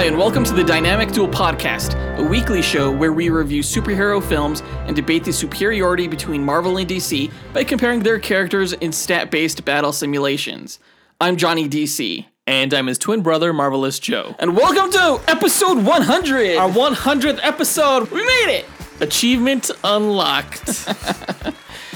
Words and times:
Hi, 0.00 0.06
and 0.06 0.16
welcome 0.16 0.44
to 0.44 0.54
the 0.54 0.64
Dynamic 0.64 1.12
Duel 1.12 1.28
Podcast, 1.28 1.94
a 2.16 2.22
weekly 2.22 2.62
show 2.62 2.90
where 2.90 3.12
we 3.12 3.28
review 3.28 3.62
superhero 3.62 4.26
films 4.26 4.62
and 4.86 4.96
debate 4.96 5.24
the 5.24 5.32
superiority 5.34 6.08
between 6.08 6.42
Marvel 6.42 6.78
and 6.78 6.88
DC 6.88 7.30
by 7.52 7.64
comparing 7.64 8.00
their 8.02 8.18
characters 8.18 8.72
in 8.72 8.92
stat 8.92 9.30
based 9.30 9.62
battle 9.66 9.92
simulations. 9.92 10.78
I'm 11.20 11.36
Johnny 11.36 11.68
DC. 11.68 12.24
And 12.46 12.72
I'm 12.72 12.86
his 12.86 12.96
twin 12.96 13.20
brother, 13.20 13.52
Marvelous 13.52 13.98
Joe. 13.98 14.34
And 14.38 14.56
welcome 14.56 14.90
to 14.90 15.20
episode 15.30 15.84
100! 15.84 16.56
Our 16.56 16.70
100th 16.70 17.40
episode! 17.42 18.10
we 18.10 18.24
made 18.24 18.60
it! 18.60 18.66
Achievement 19.02 19.70
unlocked. 19.84 20.88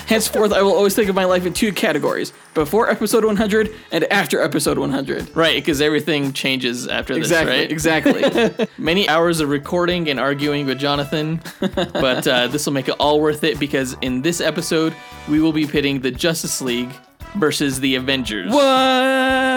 Henceforth, 0.06 0.52
I 0.52 0.62
will 0.62 0.74
always 0.74 0.94
think 0.94 1.08
of 1.08 1.14
my 1.14 1.24
life 1.24 1.47
in 1.47 1.52
two 1.52 1.72
categories 1.72 2.33
before 2.52 2.91
episode 2.91 3.24
100 3.24 3.74
and 3.91 4.05
after 4.05 4.41
episode 4.41 4.78
100. 4.78 5.34
right, 5.36 5.55
because 5.56 5.80
everything 5.80 6.33
changes 6.33 6.86
after 6.86 7.14
this, 7.14 7.22
Exactly, 7.24 7.56
right? 7.58 7.70
exactly. 7.72 8.66
Many 8.78 9.08
hours 9.08 9.41
of 9.41 9.48
recording 9.48 10.08
and 10.10 10.20
arguing 10.20 10.66
with 10.66 10.78
Jonathan, 10.78 11.41
but 11.60 12.27
uh, 12.28 12.48
this 12.48 12.66
will 12.66 12.72
make 12.75 12.88
it 12.88 12.97
all 13.00 13.20
worth 13.20 13.44
it 13.44 13.58
because 13.58 13.97
in 14.02 14.22
this 14.22 14.41
episode, 14.41 14.94
we 15.28 15.41
will 15.41 15.52
be 15.52 15.66
pitting 15.66 16.00
the 16.00 16.10
Justice 16.10 16.60
League 16.60 16.91
versus 17.36 17.80
the 17.80 17.94
Avengers. 17.97 18.52
what? 18.52 18.62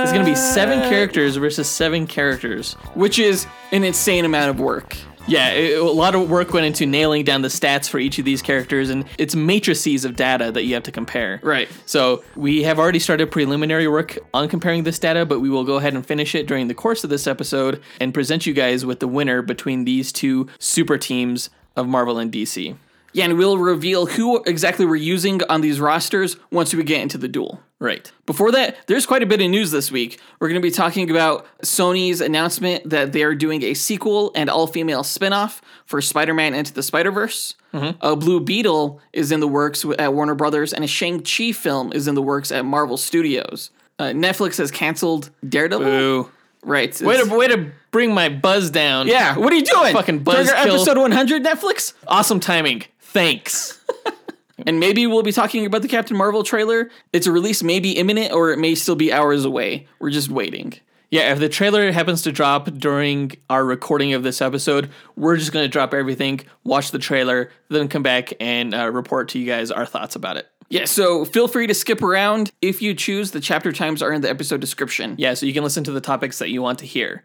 It's 0.01 0.11
going 0.11 0.23
to 0.25 0.31
be 0.31 0.35
seven 0.35 0.79
characters 0.89 1.35
versus 1.35 1.67
seven 1.69 2.07
characters. 2.07 2.73
Which 2.93 3.19
is 3.19 3.45
an 3.71 3.83
insane 3.83 4.25
amount 4.25 4.49
of 4.49 4.59
work. 4.59 4.95
Yeah, 5.27 5.49
it, 5.49 5.77
a 5.77 5.83
lot 5.83 6.15
of 6.15 6.29
work 6.29 6.53
went 6.53 6.65
into 6.65 6.85
nailing 6.85 7.23
down 7.23 7.41
the 7.41 7.49
stats 7.49 7.89
for 7.89 7.99
each 7.99 8.17
of 8.17 8.25
these 8.25 8.41
characters, 8.41 8.89
and 8.89 9.05
it's 9.17 9.35
matrices 9.35 10.05
of 10.05 10.15
data 10.15 10.51
that 10.51 10.63
you 10.63 10.73
have 10.73 10.83
to 10.83 10.91
compare. 10.91 11.39
Right. 11.43 11.67
So 11.85 12.23
we 12.35 12.63
have 12.63 12.79
already 12.79 12.99
started 12.99 13.29
preliminary 13.29 13.87
work 13.87 14.17
on 14.33 14.47
comparing 14.47 14.83
this 14.83 14.99
data, 14.99 15.25
but 15.25 15.39
we 15.39 15.49
will 15.49 15.65
go 15.65 15.75
ahead 15.75 15.93
and 15.93 16.05
finish 16.05 16.33
it 16.33 16.47
during 16.47 16.67
the 16.67 16.73
course 16.73 17.03
of 17.03 17.09
this 17.09 17.27
episode 17.27 17.81
and 17.99 18.13
present 18.13 18.45
you 18.45 18.53
guys 18.53 18.85
with 18.85 18.99
the 18.99 19.07
winner 19.07 19.41
between 19.41 19.83
these 19.85 20.11
two 20.11 20.47
super 20.59 20.97
teams 20.97 21.49
of 21.75 21.87
Marvel 21.87 22.17
and 22.17 22.31
DC. 22.31 22.75
Yeah, 23.13 23.25
and 23.25 23.37
we'll 23.37 23.57
reveal 23.57 24.05
who 24.05 24.43
exactly 24.43 24.85
we're 24.85 24.95
using 24.95 25.41
on 25.49 25.61
these 25.61 25.79
rosters 25.79 26.37
once 26.51 26.73
we 26.73 26.83
get 26.83 27.01
into 27.01 27.17
the 27.17 27.27
duel. 27.27 27.61
Right. 27.79 28.11
Before 28.25 28.51
that, 28.53 28.75
there's 28.87 29.05
quite 29.05 29.21
a 29.21 29.27
bit 29.27 29.39
of 29.39 29.49
news 29.51 29.69
this 29.69 29.91
week. 29.91 30.19
We're 30.39 30.47
going 30.47 30.59
to 30.59 30.65
be 30.65 30.71
talking 30.71 31.11
about 31.11 31.45
Sony's 31.63 32.21
announcement 32.21 32.89
that 32.89 33.11
they 33.11 33.21
are 33.21 33.35
doing 33.35 33.61
a 33.63 33.75
sequel 33.75 34.31
and 34.33 34.49
all 34.49 34.65
female 34.65 35.03
spin-off 35.03 35.61
for 35.85 36.01
Spider-Man 36.01 36.55
Into 36.55 36.73
the 36.73 36.81
Spider-Verse. 36.81 37.53
A 38.01 38.15
Blue 38.15 38.39
Beetle 38.39 38.99
is 39.13 39.31
in 39.31 39.39
the 39.39 39.47
works 39.47 39.85
at 39.99 40.11
Warner 40.15 40.33
Brothers, 40.33 40.73
and 40.73 40.83
a 40.83 40.87
Shang-Chi 40.87 41.51
film 41.51 41.93
is 41.93 42.07
in 42.07 42.15
the 42.15 42.23
works 42.23 42.51
at 42.51 42.65
Marvel 42.65 42.97
Studios. 42.97 43.69
Uh, 43.99 44.05
Netflix 44.05 44.57
has 44.57 44.71
canceled 44.71 45.29
Daredevil. 45.47 45.85
Boo. 45.85 46.31
Right. 46.63 46.99
Way 46.99 47.23
to, 47.23 47.37
way 47.37 47.47
to 47.47 47.71
bring 47.91 48.11
my 48.13 48.29
buzz 48.29 48.71
down. 48.71 49.07
yeah, 49.07 49.37
what 49.37 49.53
are 49.53 49.55
you 49.55 49.63
doing? 49.63 49.93
Fucking 49.93 50.23
buzzkill. 50.23 50.53
episode 50.55 50.97
100 50.97 51.43
Netflix? 51.43 51.93
Awesome 52.07 52.39
timing. 52.39 52.85
Thanks. 52.99 53.79
And 54.67 54.81
maybe 54.81 55.07
we'll 55.07 55.23
be 55.23 55.31
talking 55.31 55.65
about 55.65 55.81
the 55.81 55.87
Captain 55.87 56.17
Marvel 56.17 56.43
trailer. 56.43 56.91
Its 57.13 57.25
release 57.25 57.63
may 57.63 57.79
be 57.79 57.93
imminent 57.93 58.33
or 58.33 58.51
it 58.51 58.59
may 58.59 58.75
still 58.75 58.97
be 58.97 59.13
hours 59.13 59.45
away. 59.45 59.87
We're 59.99 60.09
just 60.09 60.29
waiting. 60.29 60.73
Yeah, 61.09 61.31
if 61.31 61.39
the 61.39 61.47
trailer 61.47 61.89
happens 61.93 62.21
to 62.23 62.33
drop 62.33 62.65
during 62.65 63.31
our 63.49 63.63
recording 63.63 64.13
of 64.13 64.23
this 64.23 64.41
episode, 64.41 64.89
we're 65.15 65.37
just 65.37 65.53
going 65.53 65.63
to 65.63 65.69
drop 65.69 65.93
everything, 65.93 66.41
watch 66.65 66.91
the 66.91 66.99
trailer, 66.99 67.49
then 67.69 67.87
come 67.87 68.03
back 68.03 68.33
and 68.41 68.75
uh, 68.75 68.91
report 68.91 69.29
to 69.29 69.39
you 69.39 69.45
guys 69.45 69.71
our 69.71 69.85
thoughts 69.85 70.17
about 70.17 70.35
it. 70.35 70.49
Yeah, 70.69 70.83
so 70.83 71.23
feel 71.23 71.47
free 71.47 71.67
to 71.67 71.73
skip 71.73 72.01
around. 72.01 72.51
If 72.61 72.81
you 72.81 72.93
choose, 72.93 73.31
the 73.31 73.39
chapter 73.39 73.71
times 73.71 74.01
are 74.01 74.11
in 74.11 74.19
the 74.19 74.29
episode 74.29 74.59
description. 74.59 75.15
Yeah, 75.17 75.33
so 75.33 75.45
you 75.45 75.53
can 75.53 75.63
listen 75.63 75.85
to 75.85 75.91
the 75.91 76.01
topics 76.01 76.39
that 76.39 76.49
you 76.49 76.61
want 76.61 76.79
to 76.79 76.85
hear. 76.85 77.23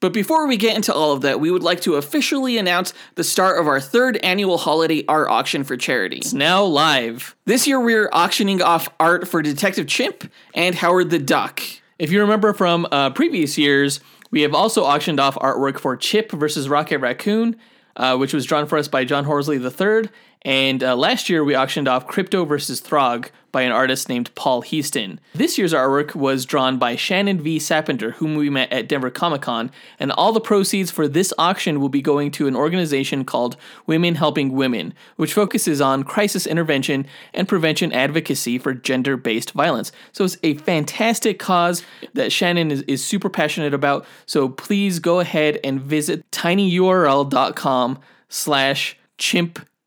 But 0.00 0.12
before 0.12 0.46
we 0.46 0.56
get 0.56 0.76
into 0.76 0.94
all 0.94 1.12
of 1.12 1.22
that, 1.22 1.40
we 1.40 1.50
would 1.50 1.64
like 1.64 1.80
to 1.80 1.96
officially 1.96 2.56
announce 2.56 2.94
the 3.16 3.24
start 3.24 3.58
of 3.60 3.66
our 3.66 3.80
third 3.80 4.16
annual 4.18 4.58
holiday 4.58 5.04
art 5.08 5.28
auction 5.28 5.64
for 5.64 5.76
charity. 5.76 6.18
It's 6.18 6.32
now 6.32 6.62
live. 6.62 7.34
This 7.46 7.66
year 7.66 7.80
we're 7.80 8.08
auctioning 8.12 8.62
off 8.62 8.88
art 9.00 9.26
for 9.26 9.42
Detective 9.42 9.88
Chimp 9.88 10.30
and 10.54 10.76
Howard 10.76 11.10
the 11.10 11.18
Duck. 11.18 11.60
If 11.98 12.12
you 12.12 12.20
remember 12.20 12.52
from 12.52 12.86
uh, 12.92 13.10
previous 13.10 13.58
years, 13.58 13.98
we 14.30 14.42
have 14.42 14.54
also 14.54 14.84
auctioned 14.84 15.18
off 15.18 15.34
artwork 15.36 15.80
for 15.80 15.96
Chip 15.96 16.30
versus 16.30 16.68
Rocket 16.68 16.98
Raccoon, 16.98 17.56
uh, 17.96 18.16
which 18.16 18.32
was 18.32 18.46
drawn 18.46 18.66
for 18.66 18.78
us 18.78 18.86
by 18.86 19.04
John 19.04 19.24
Horsley 19.24 19.56
III. 19.56 20.08
And 20.42 20.82
uh, 20.84 20.96
last 20.96 21.28
year, 21.28 21.42
we 21.42 21.56
auctioned 21.56 21.88
off 21.88 22.06
Krypto 22.06 22.46
versus 22.46 22.80
Throg 22.80 23.30
by 23.50 23.62
an 23.62 23.72
artist 23.72 24.08
named 24.08 24.34
Paul 24.34 24.62
Heaston. 24.62 25.18
This 25.34 25.58
year's 25.58 25.72
artwork 25.72 26.14
was 26.14 26.44
drawn 26.44 26.78
by 26.78 26.96
Shannon 26.96 27.40
V. 27.40 27.58
Sappenter, 27.58 28.12
whom 28.12 28.34
we 28.36 28.50
met 28.50 28.70
at 28.70 28.88
Denver 28.88 29.10
Comic 29.10 29.42
Con, 29.42 29.70
and 29.98 30.12
all 30.12 30.32
the 30.32 30.40
proceeds 30.40 30.90
for 30.90 31.08
this 31.08 31.32
auction 31.38 31.80
will 31.80 31.88
be 31.88 32.02
going 32.02 32.30
to 32.32 32.46
an 32.46 32.54
organization 32.54 33.24
called 33.24 33.56
Women 33.86 34.16
Helping 34.16 34.52
Women, 34.52 34.94
which 35.16 35.32
focuses 35.32 35.80
on 35.80 36.04
crisis 36.04 36.46
intervention 36.46 37.06
and 37.32 37.48
prevention 37.48 37.92
advocacy 37.92 38.58
for 38.58 38.74
gender 38.74 39.16
based 39.16 39.52
violence. 39.52 39.92
So 40.12 40.24
it's 40.24 40.36
a 40.42 40.54
fantastic 40.54 41.38
cause 41.38 41.82
that 42.14 42.32
Shannon 42.32 42.70
is, 42.70 42.82
is 42.82 43.04
super 43.04 43.30
passionate 43.30 43.74
about. 43.74 44.06
So 44.26 44.48
please 44.48 44.98
go 44.98 45.20
ahead 45.20 45.58
and 45.64 45.80
visit 45.80 46.30
tinyurl.com 46.30 47.98
slash 48.28 48.96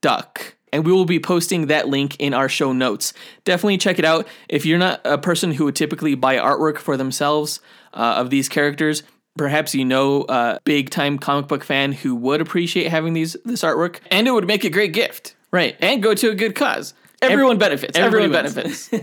chimpduck 0.01 0.53
and 0.73 0.85
we 0.85 0.91
will 0.91 1.05
be 1.05 1.19
posting 1.19 1.67
that 1.67 1.89
link 1.89 2.15
in 2.19 2.33
our 2.33 2.47
show 2.47 2.71
notes. 2.71 3.13
Definitely 3.43 3.77
check 3.77 3.99
it 3.99 4.05
out. 4.05 4.27
If 4.47 4.65
you're 4.65 4.79
not 4.79 5.01
a 5.03 5.17
person 5.17 5.51
who 5.51 5.65
would 5.65 5.75
typically 5.75 6.15
buy 6.15 6.37
artwork 6.37 6.77
for 6.77 6.97
themselves 6.97 7.59
uh, 7.93 8.15
of 8.17 8.29
these 8.29 8.47
characters, 8.47 9.03
perhaps 9.37 9.75
you 9.75 9.85
know 9.85 10.25
a 10.29 10.59
big 10.63 10.89
time 10.89 11.19
comic 11.19 11.47
book 11.47 11.63
fan 11.63 11.91
who 11.91 12.15
would 12.15 12.41
appreciate 12.41 12.87
having 12.87 13.13
these 13.13 13.35
this 13.43 13.61
artwork. 13.63 13.99
And 14.09 14.27
it 14.27 14.31
would 14.31 14.47
make 14.47 14.63
a 14.63 14.69
great 14.69 14.93
gift. 14.93 15.35
Right. 15.51 15.75
And 15.81 16.01
go 16.01 16.13
to 16.13 16.29
a 16.29 16.35
good 16.35 16.55
cause. 16.55 16.93
Everyone 17.21 17.57
benefits. 17.57 17.97
Everyone 17.97 18.31
benefits. 18.31 18.89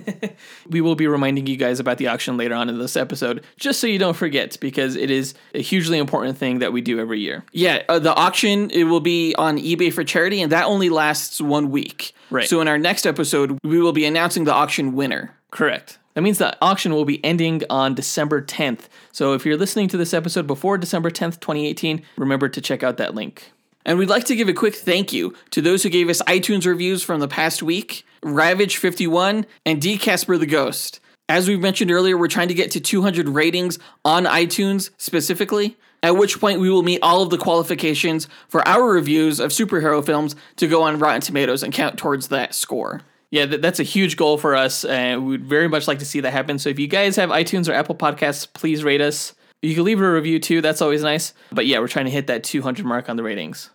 We 0.69 0.81
will 0.81 0.97
be 0.97 1.07
reminding 1.07 1.47
you 1.47 1.57
guys 1.57 1.81
about 1.81 1.99
the 1.99 2.09
auction 2.09 2.37
later 2.37 2.55
on 2.55 2.69
in 2.69 2.79
this 2.79 2.97
episode, 2.97 3.45
just 3.57 3.81
so 3.81 3.87
you 3.87 3.99
don't 3.99 4.17
forget, 4.17 4.59
because 4.61 4.97
it 4.97 5.11
is 5.11 5.35
a 5.55 5.63
hugely 5.63 5.99
important 5.99 6.37
thing 6.37 6.59
that 6.59 6.73
we 6.73 6.81
do 6.81 7.01
every 7.01 7.21
year. 7.21 7.45
Yeah, 7.53 7.83
uh, 7.89 7.99
the 7.99 8.15
auction 8.15 8.71
it 8.71 8.85
will 8.85 9.01
be 9.01 9.35
on 9.37 9.57
eBay 9.59 9.93
for 9.93 10.05
charity, 10.05 10.43
and 10.43 10.53
that 10.53 10.65
only 10.67 10.91
lasts 10.91 11.41
one 11.41 11.71
week. 11.71 12.13
Right. 12.31 12.47
So 12.49 12.61
in 12.61 12.69
our 12.69 12.79
next 12.79 13.07
episode, 13.07 13.59
we 13.63 13.81
will 13.81 13.93
be 13.93 14.05
announcing 14.05 14.45
the 14.45 14.53
auction 14.53 14.95
winner. 14.95 15.35
Correct. 15.51 15.99
That 16.15 16.23
means 16.23 16.39
the 16.39 16.57
auction 16.61 16.93
will 16.93 17.05
be 17.05 17.25
ending 17.25 17.63
on 17.71 17.95
December 17.95 18.43
10th. 18.43 18.89
So 19.13 19.35
if 19.35 19.47
you're 19.47 19.57
listening 19.57 19.89
to 19.89 19.97
this 19.97 20.13
episode 20.13 20.47
before 20.47 20.77
December 20.77 21.11
10th, 21.11 21.41
2018, 21.41 22.03
remember 22.17 22.49
to 22.49 22.61
check 22.61 22.83
out 22.83 22.97
that 22.97 23.15
link. 23.15 23.53
And 23.87 23.99
we'd 23.99 24.09
like 24.11 24.25
to 24.25 24.37
give 24.37 24.49
a 24.49 24.53
quick 24.53 24.75
thank 24.75 25.13
you 25.13 25.35
to 25.51 25.63
those 25.63 25.83
who 25.83 25.89
gave 25.89 26.09
us 26.09 26.21
iTunes 26.23 26.67
reviews 26.67 27.03
from 27.03 27.21
the 27.21 27.29
past 27.29 27.63
week. 27.63 28.05
Ravage 28.23 28.77
51, 28.77 29.47
and 29.65 29.81
D. 29.81 29.99
Casper 29.99 30.37
the 30.39 30.47
Ghost. 30.47 31.01
As 31.29 31.47
we 31.47 31.57
mentioned 31.57 31.91
earlier, 31.91 32.17
we're 32.17 32.29
trying 32.29 32.49
to 32.49 32.55
get 32.55 32.71
to 32.71 32.81
200 32.81 33.29
ratings 33.29 33.79
on 34.05 34.25
iTunes 34.25 34.91
specifically, 34.97 35.77
at 36.03 36.17
which 36.17 36.41
point 36.41 36.61
we 36.61 36.71
will 36.71 36.83
meet 36.83 37.03
all 37.03 37.23
of 37.23 37.31
the 37.31 37.37
qualifications 37.37 38.29
for 38.49 38.67
our 38.67 38.91
reviews 38.91 39.39
of 39.39 39.51
superhero 39.51 40.05
films 40.05 40.35
to 40.57 40.67
go 40.67 40.83
on 40.83 40.99
Rotten 40.99 41.21
Tomatoes 41.21 41.63
and 41.63 41.73
count 41.73 41.99
towards 41.99 42.29
that 42.29 42.55
score. 42.55 43.03
Yeah, 43.31 43.45
that's 43.45 43.79
a 43.79 43.85
huge 43.85 44.17
goal 44.17 44.39
for 44.39 44.57
us, 44.57 44.87
and 44.87 45.27
we'd 45.27 45.45
very 45.45 45.69
much 45.69 45.87
like 45.87 45.99
to 45.99 46.07
see 46.07 46.21
that 46.21 46.33
happen. 46.33 46.59
So 46.59 46.71
if 46.71 46.79
you 46.79 46.87
guys 46.87 47.17
have 47.17 47.29
iTunes 47.29 47.69
or 47.69 47.73
Apple 47.75 47.95
Podcasts, 47.95 48.51
please 48.51 48.83
rate 48.83 49.03
us. 49.03 49.35
You 49.61 49.75
can 49.75 49.85
leave 49.85 50.01
a 50.01 50.11
review 50.11 50.39
too. 50.39 50.63
That's 50.63 50.81
always 50.81 51.03
nice. 51.03 51.35
But 51.53 51.67
yeah, 51.67 51.81
we're 51.81 51.89
trying 51.89 52.07
to 52.07 52.11
hit 52.11 52.29
that 52.29 52.43
200 52.43 52.87
mark 52.87 53.11
on 53.11 53.17
the 53.17 53.23
ratings. 53.23 53.69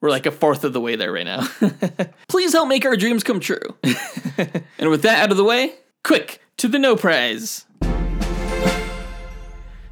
We're 0.00 0.10
like 0.10 0.26
a 0.26 0.30
fourth 0.30 0.64
of 0.64 0.72
the 0.72 0.80
way 0.80 0.96
there 0.96 1.12
right 1.12 1.26
now. 1.26 1.46
Please 2.28 2.52
help 2.52 2.68
make 2.68 2.86
our 2.86 2.96
dreams 2.96 3.22
come 3.22 3.38
true. 3.38 3.76
and 4.78 4.88
with 4.88 5.02
that 5.02 5.22
out 5.22 5.30
of 5.30 5.36
the 5.36 5.44
way, 5.44 5.74
Quick 6.02 6.40
to 6.56 6.68
the 6.68 6.78
No 6.78 6.96
Prize. 6.96 7.66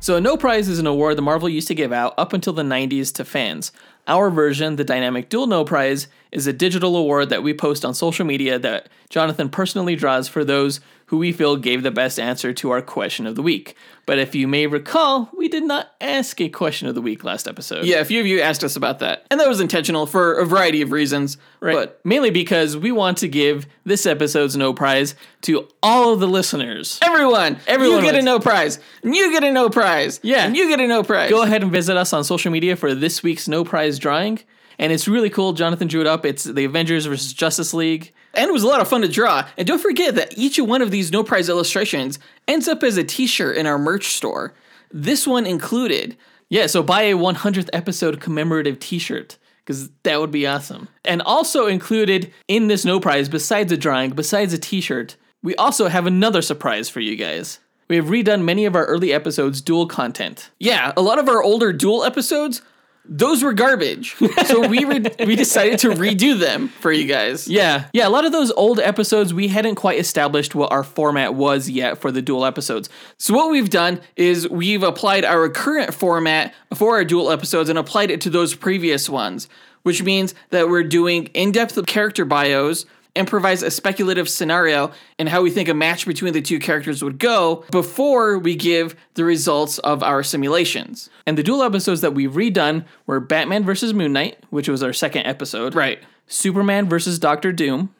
So, 0.00 0.16
a 0.16 0.20
No 0.20 0.36
Prize 0.36 0.68
is 0.68 0.78
an 0.78 0.86
award 0.86 1.18
the 1.18 1.22
Marvel 1.22 1.48
used 1.48 1.68
to 1.68 1.74
give 1.74 1.92
out 1.92 2.14
up 2.16 2.32
until 2.32 2.52
the 2.52 2.62
90s 2.62 3.12
to 3.14 3.24
fans. 3.24 3.72
Our 4.06 4.30
version, 4.30 4.76
the 4.76 4.84
Dynamic 4.84 5.28
Duel 5.28 5.46
No 5.46 5.64
Prize, 5.64 6.08
is 6.32 6.46
a 6.46 6.52
digital 6.52 6.96
award 6.96 7.28
that 7.28 7.42
we 7.42 7.52
post 7.52 7.84
on 7.84 7.92
social 7.92 8.24
media 8.24 8.58
that 8.58 8.88
Jonathan 9.10 9.50
personally 9.50 9.96
draws 9.96 10.28
for 10.28 10.44
those 10.44 10.80
who 11.08 11.18
we 11.18 11.32
feel 11.32 11.56
gave 11.56 11.82
the 11.82 11.90
best 11.90 12.18
answer 12.20 12.52
to 12.52 12.70
our 12.70 12.80
question 12.82 13.26
of 13.26 13.34
the 13.34 13.42
week. 13.42 13.74
But 14.06 14.18
if 14.18 14.34
you 14.34 14.46
may 14.48 14.66
recall, 14.66 15.30
we 15.36 15.48
did 15.48 15.64
not 15.64 15.88
ask 16.00 16.40
a 16.40 16.48
question 16.48 16.86
of 16.88 16.94
the 16.94 17.02
week 17.02 17.24
last 17.24 17.48
episode. 17.48 17.84
yeah, 17.84 17.96
a 18.00 18.04
few 18.04 18.20
of 18.20 18.26
you 18.26 18.40
asked 18.40 18.62
us 18.62 18.76
about 18.76 18.98
that. 19.00 19.26
And 19.30 19.40
that 19.40 19.48
was 19.48 19.60
intentional 19.60 20.06
for 20.06 20.34
a 20.38 20.44
variety 20.46 20.80
of 20.82 20.92
reasons. 20.92 21.36
Right. 21.60 21.74
But 21.74 22.00
mainly 22.04 22.30
because 22.30 22.76
we 22.76 22.92
want 22.92 23.18
to 23.18 23.28
give 23.28 23.66
this 23.84 24.06
episode's 24.06 24.56
No 24.56 24.72
Prize 24.72 25.14
to 25.42 25.66
all 25.82 26.12
of 26.12 26.20
the 26.20 26.28
listeners. 26.28 26.98
everyone, 27.02 27.58
Everyone 27.66 28.04
you 28.04 28.10
get 28.10 28.14
a 28.20 28.22
no 28.22 28.38
prize. 28.38 28.78
And 29.02 29.14
you 29.14 29.32
get 29.32 29.44
a 29.44 29.50
no 29.52 29.68
prize. 29.70 30.20
Yeah. 30.22 30.44
And 30.46 30.56
you 30.56 30.68
get 30.68 30.80
a 30.80 30.86
no 30.86 31.02
prize. 31.02 31.30
Go 31.30 31.42
ahead 31.42 31.62
and 31.62 31.72
visit 31.72 31.96
us 31.96 32.12
on 32.12 32.22
social 32.24 32.50
media 32.52 32.76
for 32.76 32.94
this 32.94 33.22
week's 33.22 33.48
No 33.48 33.64
Prize 33.64 33.98
drawing. 33.98 34.40
And 34.78 34.92
it's 34.92 35.08
really 35.08 35.30
cool. 35.30 35.54
Jonathan 35.54 35.88
drew 35.88 36.00
it 36.02 36.06
up. 36.06 36.24
It's 36.24 36.44
the 36.44 36.64
Avengers 36.64 37.06
versus 37.06 37.32
Justice 37.32 37.74
League. 37.74 38.12
And 38.34 38.48
it 38.48 38.52
was 38.52 38.62
a 38.62 38.68
lot 38.68 38.80
of 38.80 38.88
fun 38.88 39.02
to 39.02 39.08
draw. 39.08 39.48
And 39.56 39.66
don't 39.66 39.80
forget 39.80 40.14
that 40.14 40.36
each 40.36 40.58
one 40.58 40.82
of 40.82 40.90
these 40.90 41.10
no 41.10 41.24
prize 41.24 41.48
illustrations 41.48 42.18
ends 42.46 42.68
up 42.68 42.82
as 42.82 42.96
a 42.96 43.04
t 43.04 43.26
shirt 43.26 43.56
in 43.56 43.66
our 43.66 43.78
merch 43.78 44.08
store. 44.08 44.54
This 44.90 45.26
one 45.26 45.46
included. 45.46 46.16
Yeah, 46.48 46.66
so 46.66 46.82
buy 46.82 47.02
a 47.02 47.16
100th 47.16 47.68
episode 47.72 48.20
commemorative 48.20 48.78
t 48.78 48.98
shirt 48.98 49.36
because 49.68 49.90
that 50.02 50.18
would 50.18 50.30
be 50.30 50.46
awesome. 50.46 50.88
And 51.04 51.20
also 51.22 51.66
included 51.66 52.32
in 52.48 52.68
this 52.68 52.86
No 52.86 53.00
Prize, 53.00 53.28
besides 53.28 53.70
a 53.70 53.76
drawing, 53.76 54.12
besides 54.12 54.54
a 54.54 54.58
t 54.58 54.80
shirt, 54.80 55.16
we 55.42 55.54
also 55.56 55.88
have 55.88 56.06
another 56.06 56.40
surprise 56.40 56.88
for 56.88 57.00
you 57.00 57.16
guys. 57.16 57.58
We 57.88 57.96
have 57.96 58.06
redone 58.06 58.44
many 58.44 58.64
of 58.64 58.74
our 58.74 58.86
early 58.86 59.12
episodes 59.12 59.60
dual 59.60 59.86
content. 59.86 60.50
Yeah, 60.58 60.92
a 60.96 61.02
lot 61.02 61.18
of 61.18 61.28
our 61.28 61.42
older 61.42 61.72
dual 61.72 62.04
episodes, 62.04 62.62
those 63.08 63.42
were 63.42 63.52
garbage. 63.52 64.14
So 64.46 64.68
we 64.68 64.84
re- 64.84 65.04
we 65.26 65.34
decided 65.34 65.78
to 65.80 65.88
redo 65.90 66.38
them 66.38 66.68
for 66.68 66.92
you 66.92 67.06
guys. 67.06 67.48
Yeah, 67.48 67.86
yeah. 67.92 68.06
A 68.06 68.10
lot 68.10 68.24
of 68.24 68.32
those 68.32 68.50
old 68.52 68.78
episodes, 68.78 69.32
we 69.32 69.48
hadn't 69.48 69.76
quite 69.76 69.98
established 69.98 70.54
what 70.54 70.70
our 70.70 70.84
format 70.84 71.34
was 71.34 71.68
yet 71.70 71.98
for 71.98 72.12
the 72.12 72.22
dual 72.22 72.44
episodes. 72.44 72.88
So 73.16 73.34
what 73.34 73.50
we've 73.50 73.70
done 73.70 74.00
is 74.16 74.48
we've 74.48 74.82
applied 74.82 75.24
our 75.24 75.48
current 75.48 75.94
format 75.94 76.54
for 76.74 76.96
our 76.96 77.04
dual 77.04 77.30
episodes 77.30 77.68
and 77.68 77.78
applied 77.78 78.10
it 78.10 78.20
to 78.22 78.30
those 78.30 78.54
previous 78.54 79.08
ones, 79.08 79.48
which 79.82 80.02
means 80.02 80.34
that 80.50 80.68
we're 80.68 80.84
doing 80.84 81.26
in-depth 81.34 81.86
character 81.86 82.24
bios 82.24 82.84
improvise 83.14 83.62
a 83.62 83.70
speculative 83.70 84.28
scenario 84.28 84.92
and 85.18 85.28
how 85.28 85.42
we 85.42 85.50
think 85.50 85.68
a 85.68 85.74
match 85.74 86.06
between 86.06 86.32
the 86.32 86.42
two 86.42 86.58
characters 86.58 87.02
would 87.02 87.18
go 87.18 87.64
before 87.70 88.38
we 88.38 88.54
give 88.54 88.94
the 89.14 89.24
results 89.24 89.78
of 89.78 90.02
our 90.02 90.22
simulations. 90.22 91.10
And 91.26 91.36
the 91.36 91.42
dual 91.42 91.62
episodes 91.62 92.00
that 92.00 92.14
we've 92.14 92.32
redone 92.32 92.84
were 93.06 93.20
Batman 93.20 93.64
versus 93.64 93.92
Moon 93.92 94.12
Knight, 94.12 94.38
which 94.50 94.68
was 94.68 94.82
our 94.82 94.92
second 94.92 95.26
episode. 95.26 95.74
Right. 95.74 96.00
Superman 96.26 96.88
versus 96.88 97.18
Doctor 97.18 97.52
Doom, 97.52 97.94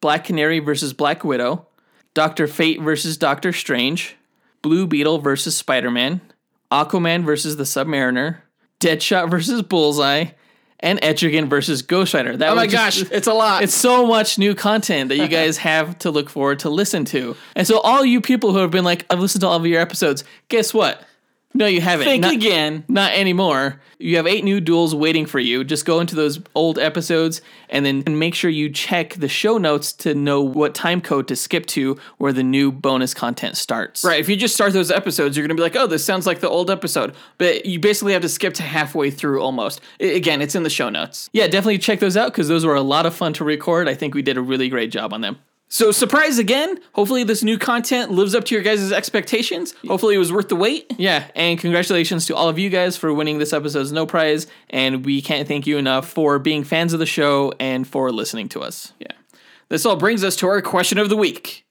Black 0.00 0.24
Canary 0.24 0.60
versus 0.60 0.92
Black 0.92 1.24
Widow, 1.24 1.66
Doctor 2.14 2.46
Fate 2.46 2.80
versus 2.80 3.16
Doctor 3.16 3.52
Strange, 3.52 4.16
Blue 4.62 4.86
Beetle 4.86 5.18
versus 5.18 5.56
Spider 5.56 5.90
Man, 5.90 6.20
Aquaman 6.70 7.24
versus 7.24 7.56
the 7.56 7.64
Submariner, 7.64 8.38
Deadshot 8.80 9.30
versus 9.30 9.62
Bullseye, 9.62 10.26
and 10.82 11.00
Etrigan 11.00 11.48
versus 11.48 11.82
Ghost 11.82 12.12
Rider. 12.14 12.36
That 12.36 12.50
Oh 12.50 12.54
my 12.56 12.66
just- 12.66 13.00
gosh, 13.00 13.10
it's 13.12 13.26
a 13.26 13.32
lot. 13.32 13.62
It's 13.62 13.74
so 13.74 14.06
much 14.06 14.38
new 14.38 14.54
content 14.54 15.08
that 15.10 15.16
you 15.18 15.28
guys 15.38 15.56
have 15.58 15.98
to 16.00 16.10
look 16.10 16.28
forward 16.28 16.58
to 16.60 16.70
listen 16.70 17.04
to. 17.06 17.36
And 17.54 17.66
so 17.66 17.78
all 17.80 18.04
you 18.04 18.20
people 18.20 18.52
who 18.52 18.58
have 18.58 18.70
been 18.70 18.84
like, 18.84 19.06
I've 19.08 19.20
listened 19.20 19.42
to 19.42 19.46
all 19.46 19.56
of 19.56 19.66
your 19.66 19.80
episodes, 19.80 20.24
guess 20.48 20.74
what? 20.74 21.02
No, 21.54 21.66
you 21.66 21.80
haven't. 21.80 22.06
Think 22.06 22.22
Not- 22.22 22.34
again. 22.34 22.84
Not 22.88 23.12
anymore. 23.12 23.80
You 23.98 24.16
have 24.16 24.26
eight 24.26 24.42
new 24.42 24.60
duels 24.60 24.94
waiting 24.94 25.26
for 25.26 25.38
you. 25.38 25.62
Just 25.64 25.84
go 25.84 26.00
into 26.00 26.16
those 26.16 26.40
old 26.54 26.78
episodes 26.78 27.40
and 27.68 27.86
then 27.86 28.02
make 28.18 28.34
sure 28.34 28.50
you 28.50 28.68
check 28.70 29.14
the 29.14 29.28
show 29.28 29.58
notes 29.58 29.92
to 29.94 30.14
know 30.14 30.40
what 30.40 30.74
time 30.74 31.00
code 31.00 31.28
to 31.28 31.36
skip 31.36 31.66
to 31.66 31.98
where 32.18 32.32
the 32.32 32.42
new 32.42 32.72
bonus 32.72 33.14
content 33.14 33.56
starts. 33.56 34.02
Right. 34.02 34.18
If 34.18 34.28
you 34.28 34.36
just 34.36 34.54
start 34.54 34.72
those 34.72 34.90
episodes, 34.90 35.36
you're 35.36 35.46
going 35.46 35.56
to 35.56 35.60
be 35.60 35.62
like, 35.62 35.76
oh, 35.76 35.86
this 35.86 36.04
sounds 36.04 36.26
like 36.26 36.40
the 36.40 36.48
old 36.48 36.70
episode. 36.70 37.14
But 37.38 37.64
you 37.66 37.78
basically 37.78 38.12
have 38.14 38.22
to 38.22 38.28
skip 38.28 38.54
to 38.54 38.62
halfway 38.62 39.10
through 39.10 39.40
almost. 39.40 39.80
I- 40.00 40.04
again, 40.06 40.42
it's 40.42 40.54
in 40.54 40.64
the 40.64 40.70
show 40.70 40.88
notes. 40.88 41.30
Yeah, 41.32 41.46
definitely 41.46 41.78
check 41.78 42.00
those 42.00 42.16
out 42.16 42.32
because 42.32 42.48
those 42.48 42.64
were 42.66 42.74
a 42.74 42.82
lot 42.82 43.06
of 43.06 43.14
fun 43.14 43.34
to 43.34 43.44
record. 43.44 43.88
I 43.88 43.94
think 43.94 44.14
we 44.14 44.22
did 44.22 44.36
a 44.36 44.42
really 44.42 44.68
great 44.68 44.90
job 44.90 45.12
on 45.12 45.20
them. 45.20 45.38
So, 45.72 45.90
surprise 45.90 46.38
again. 46.38 46.78
Hopefully, 46.92 47.24
this 47.24 47.42
new 47.42 47.56
content 47.56 48.10
lives 48.10 48.34
up 48.34 48.44
to 48.44 48.54
your 48.54 48.62
guys' 48.62 48.92
expectations. 48.92 49.74
Hopefully, 49.88 50.14
it 50.14 50.18
was 50.18 50.30
worth 50.30 50.50
the 50.50 50.54
wait. 50.54 50.92
Yeah, 50.98 51.28
and 51.34 51.58
congratulations 51.58 52.26
to 52.26 52.36
all 52.36 52.50
of 52.50 52.58
you 52.58 52.68
guys 52.68 52.98
for 52.98 53.10
winning 53.14 53.38
this 53.38 53.54
episode's 53.54 53.90
No 53.90 54.04
Prize. 54.04 54.46
And 54.68 55.02
we 55.02 55.22
can't 55.22 55.48
thank 55.48 55.66
you 55.66 55.78
enough 55.78 56.06
for 56.06 56.38
being 56.38 56.62
fans 56.62 56.92
of 56.92 56.98
the 56.98 57.06
show 57.06 57.54
and 57.58 57.88
for 57.88 58.12
listening 58.12 58.50
to 58.50 58.60
us. 58.60 58.92
Yeah. 58.98 59.12
This 59.70 59.86
all 59.86 59.96
brings 59.96 60.22
us 60.22 60.36
to 60.36 60.46
our 60.46 60.60
question 60.60 60.98
of 60.98 61.08
the 61.08 61.16
week. 61.16 61.64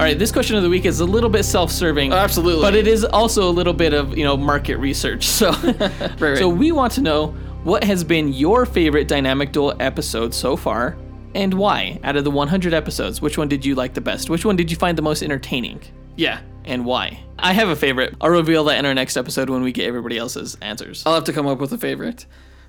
All 0.00 0.06
right, 0.06 0.18
this 0.18 0.32
question 0.32 0.56
of 0.56 0.64
the 0.64 0.68
week 0.68 0.84
is 0.84 0.98
a 0.98 1.04
little 1.04 1.30
bit 1.30 1.44
self-serving. 1.44 2.12
Oh, 2.12 2.16
absolutely. 2.16 2.62
But 2.62 2.74
it 2.74 2.88
is 2.88 3.04
also 3.04 3.48
a 3.48 3.52
little 3.52 3.74
bit 3.74 3.92
of, 3.92 4.18
you 4.18 4.24
know, 4.24 4.36
market 4.36 4.78
research. 4.78 5.26
So 5.26 5.50
right. 6.18 6.38
So 6.38 6.48
we 6.48 6.72
want 6.72 6.92
to 6.94 7.02
know 7.02 7.36
what 7.64 7.84
has 7.84 8.04
been 8.04 8.32
your 8.32 8.66
favorite 8.66 9.08
Dynamic 9.08 9.52
Duel 9.52 9.74
episode 9.80 10.32
so 10.32 10.56
far 10.56 10.96
and 11.34 11.54
why? 11.54 11.98
Out 12.02 12.16
of 12.16 12.24
the 12.24 12.30
100 12.30 12.74
episodes, 12.74 13.20
which 13.20 13.38
one 13.38 13.48
did 13.48 13.64
you 13.64 13.74
like 13.74 13.94
the 13.94 14.00
best? 14.00 14.30
Which 14.30 14.44
one 14.44 14.56
did 14.56 14.70
you 14.70 14.76
find 14.76 14.98
the 14.98 15.02
most 15.02 15.22
entertaining? 15.22 15.80
Yeah. 16.16 16.40
And 16.64 16.84
why? 16.84 17.22
I 17.38 17.52
have 17.52 17.68
a 17.68 17.76
favorite. 17.76 18.14
I'll 18.20 18.30
reveal 18.30 18.64
that 18.64 18.78
in 18.78 18.86
our 18.86 18.94
next 18.94 19.16
episode 19.16 19.48
when 19.48 19.62
we 19.62 19.72
get 19.72 19.86
everybody 19.86 20.18
else's 20.18 20.56
answers. 20.60 21.04
I'll 21.06 21.14
have 21.14 21.24
to 21.24 21.32
come 21.32 21.46
up 21.46 21.58
with 21.58 21.72
a 21.72 21.78
favorite. 21.78 22.26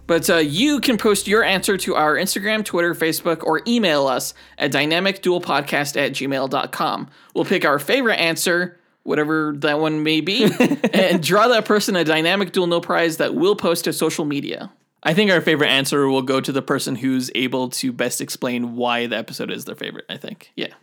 But 0.08 0.30
uh, 0.30 0.38
you 0.38 0.80
can 0.80 0.98
post 0.98 1.28
your 1.28 1.44
answer 1.44 1.78
to 1.78 1.96
our 1.96 2.16
Instagram, 2.16 2.64
Twitter, 2.64 2.94
Facebook, 2.94 3.44
or 3.44 3.62
email 3.68 4.08
us 4.08 4.34
at 4.58 4.72
dynamicdualpodcast 4.72 5.98
at 5.98 6.14
gmail.com. 6.14 7.10
We'll 7.34 7.46
pick 7.46 7.66
our 7.66 7.80
favorite 7.80 8.16
answer, 8.16 8.80
whatever 9.04 9.54
that 9.58 9.80
one 9.80 10.04
may 10.04 10.22
be, 10.22 10.44
and 10.94 11.22
draw 11.22 11.48
that 11.50 11.66
person 11.66 11.96
a 11.96 12.04
Dynamic 12.04 12.52
Duel 12.52 12.68
No 12.68 12.82
Prize 12.82 13.18
that 13.18 13.36
we'll 13.36 13.56
post 13.56 13.86
to 13.86 13.94
social 13.94 14.26
media. 14.26 14.72
I 15.04 15.16
think 15.16 15.32
our 15.32 15.42
favorite 15.42 15.70
answer 15.70 16.08
will 16.08 16.22
go 16.22 16.40
to 16.40 16.52
the 16.52 16.62
person 16.62 16.96
who's 16.96 17.32
able 17.34 17.70
to 17.70 17.92
best 17.92 18.22
explain 18.22 18.76
why 18.76 19.08
the 19.08 19.18
episode 19.18 19.50
is 19.50 19.66
their 19.66 19.74
favorite, 19.74 20.06
I 20.10 20.18
think. 20.18 20.52
Yeah. 20.56 20.74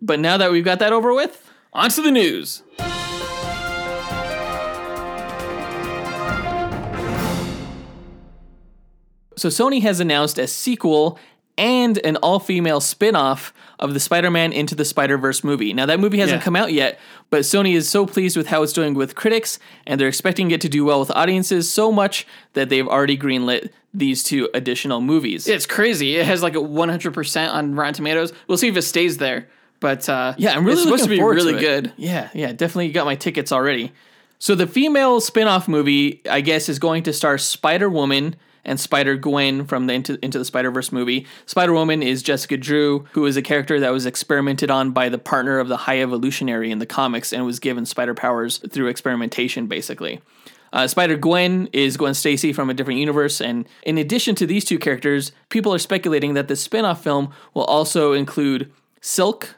But 0.00 0.20
now 0.20 0.38
that 0.38 0.50
we've 0.50 0.64
got 0.64 0.78
that 0.78 0.94
over 0.94 1.12
with, 1.12 1.50
On 1.74 1.90
to 1.90 2.02
the 2.02 2.10
news. 2.10 2.62
So 9.36 9.48
Sony 9.48 9.82
has 9.82 10.00
announced 10.00 10.38
a 10.38 10.46
sequel 10.46 11.18
and 11.56 11.98
an 11.98 12.16
all-female 12.16 12.80
spin-off 12.80 13.52
of 13.78 13.94
the 13.94 14.00
Spider-Man 14.00 14.52
Into 14.52 14.74
the 14.74 14.84
Spider-Verse 14.84 15.44
movie. 15.44 15.72
Now 15.72 15.86
that 15.86 16.00
movie 16.00 16.18
hasn't 16.18 16.40
Yeah. 16.40 16.44
come 16.44 16.56
out 16.56 16.72
yet, 16.72 16.98
but 17.30 17.40
Sony 17.42 17.74
is 17.74 17.88
so 17.88 18.06
pleased 18.06 18.36
with 18.36 18.48
how 18.48 18.62
it's 18.62 18.72
doing 18.72 18.94
with 18.94 19.14
critics 19.14 19.58
and 19.86 20.00
they're 20.00 20.08
expecting 20.08 20.50
it 20.50 20.60
to 20.62 20.68
do 20.68 20.84
well 20.84 21.00
with 21.00 21.10
audiences 21.12 21.70
so 21.70 21.92
much 21.92 22.26
that 22.54 22.68
they've 22.68 22.86
already 22.88 23.16
greenlit 23.16 23.70
these 23.94 24.22
two 24.22 24.48
additional 24.54 25.00
movies. 25.00 25.46
It's 25.48 25.66
crazy. 25.66 26.16
It 26.16 26.26
has 26.26 26.42
like 26.42 26.54
a 26.54 26.60
100% 26.60 27.52
on 27.54 27.74
Rotten 27.74 27.94
Tomatoes. 27.94 28.32
We'll 28.46 28.58
see 28.58 28.68
if 28.68 28.76
it 28.76 28.82
stays 28.82 29.18
there. 29.18 29.48
But 29.80 30.08
uh, 30.08 30.34
Yeah, 30.38 30.56
I'm 30.56 30.64
really 30.64 30.74
it's 30.74 30.82
supposed 30.82 31.04
to 31.04 31.08
be 31.10 31.22
really 31.22 31.52
to 31.54 31.60
good. 31.60 31.92
Yeah, 31.96 32.28
yeah, 32.34 32.52
definitely 32.52 32.90
got 32.90 33.06
my 33.06 33.14
tickets 33.14 33.52
already. 33.52 33.92
So 34.40 34.54
the 34.54 34.66
female 34.66 35.20
spin-off 35.20 35.68
movie, 35.68 36.20
I 36.30 36.40
guess, 36.40 36.68
is 36.68 36.78
going 36.78 37.04
to 37.04 37.12
star 37.12 37.38
Spider 37.38 37.88
Woman 37.88 38.36
and 38.68 38.78
Spider 38.78 39.16
Gwen 39.16 39.64
from 39.64 39.86
the 39.86 39.94
Into, 39.94 40.18
Into 40.24 40.38
the 40.38 40.44
Spider 40.44 40.70
Verse 40.70 40.92
movie. 40.92 41.26
Spider 41.46 41.72
Woman 41.72 42.02
is 42.02 42.22
Jessica 42.22 42.56
Drew, 42.56 43.06
who 43.12 43.26
is 43.26 43.36
a 43.36 43.42
character 43.42 43.80
that 43.80 43.92
was 43.92 44.06
experimented 44.06 44.70
on 44.70 44.92
by 44.92 45.08
the 45.08 45.18
partner 45.18 45.58
of 45.58 45.68
the 45.68 45.78
High 45.78 46.00
Evolutionary 46.00 46.70
in 46.70 46.78
the 46.78 46.86
comics 46.86 47.32
and 47.32 47.44
was 47.44 47.58
given 47.58 47.86
spider 47.86 48.14
powers 48.14 48.58
through 48.58 48.88
experimentation, 48.88 49.66
basically. 49.66 50.20
Uh, 50.70 50.86
Spider 50.86 51.16
Gwen 51.16 51.68
is 51.72 51.96
Gwen 51.96 52.12
Stacy 52.12 52.52
from 52.52 52.68
a 52.68 52.74
different 52.74 53.00
universe, 53.00 53.40
and 53.40 53.66
in 53.84 53.96
addition 53.96 54.34
to 54.34 54.46
these 54.46 54.66
two 54.66 54.78
characters, 54.78 55.32
people 55.48 55.72
are 55.72 55.78
speculating 55.78 56.34
that 56.34 56.48
the 56.48 56.56
spin-off 56.56 57.02
film 57.02 57.32
will 57.54 57.64
also 57.64 58.12
include 58.12 58.70
Silk 59.00 59.56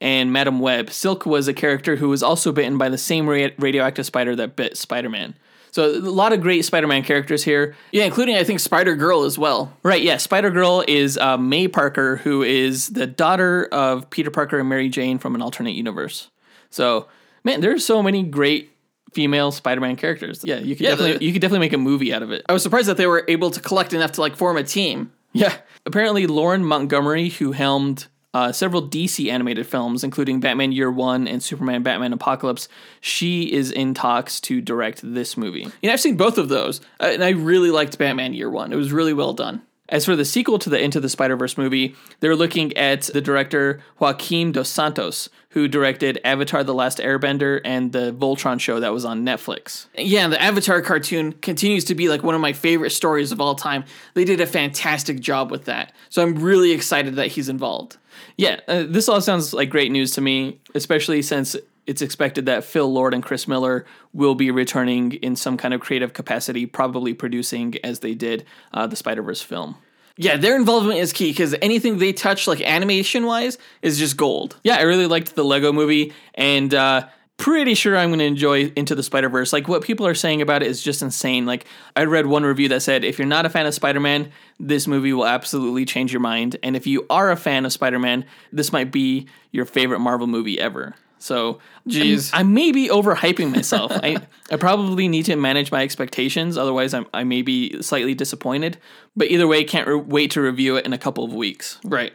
and 0.00 0.32
Madam 0.32 0.60
Web. 0.60 0.90
Silk 0.90 1.26
was 1.26 1.48
a 1.48 1.54
character 1.54 1.96
who 1.96 2.08
was 2.08 2.22
also 2.22 2.52
bitten 2.52 2.78
by 2.78 2.88
the 2.88 2.98
same 2.98 3.28
radioactive 3.28 4.06
spider 4.06 4.36
that 4.36 4.54
bit 4.54 4.76
Spider-Man. 4.76 5.34
So 5.72 5.90
a 5.90 5.98
lot 5.98 6.32
of 6.32 6.40
great 6.40 6.64
Spider-Man 6.64 7.02
characters 7.02 7.42
here. 7.42 7.74
Yeah, 7.90 8.04
including 8.04 8.36
I 8.36 8.44
think 8.44 8.60
Spider 8.60 8.94
Girl 8.94 9.24
as 9.24 9.38
well. 9.38 9.76
Right, 9.82 10.02
yeah. 10.02 10.18
Spider 10.18 10.50
Girl 10.50 10.84
is 10.86 11.16
uh, 11.18 11.36
May 11.38 11.66
Parker, 11.66 12.16
who 12.18 12.42
is 12.42 12.90
the 12.90 13.06
daughter 13.06 13.64
of 13.72 14.08
Peter 14.10 14.30
Parker 14.30 14.58
and 14.60 14.68
Mary 14.68 14.88
Jane 14.90 15.18
from 15.18 15.34
an 15.34 15.42
alternate 15.42 15.74
universe. 15.74 16.30
So, 16.70 17.08
man, 17.42 17.60
there's 17.62 17.84
so 17.84 18.02
many 18.02 18.22
great 18.22 18.70
female 19.14 19.50
Spider-Man 19.50 19.96
characters. 19.96 20.42
Yeah, 20.44 20.58
you 20.58 20.76
could 20.76 20.84
Yeah, 20.84 20.90
definitely 20.90 21.16
the- 21.18 21.24
you 21.24 21.32
could 21.32 21.40
definitely 21.42 21.66
make 21.66 21.72
a 21.72 21.78
movie 21.78 22.12
out 22.14 22.22
of 22.22 22.30
it. 22.32 22.42
I 22.48 22.52
was 22.52 22.62
surprised 22.62 22.88
that 22.88 22.96
they 22.98 23.06
were 23.06 23.24
able 23.28 23.50
to 23.50 23.60
collect 23.60 23.92
enough 23.94 24.12
to 24.12 24.20
like 24.20 24.36
form 24.36 24.56
a 24.58 24.62
team. 24.62 25.12
Yeah. 25.32 25.54
Apparently, 25.86 26.26
Lauren 26.26 26.64
Montgomery, 26.64 27.30
who 27.30 27.52
helmed 27.52 28.06
uh, 28.34 28.52
several 28.52 28.86
DC 28.86 29.30
animated 29.30 29.66
films, 29.66 30.04
including 30.04 30.40
Batman 30.40 30.72
Year 30.72 30.90
One 30.90 31.28
and 31.28 31.42
Superman 31.42 31.82
Batman 31.82 32.12
Apocalypse, 32.12 32.68
she 33.00 33.52
is 33.52 33.70
in 33.70 33.94
talks 33.94 34.40
to 34.42 34.60
direct 34.60 35.00
this 35.02 35.36
movie. 35.36 35.66
Know, 35.82 35.92
I've 35.92 36.00
seen 36.00 36.16
both 36.16 36.38
of 36.38 36.48
those, 36.48 36.80
uh, 37.00 37.10
and 37.12 37.24
I 37.24 37.30
really 37.30 37.70
liked 37.70 37.98
Batman 37.98 38.34
Year 38.34 38.50
One. 38.50 38.72
It 38.72 38.76
was 38.76 38.92
really 38.92 39.12
well 39.12 39.34
done. 39.34 39.62
As 39.88 40.06
for 40.06 40.16
the 40.16 40.24
sequel 40.24 40.58
to 40.60 40.70
the 40.70 40.80
Into 40.80 41.00
the 41.00 41.10
Spider 41.10 41.36
Verse 41.36 41.58
movie, 41.58 41.94
they're 42.20 42.34
looking 42.34 42.74
at 42.78 43.02
the 43.02 43.20
director 43.20 43.82
Joaquim 43.98 44.50
Dos 44.50 44.70
Santos, 44.70 45.28
who 45.50 45.68
directed 45.68 46.18
Avatar 46.24 46.64
The 46.64 46.72
Last 46.72 46.96
Airbender 46.96 47.60
and 47.62 47.92
the 47.92 48.10
Voltron 48.10 48.58
show 48.58 48.80
that 48.80 48.94
was 48.94 49.04
on 49.04 49.22
Netflix. 49.22 49.88
Yeah, 49.94 50.28
the 50.28 50.40
Avatar 50.40 50.80
cartoon 50.80 51.34
continues 51.34 51.84
to 51.84 51.94
be 51.94 52.08
like 52.08 52.22
one 52.22 52.34
of 52.34 52.40
my 52.40 52.54
favorite 52.54 52.90
stories 52.90 53.32
of 53.32 53.40
all 53.40 53.54
time. 53.54 53.84
They 54.14 54.24
did 54.24 54.40
a 54.40 54.46
fantastic 54.46 55.20
job 55.20 55.50
with 55.50 55.66
that. 55.66 55.92
So 56.08 56.22
I'm 56.22 56.36
really 56.36 56.70
excited 56.72 57.16
that 57.16 57.26
he's 57.26 57.50
involved. 57.50 57.98
Yeah, 58.36 58.60
uh, 58.68 58.84
this 58.86 59.08
all 59.08 59.20
sounds 59.20 59.52
like 59.52 59.70
great 59.70 59.92
news 59.92 60.12
to 60.12 60.20
me, 60.20 60.60
especially 60.74 61.22
since 61.22 61.56
it's 61.86 62.02
expected 62.02 62.46
that 62.46 62.64
Phil 62.64 62.90
Lord 62.92 63.14
and 63.14 63.22
Chris 63.22 63.48
Miller 63.48 63.84
will 64.12 64.34
be 64.34 64.50
returning 64.50 65.12
in 65.14 65.36
some 65.36 65.56
kind 65.56 65.74
of 65.74 65.80
creative 65.80 66.12
capacity, 66.12 66.66
probably 66.66 67.14
producing 67.14 67.74
as 67.84 68.00
they 68.00 68.14
did 68.14 68.44
uh, 68.72 68.86
the 68.86 68.96
Spider 68.96 69.22
Verse 69.22 69.42
film. 69.42 69.76
Yeah, 70.16 70.36
their 70.36 70.56
involvement 70.56 70.98
is 70.98 71.12
key 71.12 71.30
because 71.30 71.54
anything 71.62 71.98
they 71.98 72.12
touch, 72.12 72.46
like 72.46 72.60
animation 72.60 73.24
wise, 73.24 73.58
is 73.80 73.98
just 73.98 74.16
gold. 74.16 74.56
Yeah, 74.62 74.76
I 74.76 74.82
really 74.82 75.06
liked 75.06 75.34
the 75.34 75.44
Lego 75.44 75.72
movie, 75.72 76.12
and 76.34 76.72
uh, 76.74 77.08
pretty 77.42 77.74
sure 77.74 77.96
I'm 77.96 78.10
going 78.10 78.20
to 78.20 78.24
enjoy 78.24 78.72
Into 78.76 78.94
the 78.94 79.02
Spider 79.02 79.28
Verse. 79.28 79.52
Like, 79.52 79.66
what 79.66 79.82
people 79.82 80.06
are 80.06 80.14
saying 80.14 80.42
about 80.42 80.62
it 80.62 80.68
is 80.68 80.80
just 80.80 81.02
insane. 81.02 81.44
Like, 81.44 81.66
I 81.96 82.04
read 82.04 82.26
one 82.26 82.44
review 82.44 82.68
that 82.68 82.82
said, 82.82 83.02
if 83.02 83.18
you're 83.18 83.26
not 83.26 83.44
a 83.44 83.50
fan 83.50 83.66
of 83.66 83.74
Spider 83.74 83.98
Man, 83.98 84.30
this 84.60 84.86
movie 84.86 85.12
will 85.12 85.26
absolutely 85.26 85.84
change 85.84 86.12
your 86.12 86.20
mind. 86.20 86.56
And 86.62 86.76
if 86.76 86.86
you 86.86 87.04
are 87.10 87.32
a 87.32 87.36
fan 87.36 87.66
of 87.66 87.72
Spider 87.72 87.98
Man, 87.98 88.26
this 88.52 88.72
might 88.72 88.92
be 88.92 89.26
your 89.50 89.64
favorite 89.64 89.98
Marvel 89.98 90.28
movie 90.28 90.60
ever. 90.60 90.94
So, 91.18 91.58
Jeez. 91.88 92.30
I 92.32 92.44
may 92.44 92.70
be 92.70 92.88
overhyping 92.88 93.50
myself. 93.52 93.90
I, 93.94 94.18
I 94.52 94.56
probably 94.56 95.08
need 95.08 95.24
to 95.24 95.34
manage 95.34 95.72
my 95.72 95.82
expectations. 95.82 96.56
Otherwise, 96.56 96.94
I'm, 96.94 97.06
I 97.12 97.24
may 97.24 97.42
be 97.42 97.82
slightly 97.82 98.14
disappointed. 98.14 98.78
But 99.16 99.32
either 99.32 99.48
way, 99.48 99.64
can't 99.64 99.88
re- 99.88 99.96
wait 99.96 100.30
to 100.32 100.40
review 100.40 100.76
it 100.76 100.86
in 100.86 100.92
a 100.92 100.98
couple 100.98 101.24
of 101.24 101.34
weeks. 101.34 101.80
Right. 101.82 102.12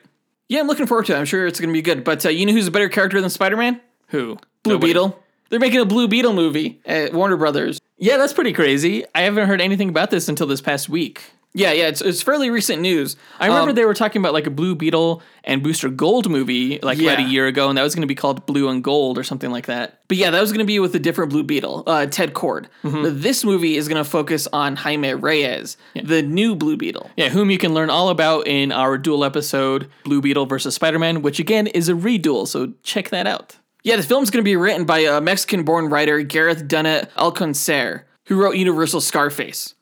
Yeah, 0.47 0.61
I'm 0.61 0.67
looking 0.67 0.87
forward 0.87 1.07
to 1.07 1.15
it. 1.15 1.19
I'm 1.19 1.25
sure 1.25 1.45
it's 1.45 1.59
going 1.59 1.69
to 1.69 1.73
be 1.73 1.81
good. 1.81 2.05
But 2.05 2.25
uh, 2.25 2.29
you 2.29 2.45
know 2.45 2.53
who's 2.53 2.67
a 2.67 2.71
better 2.71 2.87
character 2.87 3.19
than 3.19 3.29
Spider 3.29 3.57
Man? 3.57 3.81
Who? 4.07 4.37
Blue 4.67 4.75
Nobody. 4.75 4.93
Beetle. 4.93 5.23
They're 5.49 5.59
making 5.59 5.79
a 5.79 5.85
Blue 5.85 6.07
Beetle 6.07 6.33
movie 6.33 6.79
at 6.85 7.13
Warner 7.13 7.37
Brothers. 7.37 7.79
Yeah, 7.97 8.17
that's 8.17 8.33
pretty 8.33 8.53
crazy. 8.53 9.05
I 9.15 9.21
haven't 9.21 9.47
heard 9.47 9.61
anything 9.61 9.89
about 9.89 10.11
this 10.11 10.27
until 10.27 10.45
this 10.47 10.61
past 10.61 10.89
week. 10.89 11.23
Yeah, 11.53 11.71
yeah, 11.71 11.87
it's, 11.87 12.01
it's 12.01 12.21
fairly 12.21 12.51
recent 12.51 12.83
news. 12.83 13.15
I 13.39 13.47
remember 13.47 13.69
Um, 13.69 13.75
they 13.75 13.85
were 13.85 13.95
talking 13.95 14.21
about 14.21 14.33
like 14.33 14.45
a 14.45 14.51
Blue 14.51 14.75
Beetle 14.75 15.23
and 15.43 15.63
Booster 15.63 15.89
Gold 15.89 16.29
movie 16.29 16.77
like 16.83 16.99
about 16.99 17.17
a 17.17 17.23
year 17.23 17.47
ago, 17.47 17.69
and 17.69 17.77
that 17.77 17.81
was 17.81 17.95
going 17.95 18.01
to 18.01 18.07
be 18.07 18.13
called 18.13 18.45
Blue 18.45 18.69
and 18.69 18.83
Gold 18.83 19.17
or 19.17 19.23
something 19.23 19.49
like 19.49 19.65
that. 19.65 20.01
But 20.07 20.17
yeah, 20.17 20.29
that 20.29 20.39
was 20.39 20.51
going 20.51 20.59
to 20.59 20.65
be 20.65 20.77
with 20.79 20.93
a 20.93 20.99
different 20.99 21.31
Blue 21.31 21.41
Beetle, 21.43 21.83
uh, 21.87 22.05
Ted 22.05 22.33
Kord. 22.33 22.67
Mm-hmm. 22.83 23.01
But 23.01 23.23
this 23.23 23.43
movie 23.43 23.75
is 23.77 23.87
going 23.87 24.03
to 24.03 24.07
focus 24.07 24.47
on 24.53 24.75
Jaime 24.75 25.13
Reyes, 25.13 25.77
the 25.95 26.21
new 26.21 26.55
Blue 26.55 26.77
Beetle. 26.77 27.09
Yeah, 27.17 27.29
whom 27.29 27.49
you 27.49 27.57
can 27.57 27.73
learn 27.73 27.89
all 27.89 28.09
about 28.09 28.45
in 28.45 28.71
our 28.71 28.95
dual 28.97 29.23
episode, 29.23 29.89
Blue 30.03 30.21
Beetle 30.21 30.45
versus 30.45 30.75
Spider 30.75 30.99
Man, 30.99 31.23
which 31.23 31.39
again 31.39 31.65
is 31.67 31.89
a 31.89 31.95
reduel, 31.95 32.45
so 32.45 32.73
check 32.83 33.09
that 33.09 33.25
out. 33.25 33.55
Yeah, 33.83 33.95
the 33.95 34.03
film's 34.03 34.29
going 34.29 34.43
to 34.43 34.49
be 34.49 34.55
written 34.55 34.85
by 34.85 34.99
a 34.99 35.21
Mexican-born 35.21 35.89
writer, 35.89 36.21
Gareth 36.21 36.67
Dunnet-Alcocer, 36.67 38.03
who 38.25 38.41
wrote 38.41 38.55
Universal 38.57 39.01
Scarface. 39.01 39.75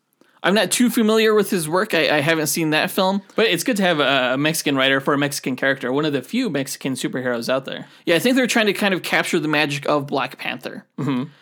I'm 0.43 0.53
not 0.53 0.69
too 0.69 0.91
familiar 0.91 1.33
with 1.33 1.49
his 1.49 1.67
work. 1.67 1.95
I, 1.95 2.17
I 2.17 2.19
haven't 2.19 2.45
seen 2.47 2.69
that 2.69 2.91
film. 2.91 3.23
But 3.35 3.47
it's 3.47 3.63
good 3.63 3.77
to 3.77 3.83
have 3.83 3.99
a 3.99 4.37
Mexican 4.37 4.75
writer 4.75 5.01
for 5.01 5.15
a 5.15 5.17
Mexican 5.17 5.55
character, 5.55 5.91
one 5.91 6.05
of 6.05 6.13
the 6.13 6.21
few 6.21 6.51
Mexican 6.51 6.93
superheroes 6.93 7.49
out 7.49 7.65
there. 7.65 7.87
Yeah, 8.05 8.15
I 8.15 8.19
think 8.19 8.35
they're 8.35 8.45
trying 8.45 8.67
to 8.67 8.73
kind 8.73 8.93
of 8.93 9.01
capture 9.01 9.39
the 9.39 9.47
magic 9.47 9.87
of 9.87 10.05
Black 10.05 10.37
Panther. 10.37 10.85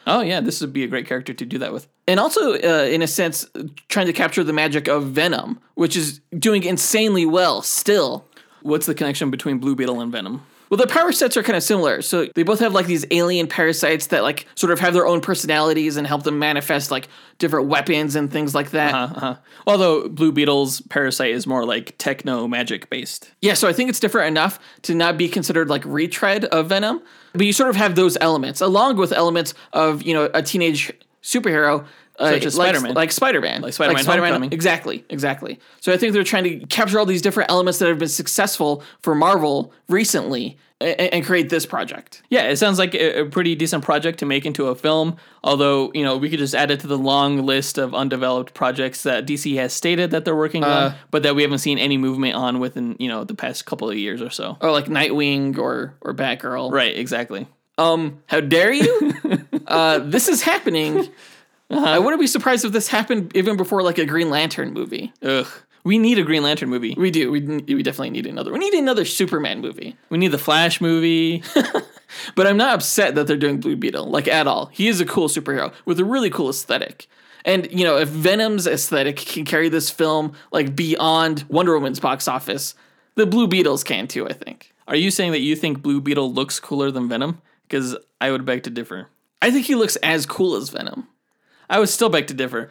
Oh, 0.08 0.22
yeah, 0.22 0.40
this 0.40 0.62
would 0.62 0.72
be 0.72 0.86
a 0.86 0.88
great 0.88 1.06
character 1.06 1.34
to 1.34 1.46
do 1.46 1.58
that 1.58 1.74
with. 1.74 1.90
And 2.08 2.18
also, 2.18 2.54
uh, 2.54 2.86
in 2.86 3.02
a 3.02 3.08
sense, 3.08 3.46
trying 3.90 4.06
to 4.06 4.14
capture 4.14 4.42
the 4.42 4.54
magic 4.54 4.88
of 4.88 5.08
Venom, 5.08 5.60
which 5.74 5.98
is 5.98 6.22
doing 6.40 6.64
insanely 6.64 7.26
well 7.26 7.62
still. 7.62 8.26
What's 8.62 8.86
the 8.86 8.96
connection 8.96 9.30
between 9.30 9.58
Blue 9.58 9.76
Beetle 9.76 10.00
and 10.00 10.14
Venom? 10.14 10.46
Well, 10.74 10.80
the 10.80 10.92
power 10.92 11.12
sets 11.12 11.38
are 11.38 11.44
kind 11.44 11.56
of 11.56 11.62
similar. 11.62 12.02
So 12.02 12.26
they 12.34 12.42
both 12.42 12.60
have 12.60 12.74
like 12.74 12.88
these 12.88 13.06
alien 13.12 13.46
parasites 13.46 14.08
that 14.08 14.24
like 14.24 14.48
sort 14.56 14.72
of 14.74 14.80
have 14.80 14.96
their 14.96 15.06
own 15.06 15.22
personalities 15.22 15.98
and 15.98 16.08
help 16.08 16.24
them 16.24 16.40
manifest 16.40 16.90
like 16.90 17.10
different 17.38 17.68
weapons 17.68 18.16
and 18.16 18.32
things 18.32 18.56
like 18.56 18.72
that. 18.72 18.92
Uh-huh. 18.92 19.36
Although 19.68 20.10
Blue 20.10 20.32
Beetle's 20.32 20.82
parasite 20.82 21.30
is 21.30 21.46
more 21.46 21.64
like 21.64 21.96
techno 22.00 22.48
magic 22.48 22.90
based. 22.90 23.32
Yeah, 23.40 23.54
so 23.54 23.68
I 23.68 23.74
think 23.74 23.92
it's 23.92 24.00
different 24.00 24.30
enough 24.30 24.58
to 24.82 24.96
not 24.96 25.16
be 25.16 25.30
considered 25.30 25.70
like 25.70 25.86
retread 25.86 26.46
of 26.46 26.70
Venom, 26.70 27.04
but 27.34 27.46
you 27.46 27.54
sort 27.54 27.70
of 27.70 27.76
have 27.76 27.94
those 27.94 28.18
elements 28.20 28.60
along 28.60 28.98
with 28.98 29.12
elements 29.12 29.54
of 29.74 30.02
you 30.02 30.16
know 30.16 30.32
a 30.34 30.42
teenage 30.42 30.92
superhero. 31.22 31.86
Uh, 32.20 32.30
Such 32.30 32.46
as 32.46 32.58
like, 32.58 32.76
Spider-Man. 32.76 32.94
like 32.94 33.12
Spider-Man, 33.12 33.62
Like 33.64 33.74
Spider-Man 33.74 34.06
Homecoming. 34.06 34.54
exactly, 34.54 35.04
exactly. 35.10 35.60
So 35.82 35.92
I 35.92 35.98
think 35.98 36.14
they're 36.14 36.24
trying 36.24 36.44
to 36.44 36.66
capture 36.68 37.00
all 37.00 37.06
these 37.08 37.24
different 37.24 37.50
elements 37.50 37.80
that 37.80 37.88
have 37.90 37.98
been 37.98 38.08
successful 38.08 38.84
for 39.02 39.16
Marvel 39.16 39.74
recently 39.90 40.58
and, 40.80 41.00
and 41.14 41.26
create 41.26 41.50
this 41.50 41.66
project. 41.66 42.22
Yeah, 42.30 42.44
it 42.44 42.58
sounds 42.58 42.78
like 42.78 42.94
a, 42.94 43.22
a 43.22 43.26
pretty 43.26 43.56
decent 43.56 43.84
project 43.84 44.20
to 44.20 44.28
make 44.28 44.46
into 44.46 44.68
a 44.68 44.76
film. 44.76 45.18
Although, 45.44 45.92
you 45.96 46.04
know, 46.04 46.18
we 46.18 46.30
could 46.30 46.38
just 46.40 46.54
add 46.54 46.70
it 46.70 46.82
to 46.82 46.88
the 46.88 46.98
long 47.00 47.46
list 47.48 47.80
of 47.80 47.96
undeveloped 47.96 48.54
projects 48.54 49.02
that 49.04 49.26
DC 49.26 49.56
has 49.56 49.74
stated 49.74 50.12
that 50.12 50.24
they're 50.24 50.36
working 50.36 50.64
on, 50.64 50.94
but 51.10 51.24
that 51.24 51.36
we 51.36 51.42
haven't 51.42 51.60
seen 51.60 51.80
any 51.80 51.98
movement 51.98 52.36
on 52.36 52.60
within, 52.60 52.96
you 53.00 53.08
know, 53.08 53.24
the 53.24 53.36
past 53.36 53.66
couple 53.66 53.90
of 53.90 53.98
years 53.98 54.22
or 54.22 54.30
so. 54.30 54.56
or 54.62 54.72
like 54.72 54.86
Nightwing 54.86 55.58
or 55.58 55.96
or 56.02 56.14
Batgirl. 56.14 56.72
Right, 56.72 56.96
exactly. 56.96 57.48
Um, 57.80 58.22
how 58.28 58.40
dare 58.40 58.72
you? 58.72 59.14
uh, 59.68 59.98
this 60.00 60.30
is 60.30 60.44
happening. 60.44 61.10
Uh-huh. 61.70 61.86
I 61.86 62.00
wouldn't 62.00 62.20
be 62.20 62.28
surprised 62.28 62.66
if 62.66 62.72
this 62.72 62.88
happened 62.88 63.36
even 63.36 63.58
before 63.58 63.82
like 63.82 63.98
a 63.98 64.06
Green 64.06 64.30
Lantern 64.30 64.74
movie. 64.74 65.12
Ugh. 65.22 65.48
We 65.84 65.98
need 65.98 66.18
a 66.18 66.24
Green 66.24 66.44
Lantern 66.44 66.70
movie. 66.70 66.96
We 66.98 67.12
do. 67.12 67.30
We, 67.30 67.42
we 67.42 67.84
definitely 67.84 68.12
need 68.12 68.26
another. 68.26 68.54
We 68.54 68.60
need 68.60 68.74
another 68.74 69.04
Superman 69.04 69.60
movie. 69.60 69.98
We 70.10 70.18
need 70.18 70.30
the 70.30 70.38
Flash 70.38 70.80
movie. 70.80 71.44
But 72.36 72.48
I'm 72.48 72.58
not 72.58 72.76
upset 72.76 73.16
that 73.16 73.28
they're 73.28 73.38
doing 73.38 73.60
Blue 73.60 73.76
Beetle 73.76 74.06
like 74.06 74.28
at 74.28 74.48
all. 74.48 74.68
He 74.68 74.88
is 74.88 75.00
a 75.00 75.06
cool 75.06 75.28
superhero 75.28 75.74
with 75.86 76.00
a 76.00 76.06
really 76.06 76.30
cool 76.30 76.50
aesthetic. 76.50 77.08
And 77.46 77.70
you 77.72 77.84
know, 77.84 77.98
if 77.98 78.10
Venom's 78.10 78.68
aesthetic 78.68 79.18
can 79.18 79.46
carry 79.46 79.70
this 79.70 79.90
film 79.90 80.34
like 80.52 80.76
beyond 80.76 81.44
Wonder 81.50 81.74
Woman's 81.74 82.00
box 82.00 82.28
office, 82.28 82.76
the 83.16 83.26
Blue 83.26 83.48
Beetles 83.48 83.84
can 83.84 84.08
too. 84.08 84.28
I 84.28 84.34
think. 84.34 84.74
Are 84.88 84.96
you 84.96 85.12
saying 85.12 85.32
that 85.32 85.40
you 85.40 85.56
think 85.56 85.82
Blue 85.82 86.02
Beetle 86.02 86.34
looks 86.34 86.60
cooler 86.60 86.92
than 86.92 87.08
Venom? 87.08 87.42
Because 87.68 87.96
I 88.20 88.32
would 88.32 88.46
beg 88.46 88.64
to 88.64 88.70
differ. 88.70 89.08
I 89.42 89.52
think 89.52 89.66
he 89.66 89.76
looks 89.76 89.96
as 89.98 90.26
cool 90.26 90.56
as 90.56 90.70
Venom. 90.70 91.08
I 91.74 91.80
would 91.80 91.90
still 91.90 92.10
beg 92.10 92.28
to 92.28 92.34
differ. 92.36 92.70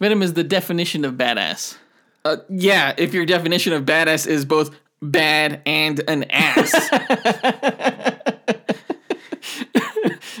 Venom 0.00 0.22
is 0.22 0.32
the 0.32 0.42
definition 0.42 1.04
of 1.04 1.14
badass. 1.14 1.76
Uh, 2.24 2.38
yeah, 2.48 2.94
if 2.96 3.12
your 3.12 3.26
definition 3.26 3.72
of 3.74 3.84
badass 3.84 4.26
is 4.26 4.44
both 4.44 4.74
bad 5.02 5.60
and 5.66 6.00
an 6.08 6.24
ass. 6.30 6.72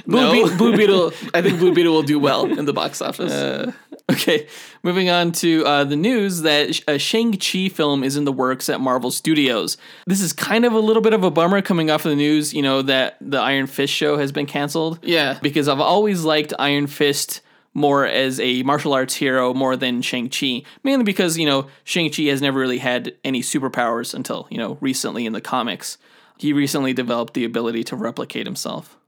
Blue, 0.06 0.20
No. 0.20 0.32
Be- 0.48 0.56
Blue 0.56 0.76
Beetle, 0.76 1.12
I 1.34 1.42
think 1.42 1.58
Blue 1.58 1.72
Beetle 1.74 1.92
will 1.92 2.02
do 2.02 2.18
well 2.18 2.46
in 2.58 2.64
the 2.64 2.72
box 2.72 3.00
office. 3.08 3.32
Okay, 4.10 4.46
moving 4.82 5.08
on 5.10 5.32
to 5.32 5.64
uh, 5.64 5.84
the 5.84 5.96
news 5.96 6.42
that 6.42 6.80
a 6.88 6.98
Shang-Chi 6.98 7.68
film 7.68 8.02
is 8.02 8.16
in 8.16 8.24
the 8.24 8.32
works 8.32 8.68
at 8.68 8.80
Marvel 8.80 9.10
Studios. 9.10 9.76
This 10.06 10.20
is 10.20 10.32
kind 10.32 10.64
of 10.64 10.72
a 10.72 10.80
little 10.80 11.02
bit 11.02 11.12
of 11.14 11.22
a 11.24 11.30
bummer 11.30 11.62
coming 11.62 11.90
off 11.90 12.04
of 12.04 12.10
the 12.10 12.16
news, 12.16 12.52
you 12.52 12.62
know, 12.62 12.82
that 12.82 13.16
the 13.20 13.38
Iron 13.38 13.66
Fist 13.66 13.92
show 13.92 14.18
has 14.18 14.32
been 14.32 14.46
canceled. 14.46 14.98
Yeah. 15.02 15.38
Because 15.40 15.68
I've 15.68 15.80
always 15.80 16.24
liked 16.24 16.52
Iron 16.58 16.88
Fist 16.88 17.40
more 17.74 18.06
as 18.06 18.38
a 18.38 18.62
martial 18.62 18.92
arts 18.92 19.14
hero 19.14 19.54
more 19.54 19.76
than 19.76 20.02
Shang-Chi. 20.02 20.62
Mainly 20.84 21.04
because, 21.04 21.38
you 21.38 21.46
know, 21.46 21.68
Shang-Chi 21.84 22.24
has 22.24 22.42
never 22.42 22.58
really 22.58 22.78
had 22.78 23.14
any 23.24 23.40
superpowers 23.40 24.14
until, 24.14 24.46
you 24.50 24.58
know, 24.58 24.78
recently 24.80 25.26
in 25.26 25.32
the 25.32 25.40
comics. 25.40 25.98
He 26.38 26.52
recently 26.52 26.92
developed 26.92 27.34
the 27.34 27.44
ability 27.44 27.84
to 27.84 27.96
replicate 27.96 28.46
himself. 28.46 28.98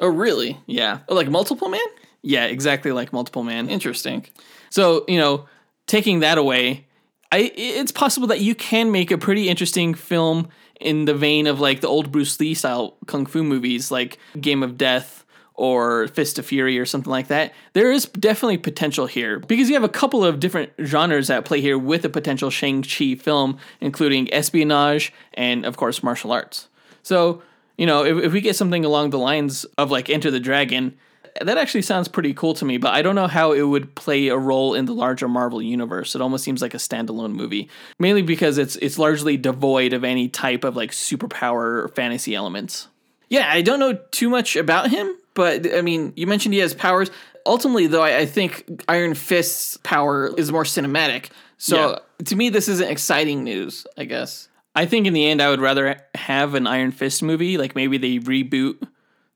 oh, 0.00 0.08
really? 0.08 0.60
Yeah. 0.66 1.00
Oh, 1.08 1.14
like 1.14 1.28
multiple 1.28 1.68
man? 1.68 1.80
Yeah, 2.22 2.44
exactly 2.44 2.92
like 2.92 3.12
Multiple 3.12 3.42
Man. 3.42 3.68
Interesting. 3.68 4.24
So, 4.70 5.04
you 5.08 5.18
know, 5.18 5.46
taking 5.86 6.20
that 6.20 6.38
away, 6.38 6.86
I 7.32 7.52
it's 7.56 7.92
possible 7.92 8.28
that 8.28 8.40
you 8.40 8.54
can 8.54 8.92
make 8.92 9.10
a 9.10 9.18
pretty 9.18 9.48
interesting 9.48 9.94
film 9.94 10.48
in 10.80 11.04
the 11.04 11.14
vein 11.14 11.46
of 11.46 11.60
like 11.60 11.80
the 11.80 11.88
old 11.88 12.12
Bruce 12.12 12.38
Lee 12.38 12.54
style 12.54 12.96
kung 13.06 13.26
fu 13.26 13.42
movies 13.42 13.90
like 13.90 14.18
Game 14.40 14.62
of 14.62 14.78
Death 14.78 15.24
or 15.62 16.08
Fist 16.08 16.40
of 16.40 16.46
Fury 16.46 16.76
or 16.76 16.84
something 16.84 17.12
like 17.12 17.28
that. 17.28 17.52
There 17.72 17.92
is 17.92 18.06
definitely 18.06 18.58
potential 18.58 19.06
here 19.06 19.38
because 19.38 19.68
you 19.68 19.74
have 19.74 19.84
a 19.84 19.88
couple 19.88 20.24
of 20.24 20.40
different 20.40 20.72
genres 20.82 21.30
at 21.30 21.44
play 21.44 21.60
here 21.60 21.78
with 21.78 22.04
a 22.04 22.08
potential 22.08 22.50
Shang-Chi 22.50 23.14
film 23.14 23.58
including 23.80 24.34
espionage 24.34 25.12
and 25.34 25.64
of 25.64 25.76
course 25.76 26.02
martial 26.02 26.32
arts. 26.32 26.66
So, 27.04 27.44
you 27.78 27.86
know, 27.86 28.04
if, 28.04 28.24
if 28.24 28.32
we 28.32 28.40
get 28.40 28.56
something 28.56 28.84
along 28.84 29.10
the 29.10 29.20
lines 29.20 29.64
of 29.78 29.92
like 29.92 30.10
Enter 30.10 30.32
the 30.32 30.40
Dragon, 30.40 30.98
that 31.40 31.56
actually 31.56 31.82
sounds 31.82 32.08
pretty 32.08 32.34
cool 32.34 32.54
to 32.54 32.64
me, 32.64 32.76
but 32.76 32.92
I 32.92 33.02
don't 33.02 33.14
know 33.14 33.28
how 33.28 33.52
it 33.52 33.62
would 33.62 33.94
play 33.94 34.26
a 34.28 34.36
role 34.36 34.74
in 34.74 34.86
the 34.86 34.94
larger 34.94 35.28
Marvel 35.28 35.62
universe. 35.62 36.16
It 36.16 36.20
almost 36.20 36.42
seems 36.42 36.60
like 36.60 36.74
a 36.74 36.78
standalone 36.78 37.34
movie, 37.34 37.70
mainly 38.00 38.22
because 38.22 38.58
it's 38.58 38.74
it's 38.76 38.98
largely 38.98 39.36
devoid 39.36 39.92
of 39.92 40.02
any 40.02 40.28
type 40.28 40.64
of 40.64 40.74
like 40.74 40.90
superpower 40.90 41.84
or 41.84 41.88
fantasy 41.94 42.34
elements. 42.34 42.88
Yeah, 43.28 43.48
I 43.48 43.62
don't 43.62 43.78
know 43.78 43.94
too 44.10 44.28
much 44.28 44.56
about 44.56 44.90
him, 44.90 45.16
but 45.34 45.74
I 45.74 45.82
mean, 45.82 46.12
you 46.16 46.26
mentioned 46.26 46.54
he 46.54 46.60
has 46.60 46.74
powers. 46.74 47.10
Ultimately, 47.44 47.86
though, 47.86 48.02
I, 48.02 48.18
I 48.18 48.26
think 48.26 48.84
Iron 48.88 49.14
Fist's 49.14 49.76
power 49.78 50.32
is 50.36 50.52
more 50.52 50.64
cinematic. 50.64 51.30
So 51.58 52.00
to 52.24 52.36
me, 52.36 52.48
this 52.50 52.68
isn't 52.68 52.90
exciting 52.90 53.44
news. 53.44 53.86
I 53.96 54.04
guess. 54.04 54.48
I 54.74 54.86
think 54.86 55.06
in 55.06 55.12
the 55.12 55.26
end, 55.28 55.42
I 55.42 55.50
would 55.50 55.60
rather 55.60 56.00
have 56.14 56.54
an 56.54 56.66
Iron 56.66 56.92
Fist 56.92 57.22
movie, 57.22 57.58
like 57.58 57.74
maybe 57.74 57.98
they 57.98 58.18
reboot 58.18 58.88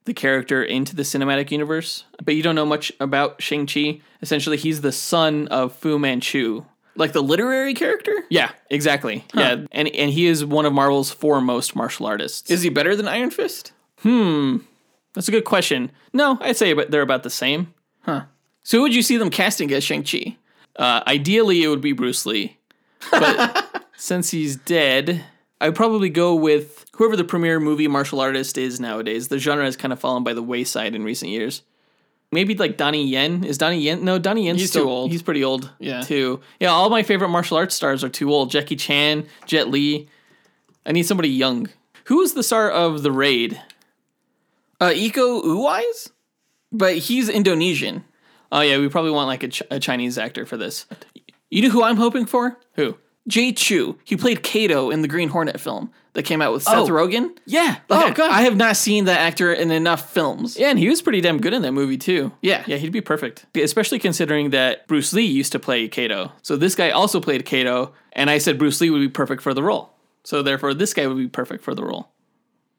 the 0.06 0.14
character 0.14 0.62
into 0.62 0.96
the 0.96 1.02
cinematic 1.02 1.50
universe. 1.50 2.04
But 2.24 2.34
you 2.34 2.42
don't 2.42 2.54
know 2.54 2.64
much 2.64 2.90
about 3.00 3.42
Shang 3.42 3.66
Chi. 3.66 4.00
Essentially, 4.22 4.56
he's 4.56 4.80
the 4.80 4.92
son 4.92 5.48
of 5.48 5.74
Fu 5.74 5.98
Manchu. 5.98 6.64
Like 6.94 7.12
the 7.12 7.22
literary 7.22 7.74
character? 7.74 8.14
Yeah, 8.30 8.50
exactly. 8.70 9.24
Yeah, 9.34 9.66
and 9.72 9.88
and 9.88 10.10
he 10.10 10.26
is 10.26 10.44
one 10.44 10.64
of 10.64 10.72
Marvel's 10.72 11.10
foremost 11.10 11.76
martial 11.76 12.06
artists. 12.06 12.50
Is 12.50 12.62
he 12.62 12.70
better 12.70 12.96
than 12.96 13.06
Iron 13.06 13.30
Fist? 13.30 13.72
Hmm. 13.98 14.58
That's 15.16 15.28
a 15.28 15.32
good 15.32 15.46
question. 15.46 15.90
No, 16.12 16.36
I'd 16.42 16.58
say 16.58 16.74
they're 16.74 17.00
about 17.00 17.22
the 17.22 17.30
same. 17.30 17.72
Huh. 18.02 18.24
So 18.62 18.76
who 18.76 18.82
would 18.82 18.94
you 18.94 19.00
see 19.00 19.16
them 19.16 19.30
casting 19.30 19.72
as 19.72 19.82
Shang-Chi? 19.82 20.36
Uh, 20.76 21.02
ideally, 21.06 21.62
it 21.62 21.68
would 21.68 21.80
be 21.80 21.92
Bruce 21.92 22.26
Lee, 22.26 22.58
but 23.10 23.86
since 23.96 24.30
he's 24.30 24.56
dead, 24.56 25.24
I'd 25.58 25.74
probably 25.74 26.10
go 26.10 26.34
with 26.34 26.84
whoever 26.96 27.16
the 27.16 27.24
premier 27.24 27.58
movie 27.58 27.88
martial 27.88 28.20
artist 28.20 28.58
is 28.58 28.78
nowadays. 28.78 29.28
The 29.28 29.38
genre 29.38 29.64
has 29.64 29.74
kind 29.74 29.90
of 29.90 29.98
fallen 29.98 30.22
by 30.22 30.34
the 30.34 30.42
wayside 30.42 30.94
in 30.94 31.02
recent 31.02 31.30
years. 31.30 31.62
Maybe 32.30 32.54
like 32.54 32.76
Donnie 32.76 33.06
Yen. 33.06 33.42
Is 33.42 33.56
Donnie 33.56 33.80
Yen? 33.80 34.04
No, 34.04 34.18
Donnie 34.18 34.46
Yen's 34.46 34.60
He's 34.60 34.68
still 34.68 34.84
too 34.84 34.90
old. 34.90 35.12
He's 35.12 35.22
pretty 35.22 35.42
old. 35.44 35.70
Yeah. 35.78 36.02
too. 36.02 36.40
Yeah, 36.60 36.68
all 36.68 36.90
my 36.90 37.02
favorite 37.02 37.28
martial 37.30 37.56
arts 37.56 37.74
stars 37.74 38.04
are 38.04 38.10
too 38.10 38.30
old. 38.30 38.50
Jackie 38.50 38.76
Chan, 38.76 39.24
Jet 39.46 39.68
Li. 39.70 40.08
I 40.84 40.92
need 40.92 41.04
somebody 41.06 41.30
young. 41.30 41.70
Who 42.04 42.20
is 42.20 42.34
the 42.34 42.42
star 42.42 42.70
of 42.70 43.02
The 43.02 43.12
Raid? 43.12 43.58
Uh, 44.80 44.90
Iko 44.90 45.42
Uwais? 45.44 46.10
But 46.72 46.96
he's 46.96 47.28
Indonesian. 47.28 48.04
Oh 48.52 48.60
yeah, 48.60 48.78
we 48.78 48.88
probably 48.88 49.10
want 49.12 49.28
like 49.28 49.42
a, 49.42 49.48
Ch- 49.48 49.62
a 49.70 49.80
Chinese 49.80 50.18
actor 50.18 50.44
for 50.46 50.56
this. 50.56 50.86
You 51.50 51.62
know 51.62 51.70
who 51.70 51.82
I'm 51.82 51.96
hoping 51.96 52.26
for? 52.26 52.58
Who? 52.74 52.96
Jay 53.28 53.52
Chou. 53.52 53.98
He 54.04 54.16
played 54.16 54.42
Kato 54.42 54.90
in 54.90 55.02
the 55.02 55.08
Green 55.08 55.28
Hornet 55.30 55.58
film 55.58 55.90
that 56.12 56.22
came 56.24 56.40
out 56.40 56.52
with 56.52 56.62
Seth 56.62 56.74
Oh. 56.76 56.86
Rogen. 56.88 57.36
Yeah. 57.44 57.76
Like, 57.88 58.10
oh 58.10 58.14
god. 58.14 58.30
I 58.30 58.42
have 58.42 58.56
not 58.56 58.76
seen 58.76 59.06
that 59.06 59.20
actor 59.20 59.52
in 59.52 59.70
enough 59.72 60.12
films. 60.12 60.56
Yeah, 60.56 60.70
and 60.70 60.78
he 60.78 60.88
was 60.88 61.02
pretty 61.02 61.20
damn 61.20 61.40
good 61.40 61.52
in 61.52 61.62
that 61.62 61.72
movie 61.72 61.98
too. 61.98 62.32
Yeah. 62.40 62.62
yeah, 62.66 62.76
he'd 62.76 62.92
be 62.92 63.00
perfect. 63.00 63.46
Especially 63.56 63.98
considering 63.98 64.50
that 64.50 64.86
Bruce 64.86 65.12
Lee 65.12 65.24
used 65.24 65.52
to 65.52 65.58
play 65.58 65.88
Kato. 65.88 66.30
So 66.42 66.56
this 66.56 66.74
guy 66.76 66.90
also 66.90 67.20
played 67.20 67.44
Kato, 67.44 67.92
and 68.12 68.30
I 68.30 68.38
said 68.38 68.58
Bruce 68.58 68.80
Lee 68.80 68.90
would 68.90 69.00
be 69.00 69.08
perfect 69.08 69.42
for 69.42 69.54
the 69.54 69.62
role. 69.62 69.92
So 70.24 70.42
therefore, 70.42 70.72
this 70.74 70.94
guy 70.94 71.06
would 71.06 71.16
be 71.16 71.28
perfect 71.28 71.64
for 71.64 71.74
the 71.74 71.84
role. 71.84 72.10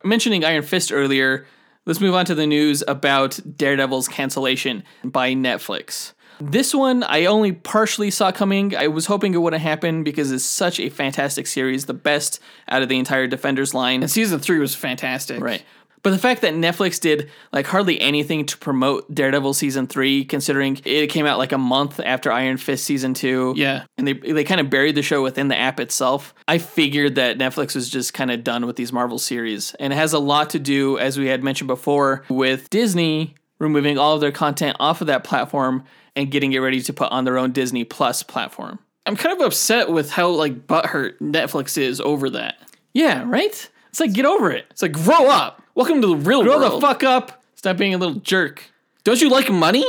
Mentioning 0.04 0.46
Iron 0.46 0.64
Fist 0.64 0.92
earlier, 0.94 1.46
let's 1.88 2.00
move 2.00 2.14
on 2.14 2.26
to 2.26 2.36
the 2.36 2.46
news 2.46 2.84
about 2.88 3.40
Daredevil's 3.58 4.08
cancellation 4.08 4.84
by 5.04 5.34
Netflix. 5.34 6.14
This 6.40 6.76
one 6.76 7.02
I 7.02 7.26
only 7.26 7.52
partially 7.52 8.12
saw 8.12 8.32
coming. 8.32 8.76
I 8.76 8.88
was 8.88 9.08
hoping 9.08 9.34
it 9.34 9.40
wouldn't 9.40 9.64
happen 9.64 10.04
because 10.04 10.32
it's 10.32 10.44
such 10.44 10.80
a 10.80 10.90
fantastic 10.90 11.48
series, 11.48 11.86
the 11.86 11.96
best 11.96 12.40
out 12.70 12.84
of 12.84 12.90
the 12.90 13.00
entire 13.00 13.26
Defenders 13.26 13.74
line. 13.74 14.04
And 14.04 14.12
season 14.12 14.40
three 14.40 14.60
was 14.60 14.76
fantastic. 14.76 15.42
Right. 15.42 15.64
But 16.08 16.12
the 16.12 16.20
fact 16.20 16.40
that 16.44 16.54
Netflix 16.54 17.02
did 17.02 17.30
like 17.52 17.68
hardly 17.68 18.00
anything 18.00 18.46
to 18.46 18.58
promote 18.58 19.14
Daredevil 19.14 19.54
season 19.54 19.88
three, 19.88 20.24
considering 20.24 20.80
it 20.86 21.08
came 21.08 21.26
out 21.26 21.38
like 21.38 21.52
a 21.52 21.58
month 21.58 22.00
after 22.00 22.32
Iron 22.32 22.56
Fist 22.56 22.86
season 22.86 23.14
two. 23.14 23.54
Yeah. 23.58 23.84
And 23.98 24.08
they 24.08 24.14
they 24.14 24.46
kind 24.46 24.62
of 24.62 24.70
buried 24.70 24.96
the 24.96 25.02
show 25.02 25.22
within 25.22 25.50
the 25.50 25.58
app 25.58 25.82
itself. 25.82 26.34
I 26.48 26.60
figured 26.60 27.16
that 27.16 27.38
Netflix 27.38 27.76
was 27.76 27.90
just 27.90 28.14
kind 28.14 28.32
of 28.32 28.46
done 28.46 28.66
with 28.66 28.78
these 28.78 28.94
Marvel 28.94 29.20
series. 29.20 29.76
And 29.82 29.92
it 29.92 29.98
has 29.98 30.14
a 30.14 30.20
lot 30.20 30.52
to 30.52 30.60
do, 30.60 30.98
as 30.98 31.20
we 31.20 31.28
had 31.28 31.44
mentioned 31.44 31.68
before, 31.68 32.24
with 32.30 32.70
Disney 32.70 33.36
removing 33.60 33.98
all 33.98 34.16
of 34.16 34.22
their 34.22 34.32
content 34.32 34.78
off 34.80 35.02
of 35.02 35.08
that 35.08 35.26
platform 35.26 35.84
and 36.16 36.32
getting 36.32 36.54
it 36.54 36.60
ready 36.60 36.80
to 36.84 36.94
put 36.94 37.12
on 37.12 37.26
their 37.26 37.38
own 37.38 37.52
Disney 37.52 37.84
Plus 37.84 38.24
platform. 38.24 38.80
I'm 39.06 39.18
kind 39.18 39.38
of 39.38 39.46
upset 39.46 39.92
with 39.92 40.10
how 40.10 40.30
like 40.30 40.68
butthurt 40.68 41.20
Netflix 41.20 41.78
is 41.78 42.00
over 42.00 42.30
that. 42.30 42.56
Yeah, 42.94 43.26
right? 43.28 43.70
It's 43.90 44.00
like 44.00 44.14
get 44.14 44.26
over 44.26 44.52
it. 44.52 44.68
It's 44.70 44.82
like 44.82 44.94
grow 44.94 45.28
up. 45.28 45.64
Welcome 45.78 46.02
to 46.02 46.08
the 46.08 46.16
real 46.16 46.42
Grow 46.42 46.58
world. 46.58 46.82
the 46.82 46.88
fuck 46.88 47.04
up. 47.04 47.44
Stop 47.54 47.78
being 47.78 47.94
a 47.94 48.00
little 48.00 48.16
jerk. 48.16 48.72
Don't 49.04 49.22
you 49.22 49.30
like 49.30 49.48
money? 49.52 49.86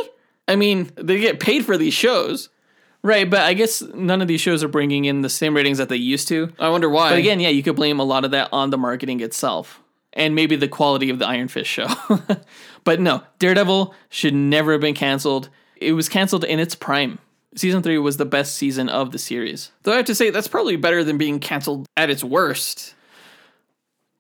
I 0.46 0.55
mean, 0.55 0.90
they 0.96 1.18
get 1.18 1.40
paid 1.40 1.64
for 1.64 1.79
these 1.79 1.94
shows. 1.94 2.51
Right, 3.03 3.29
but 3.29 3.40
I 3.40 3.55
guess 3.55 3.81
none 3.81 4.20
of 4.20 4.29
these 4.29 4.42
shows 4.42 4.62
are 4.62 4.68
bringing 4.68 5.07
in 5.07 5.22
the 5.22 5.31
same 5.31 5.57
ratings 5.57 5.79
that 5.79 5.88
they 5.88 5.96
used 5.96 6.29
to. 6.29 6.53
I 6.59 6.68
wonder 6.68 6.90
why. 6.90 7.09
But 7.09 7.18
again, 7.20 7.40
yeah, 7.40 7.48
you 7.48 7.62
could 7.62 7.74
blame 7.74 8.01
a 8.01 8.05
lot 8.05 8.27
of 8.27 8.33
that 8.33 8.51
on 8.53 8.68
the 8.68 8.77
marketing 8.77 9.20
itself 9.20 9.81
and 10.12 10.35
maybe 10.35 10.57
the 10.57 10.68
quality 10.68 11.09
of 11.09 11.20
the 11.20 11.27
Iron 11.27 11.48
Fist 11.48 11.70
show. 11.70 11.87
but 12.85 13.01
no, 13.01 13.22
Daredevil 13.38 13.94
should 14.11 14.35
never 14.35 14.72
have 14.72 14.83
been 14.83 14.94
canceled. 14.94 15.48
It 15.77 15.92
was 15.92 16.11
canceled 16.11 16.44
in 16.44 16.61
its 16.61 16.74
prime. 16.74 17.18
Season 17.57 17.83
3 17.83 17.96
was 17.96 18.18
the 18.18 18.27
best 18.27 18.57
season 18.57 18.90
of 18.90 19.12
the 19.12 19.18
series. 19.18 19.72
though 19.85 19.94
I 19.94 19.96
have 19.96 20.05
to 20.05 20.14
say 20.14 20.29
that's 20.29 20.48
probably 20.48 20.77
better 20.77 21.03
than 21.03 21.16
being 21.16 21.40
canceled 21.40 21.87
at 21.96 22.11
its 22.11 22.22
worst. 22.22 22.94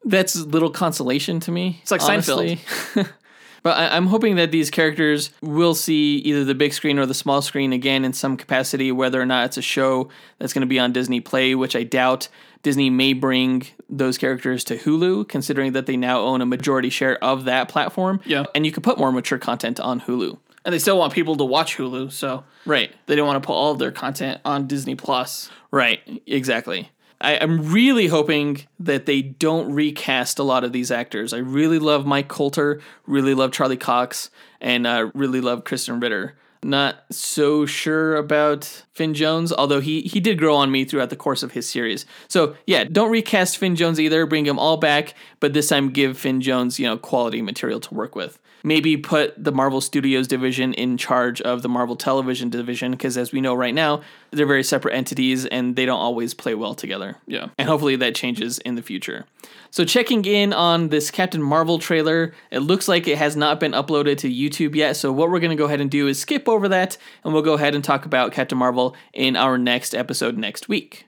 That's 0.04 0.36
little 0.36 0.70
consolation 0.70 1.40
to 1.40 1.50
me. 1.50 1.78
It's 1.82 1.90
like 1.90 2.02
honestly. 2.02 2.60
but 2.94 3.76
I, 3.76 3.96
I'm 3.96 4.06
hoping 4.06 4.36
that 4.36 4.50
these 4.52 4.70
characters 4.70 5.30
will 5.42 5.74
see 5.74 6.16
either 6.18 6.44
the 6.44 6.54
big 6.54 6.72
screen 6.72 6.98
or 6.98 7.06
the 7.06 7.14
small 7.14 7.42
screen 7.42 7.72
again 7.72 8.04
in 8.04 8.12
some 8.12 8.36
capacity, 8.36 8.92
whether 8.92 9.20
or 9.20 9.26
not 9.26 9.46
it's 9.46 9.56
a 9.58 9.62
show 9.62 10.08
that's 10.38 10.52
going 10.52 10.62
to 10.62 10.66
be 10.68 10.78
on 10.78 10.92
Disney 10.92 11.20
Play, 11.20 11.54
which 11.54 11.74
I 11.76 11.82
doubt. 11.82 12.28
Disney 12.62 12.90
may 12.90 13.12
bring 13.12 13.66
those 13.88 14.18
characters 14.18 14.64
to 14.64 14.76
Hulu, 14.76 15.28
considering 15.28 15.72
that 15.72 15.86
they 15.86 15.96
now 15.96 16.20
own 16.20 16.40
a 16.40 16.46
majority 16.46 16.90
share 16.90 17.22
of 17.22 17.44
that 17.44 17.68
platform. 17.68 18.20
Yeah. 18.24 18.44
And 18.54 18.66
you 18.66 18.72
can 18.72 18.82
put 18.82 18.98
more 18.98 19.12
mature 19.12 19.38
content 19.38 19.78
on 19.78 20.00
Hulu. 20.00 20.38
And 20.64 20.74
they 20.74 20.80
still 20.80 20.98
want 20.98 21.12
people 21.12 21.36
to 21.36 21.44
watch 21.44 21.76
Hulu, 21.76 22.10
so 22.10 22.44
Right. 22.66 22.92
they 23.06 23.14
don't 23.14 23.26
want 23.28 23.40
to 23.42 23.46
put 23.46 23.52
all 23.54 23.72
of 23.72 23.78
their 23.78 23.92
content 23.92 24.40
on 24.44 24.66
Disney 24.66 24.96
Plus. 24.96 25.50
Right, 25.70 26.00
exactly. 26.26 26.90
I, 27.20 27.38
I'm 27.38 27.72
really 27.72 28.06
hoping 28.06 28.62
that 28.78 29.06
they 29.06 29.22
don't 29.22 29.72
recast 29.72 30.38
a 30.38 30.44
lot 30.44 30.64
of 30.64 30.72
these 30.72 30.90
actors. 30.90 31.32
I 31.32 31.38
really 31.38 31.78
love 31.78 32.06
Mike 32.06 32.28
Colter, 32.28 32.80
really 33.06 33.34
love 33.34 33.52
Charlie 33.52 33.76
Cox, 33.76 34.30
and 34.60 34.86
uh, 34.86 35.10
really 35.14 35.40
love 35.40 35.64
Krysten 35.64 36.00
Ritter. 36.00 36.36
Not 36.62 37.04
so 37.10 37.66
sure 37.66 38.16
about 38.16 38.84
Finn 38.92 39.14
Jones, 39.14 39.52
although 39.52 39.80
he 39.80 40.02
he 40.02 40.18
did 40.18 40.38
grow 40.38 40.56
on 40.56 40.72
me 40.72 40.84
throughout 40.84 41.10
the 41.10 41.16
course 41.16 41.44
of 41.44 41.52
his 41.52 41.68
series. 41.68 42.04
So 42.26 42.56
yeah, 42.66 42.82
don't 42.82 43.12
recast 43.12 43.58
Finn 43.58 43.76
Jones 43.76 44.00
either. 44.00 44.26
Bring 44.26 44.44
him 44.44 44.58
all 44.58 44.76
back, 44.76 45.14
but 45.38 45.52
this 45.52 45.68
time 45.68 45.90
give 45.90 46.18
Finn 46.18 46.40
Jones 46.40 46.80
you 46.80 46.86
know 46.86 46.96
quality 46.96 47.42
material 47.42 47.78
to 47.78 47.94
work 47.94 48.16
with. 48.16 48.40
Maybe 48.62 48.96
put 48.96 49.42
the 49.42 49.52
Marvel 49.52 49.80
Studios 49.80 50.26
division 50.26 50.74
in 50.74 50.96
charge 50.96 51.40
of 51.40 51.62
the 51.62 51.68
Marvel 51.68 51.96
Television 51.96 52.50
division 52.50 52.92
because, 52.92 53.16
as 53.16 53.32
we 53.32 53.40
know 53.40 53.54
right 53.54 53.74
now, 53.74 54.02
they're 54.30 54.46
very 54.46 54.64
separate 54.64 54.94
entities 54.94 55.46
and 55.46 55.76
they 55.76 55.86
don't 55.86 56.00
always 56.00 56.34
play 56.34 56.54
well 56.54 56.74
together. 56.74 57.16
Yeah. 57.26 57.48
And 57.56 57.68
hopefully 57.68 57.96
that 57.96 58.14
changes 58.14 58.58
in 58.58 58.74
the 58.74 58.82
future. 58.82 59.26
So, 59.70 59.84
checking 59.84 60.24
in 60.24 60.52
on 60.52 60.88
this 60.88 61.10
Captain 61.10 61.42
Marvel 61.42 61.78
trailer, 61.78 62.34
it 62.50 62.60
looks 62.60 62.88
like 62.88 63.06
it 63.06 63.18
has 63.18 63.36
not 63.36 63.60
been 63.60 63.72
uploaded 63.72 64.18
to 64.18 64.32
YouTube 64.32 64.74
yet. 64.74 64.96
So, 64.96 65.12
what 65.12 65.30
we're 65.30 65.40
going 65.40 65.50
to 65.50 65.56
go 65.56 65.66
ahead 65.66 65.80
and 65.80 65.90
do 65.90 66.08
is 66.08 66.18
skip 66.18 66.48
over 66.48 66.68
that 66.68 66.96
and 67.24 67.32
we'll 67.32 67.42
go 67.42 67.54
ahead 67.54 67.74
and 67.74 67.84
talk 67.84 68.04
about 68.04 68.32
Captain 68.32 68.58
Marvel 68.58 68.96
in 69.12 69.36
our 69.36 69.58
next 69.58 69.94
episode 69.94 70.36
next 70.36 70.68
week. 70.68 71.07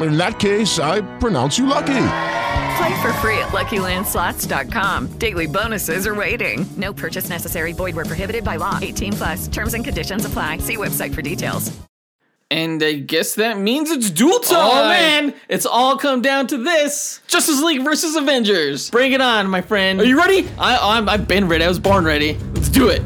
In 0.00 0.16
that 0.16 0.38
case, 0.38 0.78
I 0.78 1.02
pronounce 1.18 1.58
you 1.58 1.66
lucky. 1.66 2.06
Play 2.78 3.02
for 3.02 3.12
free 3.14 3.38
at 3.38 3.48
LuckyLandSlots.com. 3.48 5.08
Daily 5.18 5.46
bonuses 5.46 6.06
are 6.06 6.14
waiting. 6.14 6.66
No 6.76 6.92
purchase 6.92 7.28
necessary. 7.28 7.72
Void 7.72 7.94
where 7.94 8.06
prohibited 8.06 8.44
by 8.44 8.56
law. 8.56 8.78
18 8.80 9.12
plus. 9.12 9.48
Terms 9.48 9.74
and 9.74 9.84
conditions 9.84 10.24
apply. 10.24 10.58
See 10.58 10.76
website 10.76 11.14
for 11.14 11.22
details. 11.22 11.70
And 12.52 12.82
I 12.82 12.94
guess 12.94 13.36
that 13.36 13.58
means 13.58 13.90
it's 13.90 14.10
duel 14.10 14.40
time. 14.40 14.58
Oh 14.58 14.88
man, 14.88 15.34
it's 15.48 15.66
all 15.66 15.96
come 15.96 16.20
down 16.20 16.48
to 16.48 16.56
this: 16.56 17.20
Justice 17.28 17.62
League 17.62 17.84
versus 17.84 18.16
Avengers. 18.16 18.90
Bring 18.90 19.12
it 19.12 19.20
on, 19.20 19.46
my 19.48 19.60
friend. 19.60 20.00
Are 20.00 20.04
you 20.04 20.18
ready? 20.18 20.48
I, 20.58 20.96
I'm, 20.96 21.08
I've 21.08 21.28
been 21.28 21.46
ready. 21.46 21.64
I 21.64 21.68
was 21.68 21.78
born 21.78 22.04
ready. 22.04 22.36
Let's 22.54 22.68
do 22.68 22.88
it. 22.88 23.02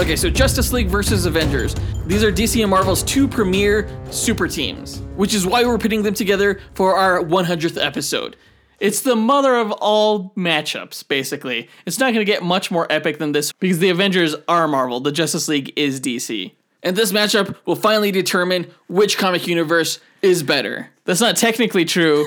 Okay, 0.00 0.16
so 0.16 0.30
Justice 0.30 0.72
League 0.72 0.88
versus 0.88 1.26
Avengers. 1.26 1.76
These 2.06 2.24
are 2.24 2.32
DC 2.32 2.62
and 2.62 2.70
Marvel's 2.70 3.02
two 3.02 3.28
premier 3.28 3.86
super 4.10 4.48
teams, 4.48 5.02
which 5.14 5.34
is 5.34 5.46
why 5.46 5.62
we're 5.62 5.76
putting 5.76 6.02
them 6.02 6.14
together 6.14 6.58
for 6.72 6.96
our 6.96 7.22
100th 7.22 7.76
episode. 7.76 8.34
It's 8.78 9.02
the 9.02 9.14
mother 9.14 9.56
of 9.56 9.72
all 9.72 10.32
matchups, 10.38 11.06
basically. 11.06 11.68
It's 11.84 11.98
not 11.98 12.14
going 12.14 12.24
to 12.24 12.24
get 12.24 12.42
much 12.42 12.70
more 12.70 12.90
epic 12.90 13.18
than 13.18 13.32
this 13.32 13.52
because 13.52 13.78
the 13.78 13.90
Avengers 13.90 14.34
are 14.48 14.66
Marvel, 14.66 15.00
the 15.00 15.12
Justice 15.12 15.48
League 15.48 15.70
is 15.76 16.00
DC. 16.00 16.54
And 16.82 16.96
this 16.96 17.12
matchup 17.12 17.54
will 17.66 17.76
finally 17.76 18.10
determine 18.10 18.68
which 18.88 19.18
comic 19.18 19.46
universe 19.46 20.00
is 20.22 20.42
better. 20.42 20.88
That's 21.04 21.20
not 21.20 21.36
technically 21.36 21.84
true. 21.84 22.26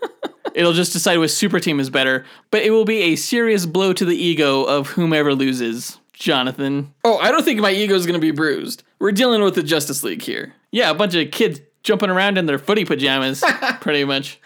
It'll 0.54 0.72
just 0.72 0.92
decide 0.92 1.18
which 1.18 1.32
super 1.32 1.58
team 1.58 1.80
is 1.80 1.90
better, 1.90 2.24
but 2.52 2.62
it 2.62 2.70
will 2.70 2.84
be 2.84 3.02
a 3.02 3.16
serious 3.16 3.66
blow 3.66 3.92
to 3.92 4.04
the 4.04 4.16
ego 4.16 4.62
of 4.62 4.90
whomever 4.90 5.34
loses. 5.34 5.98
Jonathan. 6.18 6.92
Oh, 7.04 7.18
I 7.18 7.30
don't 7.30 7.44
think 7.44 7.60
my 7.60 7.70
ego 7.70 7.94
is 7.94 8.04
going 8.04 8.20
to 8.20 8.24
be 8.24 8.32
bruised. 8.32 8.82
We're 8.98 9.12
dealing 9.12 9.42
with 9.42 9.54
the 9.54 9.62
Justice 9.62 10.02
League 10.02 10.22
here. 10.22 10.52
Yeah, 10.72 10.90
a 10.90 10.94
bunch 10.94 11.14
of 11.14 11.30
kids 11.30 11.60
jumping 11.84 12.10
around 12.10 12.38
in 12.38 12.46
their 12.46 12.58
footy 12.58 12.84
pajamas, 12.84 13.42
pretty 13.80 14.04
much. 14.04 14.40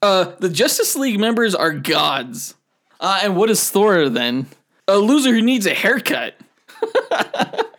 Uh, 0.00 0.32
the 0.38 0.48
Justice 0.48 0.94
League 0.94 1.18
members 1.18 1.54
are 1.54 1.72
gods. 1.72 2.54
Uh, 3.00 3.20
and 3.22 3.36
what 3.36 3.50
is 3.50 3.68
Thor 3.68 4.08
then? 4.08 4.46
A 4.86 4.98
loser 4.98 5.32
who 5.32 5.42
needs 5.42 5.66
a 5.66 5.74
haircut. 5.74 6.36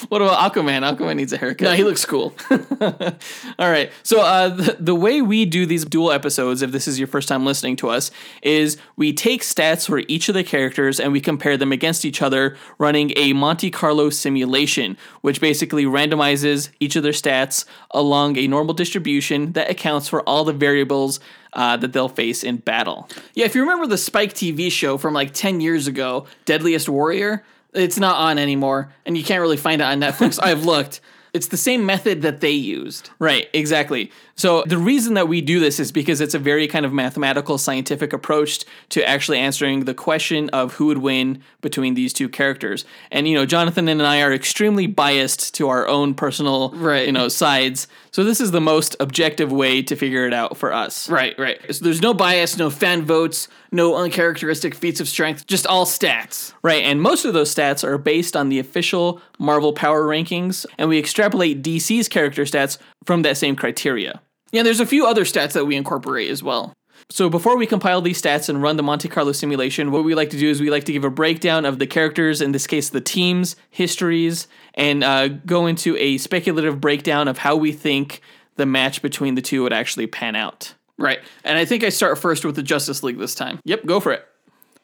What 0.08 0.22
about 0.22 0.52
Aquaman? 0.52 0.82
Aquaman 0.82 1.16
needs 1.16 1.32
a 1.32 1.36
haircut. 1.36 1.64
No, 1.64 1.72
he 1.74 1.84
looks 1.84 2.04
cool. 2.04 2.34
All 2.50 3.70
right. 3.70 3.90
So 4.02 4.20
uh, 4.20 4.48
the, 4.48 4.76
the 4.78 4.94
way 4.94 5.20
we 5.20 5.44
do 5.44 5.66
these 5.66 5.84
dual 5.84 6.12
episodes, 6.12 6.62
if 6.62 6.72
this 6.72 6.86
is 6.86 6.98
your 6.98 7.08
first 7.08 7.28
time 7.28 7.44
listening 7.44 7.76
to 7.76 7.88
us, 7.88 8.10
is 8.42 8.76
we 8.96 9.12
take 9.12 9.42
stats 9.42 9.86
for 9.86 9.98
each 10.08 10.28
of 10.28 10.34
the 10.34 10.44
characters 10.44 11.00
and 11.00 11.12
we 11.12 11.20
compare 11.20 11.56
them 11.56 11.72
against 11.72 12.04
each 12.04 12.22
other, 12.22 12.56
running 12.78 13.12
a 13.16 13.32
Monte 13.32 13.70
Carlo 13.70 14.10
simulation, 14.10 14.96
which 15.22 15.40
basically 15.40 15.84
randomizes 15.84 16.70
each 16.80 16.96
of 16.96 17.02
their 17.02 17.12
stats 17.12 17.64
along 17.90 18.36
a 18.36 18.46
normal 18.46 18.74
distribution 18.74 19.52
that 19.52 19.70
accounts 19.70 20.08
for 20.08 20.22
all 20.22 20.44
the 20.44 20.52
variables 20.52 21.20
uh, 21.52 21.76
that 21.78 21.92
they'll 21.92 22.08
face 22.08 22.44
in 22.44 22.58
battle. 22.58 23.08
Yeah, 23.34 23.46
if 23.46 23.54
you 23.54 23.62
remember 23.62 23.86
the 23.86 23.98
Spike 23.98 24.34
TV 24.34 24.70
show 24.70 24.98
from 24.98 25.14
like 25.14 25.32
10 25.32 25.60
years 25.60 25.86
ago, 25.86 26.26
Deadliest 26.44 26.88
Warrior, 26.88 27.44
it's 27.74 27.98
not 27.98 28.16
on 28.16 28.38
anymore, 28.38 28.92
and 29.04 29.16
you 29.16 29.24
can't 29.24 29.40
really 29.40 29.56
find 29.56 29.80
it 29.80 29.84
on 29.84 30.00
Netflix. 30.00 30.38
I've 30.42 30.64
looked. 30.64 31.00
It's 31.32 31.48
the 31.48 31.56
same 31.56 31.84
method 31.84 32.22
that 32.22 32.40
they 32.40 32.50
used. 32.52 33.10
Right, 33.18 33.48
exactly. 33.52 34.10
So 34.36 34.64
the 34.66 34.76
reason 34.76 35.14
that 35.14 35.28
we 35.28 35.40
do 35.40 35.60
this 35.60 35.80
is 35.80 35.90
because 35.90 36.20
it's 36.20 36.34
a 36.34 36.38
very 36.38 36.68
kind 36.68 36.84
of 36.84 36.92
mathematical, 36.92 37.56
scientific 37.56 38.12
approach 38.12 38.64
to 38.90 39.06
actually 39.08 39.38
answering 39.38 39.86
the 39.86 39.94
question 39.94 40.50
of 40.50 40.74
who 40.74 40.86
would 40.86 40.98
win 40.98 41.42
between 41.62 41.94
these 41.94 42.12
two 42.12 42.28
characters. 42.28 42.84
And 43.10 43.26
you 43.26 43.34
know, 43.34 43.46
Jonathan 43.46 43.88
and 43.88 44.02
I 44.02 44.20
are 44.20 44.34
extremely 44.34 44.86
biased 44.86 45.54
to 45.54 45.70
our 45.70 45.88
own 45.88 46.12
personal, 46.12 46.70
right. 46.72 47.06
you 47.06 47.12
know, 47.12 47.28
sides. 47.28 47.88
So 48.10 48.24
this 48.24 48.40
is 48.40 48.50
the 48.50 48.60
most 48.60 48.94
objective 49.00 49.50
way 49.50 49.82
to 49.82 49.96
figure 49.96 50.26
it 50.26 50.34
out 50.34 50.58
for 50.58 50.70
us. 50.70 51.08
Right, 51.08 51.38
right. 51.38 51.58
So 51.74 51.82
there's 51.82 52.02
no 52.02 52.12
bias, 52.12 52.58
no 52.58 52.68
fan 52.68 53.06
votes, 53.06 53.48
no 53.72 53.96
uncharacteristic 53.96 54.74
feats 54.74 55.00
of 55.00 55.08
strength, 55.08 55.46
just 55.46 55.66
all 55.66 55.86
stats. 55.86 56.52
Right, 56.62 56.84
and 56.84 57.00
most 57.00 57.24
of 57.24 57.32
those 57.32 57.54
stats 57.54 57.84
are 57.84 57.96
based 57.96 58.36
on 58.36 58.50
the 58.50 58.58
official 58.58 59.22
Marvel 59.38 59.72
Power 59.72 60.04
Rankings, 60.04 60.66
and 60.76 60.90
we 60.90 60.98
extrapolate 60.98 61.62
DC's 61.62 62.08
character 62.08 62.42
stats 62.42 62.76
from 63.06 63.22
that 63.22 63.38
same 63.38 63.56
criteria. 63.56 64.20
Yeah, 64.52 64.62
there's 64.62 64.80
a 64.80 64.86
few 64.86 65.06
other 65.06 65.24
stats 65.24 65.52
that 65.52 65.66
we 65.66 65.76
incorporate 65.76 66.30
as 66.30 66.42
well. 66.42 66.74
So 67.08 67.28
before 67.30 67.56
we 67.56 67.66
compile 67.66 68.00
these 68.00 68.20
stats 68.20 68.48
and 68.48 68.60
run 68.60 68.76
the 68.76 68.82
Monte 68.82 69.08
Carlo 69.08 69.32
simulation, 69.32 69.92
what 69.92 70.04
we 70.04 70.14
like 70.14 70.30
to 70.30 70.38
do 70.38 70.50
is 70.50 70.60
we 70.60 70.70
like 70.70 70.84
to 70.84 70.92
give 70.92 71.04
a 71.04 71.10
breakdown 71.10 71.64
of 71.64 71.78
the 71.78 71.86
characters, 71.86 72.40
in 72.40 72.52
this 72.52 72.66
case 72.66 72.88
the 72.88 73.00
teams, 73.00 73.54
histories, 73.70 74.48
and 74.74 75.04
uh, 75.04 75.28
go 75.28 75.66
into 75.66 75.96
a 75.98 76.18
speculative 76.18 76.80
breakdown 76.80 77.28
of 77.28 77.38
how 77.38 77.54
we 77.54 77.70
think 77.72 78.22
the 78.56 78.66
match 78.66 79.02
between 79.02 79.34
the 79.34 79.42
two 79.42 79.62
would 79.62 79.72
actually 79.72 80.06
pan 80.06 80.34
out. 80.34 80.74
Right. 80.98 81.20
And 81.44 81.58
I 81.58 81.64
think 81.64 81.84
I 81.84 81.90
start 81.90 82.18
first 82.18 82.44
with 82.44 82.56
the 82.56 82.62
Justice 82.62 83.02
League 83.02 83.18
this 83.18 83.34
time. 83.34 83.60
Yep, 83.64 83.86
go 83.86 84.00
for 84.00 84.12
it. 84.12 84.26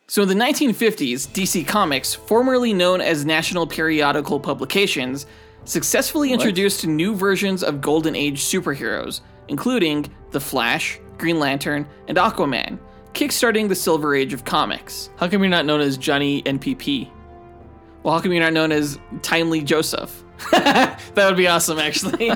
So 0.06 0.22
in 0.22 0.28
the 0.28 0.34
1950s, 0.34 1.28
DC 1.28 1.66
Comics, 1.66 2.14
formerly 2.14 2.74
known 2.74 3.00
as 3.00 3.24
National 3.24 3.66
Periodical 3.66 4.38
Publications, 4.38 5.26
successfully 5.64 6.32
introduced 6.32 6.86
new 6.86 7.14
versions 7.14 7.62
of 7.62 7.80
Golden 7.80 8.14
Age 8.14 8.42
superheroes, 8.42 9.22
including 9.48 10.12
The 10.30 10.40
Flash, 10.40 11.00
Green 11.18 11.38
Lantern, 11.38 11.86
and 12.08 12.18
Aquaman, 12.18 12.78
kickstarting 13.14 13.68
the 13.68 13.74
Silver 13.74 14.14
Age 14.14 14.32
of 14.32 14.44
comics. 14.44 15.10
How 15.16 15.28
come 15.28 15.42
you're 15.42 15.50
not 15.50 15.66
known 15.66 15.80
as 15.80 15.96
Johnny 15.96 16.42
NPP? 16.42 17.10
Well, 18.02 18.14
how 18.14 18.20
come 18.20 18.32
you're 18.32 18.42
not 18.42 18.52
known 18.52 18.72
as 18.72 18.98
Timely 19.22 19.62
Joseph? 19.62 20.24
that 20.50 20.98
would 21.14 21.36
be 21.36 21.46
awesome, 21.46 21.78
actually. 21.78 22.32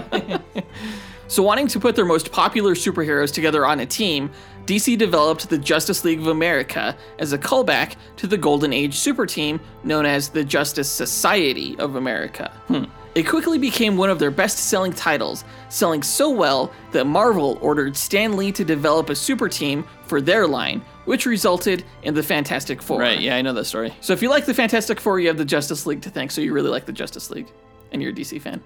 so, 1.28 1.42
wanting 1.42 1.66
to 1.68 1.80
put 1.80 1.96
their 1.96 2.04
most 2.04 2.30
popular 2.30 2.74
superheroes 2.74 3.32
together 3.32 3.66
on 3.66 3.80
a 3.80 3.86
team, 3.86 4.30
DC 4.66 4.96
developed 4.98 5.48
the 5.48 5.58
Justice 5.58 6.04
League 6.04 6.20
of 6.20 6.28
America 6.28 6.96
as 7.18 7.32
a 7.32 7.38
callback 7.38 7.96
to 8.16 8.26
the 8.26 8.36
Golden 8.36 8.72
Age 8.72 8.94
super 8.94 9.26
team 9.26 9.60
known 9.82 10.06
as 10.06 10.28
the 10.28 10.44
Justice 10.44 10.90
Society 10.90 11.76
of 11.78 11.96
America. 11.96 12.52
Hmm. 12.68 12.84
It 13.16 13.26
quickly 13.26 13.56
became 13.56 13.96
one 13.96 14.10
of 14.10 14.18
their 14.18 14.30
best 14.30 14.58
selling 14.58 14.92
titles, 14.92 15.42
selling 15.70 16.02
so 16.02 16.28
well 16.28 16.70
that 16.92 17.06
Marvel 17.06 17.58
ordered 17.62 17.96
Stan 17.96 18.36
Lee 18.36 18.52
to 18.52 18.62
develop 18.62 19.08
a 19.08 19.16
super 19.16 19.48
team 19.48 19.86
for 20.04 20.20
their 20.20 20.46
line, 20.46 20.82
which 21.06 21.24
resulted 21.24 21.82
in 22.02 22.12
the 22.12 22.22
Fantastic 22.22 22.82
Four. 22.82 23.00
Right, 23.00 23.18
yeah, 23.18 23.34
I 23.36 23.40
know 23.40 23.54
that 23.54 23.64
story. 23.64 23.94
So 24.02 24.12
if 24.12 24.20
you 24.20 24.28
like 24.28 24.44
the 24.44 24.52
Fantastic 24.52 25.00
Four, 25.00 25.18
you 25.18 25.28
have 25.28 25.38
the 25.38 25.46
Justice 25.46 25.86
League 25.86 26.02
to 26.02 26.10
thank, 26.10 26.30
so 26.30 26.42
you 26.42 26.52
really 26.52 26.68
like 26.68 26.84
the 26.84 26.92
Justice 26.92 27.30
League, 27.30 27.50
and 27.90 28.02
you're 28.02 28.10
a 28.10 28.14
DC 28.14 28.38
fan. 28.38 28.62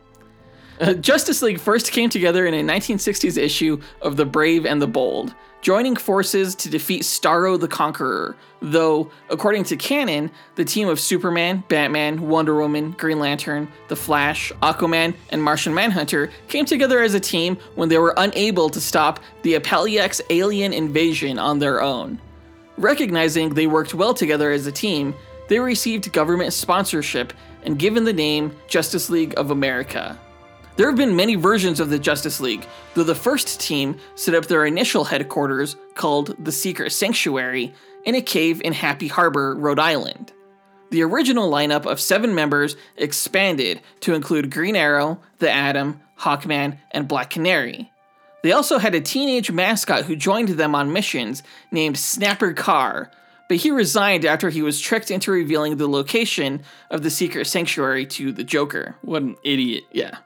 Uh, 0.81 0.95
Justice 0.95 1.43
League 1.43 1.61
first 1.61 1.93
came 1.93 2.11
together 2.11 2.45
in 2.45 2.55
a 2.55 2.73
1960s 2.73 3.37
issue 3.37 3.81
of 4.03 4.17
The 4.17 4.27
Brave 4.27 4.67
and 4.67 4.83
the 4.83 4.89
Bold, 4.89 5.33
joining 5.61 5.97
forces 5.97 6.55
to 6.57 6.71
defeat 6.71 7.03
Starro 7.03 7.59
the 7.59 7.69
Conqueror, 7.69 8.37
though, 8.61 9.11
according 9.29 9.65
to 9.65 9.77
canon, 9.77 10.31
the 10.55 10.65
team 10.65 10.89
of 10.89 10.99
Superman, 10.99 11.63
Batman, 11.69 12.29
Wonder 12.29 12.57
Woman, 12.57 12.93
Green 12.93 13.19
Lantern, 13.19 13.69
The 13.89 13.97
Flash, 13.97 14.53
Aquaman, 14.63 15.15
and 15.31 15.43
Martian 15.43 15.75
Manhunter 15.75 16.31
came 16.49 16.65
together 16.65 17.03
as 17.03 17.15
a 17.15 17.21
team 17.21 17.57
when 17.75 17.89
they 17.89 17.99
were 17.99 18.15
unable 18.17 18.71
to 18.71 18.81
stop 18.81 19.21
the 19.43 19.55
Appellax 19.55 20.21
alien 20.31 20.73
invasion 20.73 21.39
on 21.39 21.59
their 21.59 21.83
own. 21.83 22.21
Recognizing 22.77 23.55
they 23.55 23.67
worked 23.67 23.95
well 23.95 24.15
together 24.15 24.53
as 24.53 24.67
a 24.67 24.73
team, 24.73 25.15
they 25.49 25.59
received 25.59 26.13
government 26.13 26.53
sponsorship 26.53 27.33
and 27.65 27.79
given 27.79 28.05
the 28.05 28.13
name 28.13 28.57
Justice 28.69 29.11
League 29.11 29.35
of 29.37 29.51
America. 29.51 30.19
There 30.81 30.89
have 30.89 30.97
been 30.97 31.15
many 31.15 31.35
versions 31.35 31.79
of 31.79 31.91
the 31.91 31.99
Justice 31.99 32.41
League, 32.41 32.67
though 32.95 33.05
the 33.05 33.15
first 33.15 33.61
team 33.61 33.99
set 34.15 34.35
up 34.35 34.47
their 34.47 34.65
initial 34.65 35.05
headquarters, 35.05 35.77
called 35.95 36.35
the 36.43 36.53
Secret 36.53 36.91
Sanctuary, 36.93 37.75
in 38.07 38.15
a 38.15 38.23
cave 38.23 38.63
in 38.63 38.73
Happy 38.73 39.07
Harbor, 39.07 39.55
Rhode 39.55 39.79
Island. 39.79 40.33
The 40.89 41.03
original 41.03 41.51
lineup 41.51 41.85
of 41.85 42.01
seven 42.01 42.35
members 42.35 42.77
expanded 42.97 43.83
to 44.01 44.15
include 44.15 44.51
Green 44.51 44.75
Arrow, 44.75 45.21
the 45.37 45.51
Atom, 45.51 46.01
Hawkman, 46.21 46.79
and 46.93 47.07
Black 47.07 47.29
Canary. 47.29 47.93
They 48.43 48.53
also 48.53 48.79
had 48.79 48.95
a 48.95 49.03
teenage 49.03 49.51
mascot 49.51 50.07
who 50.07 50.17
joined 50.17 50.49
them 50.49 50.75
on 50.75 50.95
missions 50.95 51.43
named 51.71 51.99
Snapper 51.99 52.55
Carr, 52.55 53.11
but 53.51 53.59
he 53.59 53.71
resigned 53.71 54.25
after 54.25 54.49
he 54.49 54.63
was 54.63 54.81
tricked 54.81 55.11
into 55.11 55.31
revealing 55.31 55.77
the 55.77 55.89
location 55.89 56.63
of 56.91 57.03
the 57.03 57.11
secret 57.11 57.47
sanctuary 57.49 58.07
to 58.07 58.33
the 58.33 58.45
Joker. 58.45 58.97
What 59.03 59.21
an 59.21 59.37
idiot. 59.45 59.85
Yeah. 59.93 60.17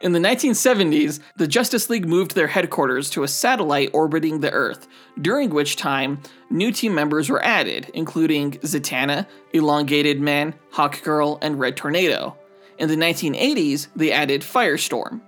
In 0.00 0.12
the 0.12 0.18
1970s, 0.18 1.20
the 1.36 1.46
Justice 1.46 1.90
League 1.90 2.08
moved 2.08 2.34
their 2.34 2.46
headquarters 2.46 3.10
to 3.10 3.22
a 3.22 3.28
satellite 3.28 3.90
orbiting 3.92 4.40
the 4.40 4.50
Earth, 4.50 4.88
during 5.20 5.50
which 5.50 5.76
time 5.76 6.22
new 6.48 6.72
team 6.72 6.94
members 6.94 7.28
were 7.28 7.44
added, 7.44 7.90
including 7.92 8.52
Zatanna, 8.60 9.26
Elongated 9.52 10.18
Man, 10.18 10.54
Hawkgirl, 10.72 11.38
and 11.42 11.60
Red 11.60 11.76
Tornado. 11.76 12.34
In 12.78 12.88
the 12.88 12.96
1980s, 12.96 13.88
they 13.94 14.10
added 14.10 14.40
Firestorm. 14.40 15.20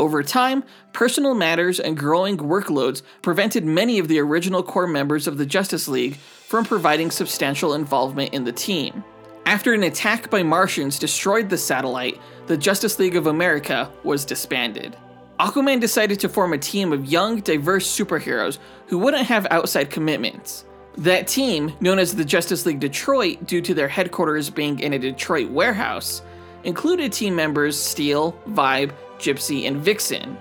Over 0.00 0.22
time, 0.22 0.64
personal 0.94 1.34
matters 1.34 1.78
and 1.78 1.94
growing 1.94 2.38
workloads 2.38 3.02
prevented 3.20 3.66
many 3.66 3.98
of 3.98 4.08
the 4.08 4.18
original 4.18 4.62
core 4.62 4.86
members 4.86 5.26
of 5.26 5.36
the 5.36 5.44
Justice 5.44 5.88
League 5.88 6.16
from 6.16 6.64
providing 6.64 7.10
substantial 7.10 7.74
involvement 7.74 8.32
in 8.32 8.44
the 8.44 8.52
team. 8.52 9.04
After 9.46 9.72
an 9.72 9.84
attack 9.84 10.28
by 10.28 10.42
Martians 10.42 10.98
destroyed 10.98 11.48
the 11.48 11.56
satellite, 11.56 12.20
the 12.48 12.56
Justice 12.56 12.98
League 12.98 13.14
of 13.14 13.28
America 13.28 13.88
was 14.02 14.24
disbanded. 14.24 14.96
Aquaman 15.38 15.80
decided 15.80 16.18
to 16.18 16.28
form 16.28 16.52
a 16.52 16.58
team 16.58 16.92
of 16.92 17.06
young, 17.06 17.38
diverse 17.38 17.86
superheroes 17.86 18.58
who 18.88 18.98
wouldn't 18.98 19.24
have 19.24 19.46
outside 19.52 19.88
commitments. 19.88 20.64
That 20.98 21.28
team, 21.28 21.72
known 21.78 22.00
as 22.00 22.12
the 22.12 22.24
Justice 22.24 22.66
League 22.66 22.80
Detroit 22.80 23.46
due 23.46 23.60
to 23.60 23.72
their 23.72 23.86
headquarters 23.86 24.50
being 24.50 24.80
in 24.80 24.94
a 24.94 24.98
Detroit 24.98 25.48
warehouse, 25.48 26.22
included 26.64 27.12
team 27.12 27.36
members 27.36 27.80
Steel, 27.80 28.36
Vibe, 28.48 28.90
Gypsy, 29.18 29.68
and 29.68 29.76
Vixen. 29.76 30.36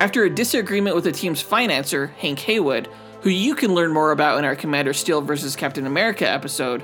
After 0.00 0.24
a 0.24 0.30
disagreement 0.30 0.96
with 0.96 1.04
the 1.04 1.12
team's 1.12 1.44
financer, 1.44 2.10
Hank 2.14 2.38
Heywood, 2.38 2.88
who 3.20 3.28
you 3.28 3.54
can 3.54 3.74
learn 3.74 3.92
more 3.92 4.12
about 4.12 4.38
in 4.38 4.46
our 4.46 4.56
Commander 4.56 4.94
Steel 4.94 5.20
vs. 5.20 5.56
Captain 5.56 5.86
America 5.86 6.26
episode, 6.26 6.82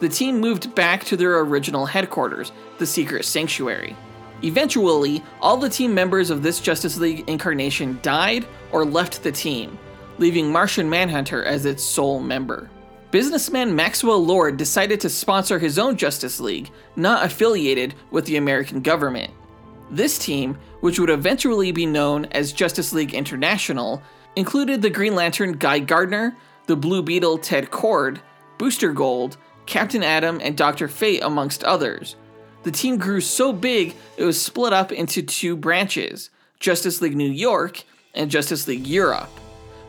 the 0.00 0.08
team 0.08 0.40
moved 0.40 0.74
back 0.74 1.04
to 1.04 1.16
their 1.16 1.40
original 1.40 1.86
headquarters, 1.86 2.52
the 2.78 2.86
Secret 2.86 3.24
Sanctuary. 3.24 3.94
Eventually, 4.42 5.22
all 5.40 5.58
the 5.58 5.68
team 5.68 5.94
members 5.94 6.30
of 6.30 6.42
this 6.42 6.60
Justice 6.60 6.96
League 6.96 7.28
incarnation 7.28 7.98
died 8.02 8.46
or 8.72 8.84
left 8.84 9.22
the 9.22 9.32
team, 9.32 9.78
leaving 10.18 10.50
Martian 10.50 10.88
Manhunter 10.88 11.44
as 11.44 11.66
its 11.66 11.82
sole 11.82 12.20
member. 12.20 12.70
Businessman 13.10 13.74
Maxwell 13.74 14.24
Lord 14.24 14.56
decided 14.56 15.00
to 15.00 15.10
sponsor 15.10 15.58
his 15.58 15.78
own 15.78 15.96
Justice 15.96 16.40
League, 16.40 16.70
not 16.96 17.24
affiliated 17.24 17.94
with 18.10 18.24
the 18.24 18.36
American 18.36 18.80
government. 18.80 19.32
This 19.90 20.18
team, 20.18 20.56
which 20.80 21.00
would 21.00 21.10
eventually 21.10 21.72
be 21.72 21.84
known 21.84 22.26
as 22.26 22.52
Justice 22.52 22.92
League 22.92 23.12
International, 23.12 24.00
included 24.36 24.80
the 24.80 24.90
Green 24.90 25.16
Lantern 25.16 25.52
Guy 25.52 25.80
Gardner, 25.80 26.36
the 26.66 26.76
Blue 26.76 27.02
Beetle 27.02 27.38
Ted 27.38 27.70
Kord, 27.70 28.20
Booster 28.58 28.92
Gold, 28.92 29.38
Captain 29.70 30.02
Atom, 30.02 30.40
and 30.42 30.56
Dr. 30.56 30.88
Fate, 30.88 31.22
amongst 31.22 31.62
others. 31.62 32.16
The 32.64 32.72
team 32.72 32.98
grew 32.98 33.20
so 33.20 33.52
big 33.52 33.94
it 34.16 34.24
was 34.24 34.42
split 34.42 34.72
up 34.72 34.90
into 34.90 35.22
two 35.22 35.56
branches 35.56 36.28
Justice 36.58 37.00
League 37.00 37.16
New 37.16 37.30
York 37.30 37.84
and 38.12 38.32
Justice 38.32 38.66
League 38.66 38.86
Europe. 38.86 39.30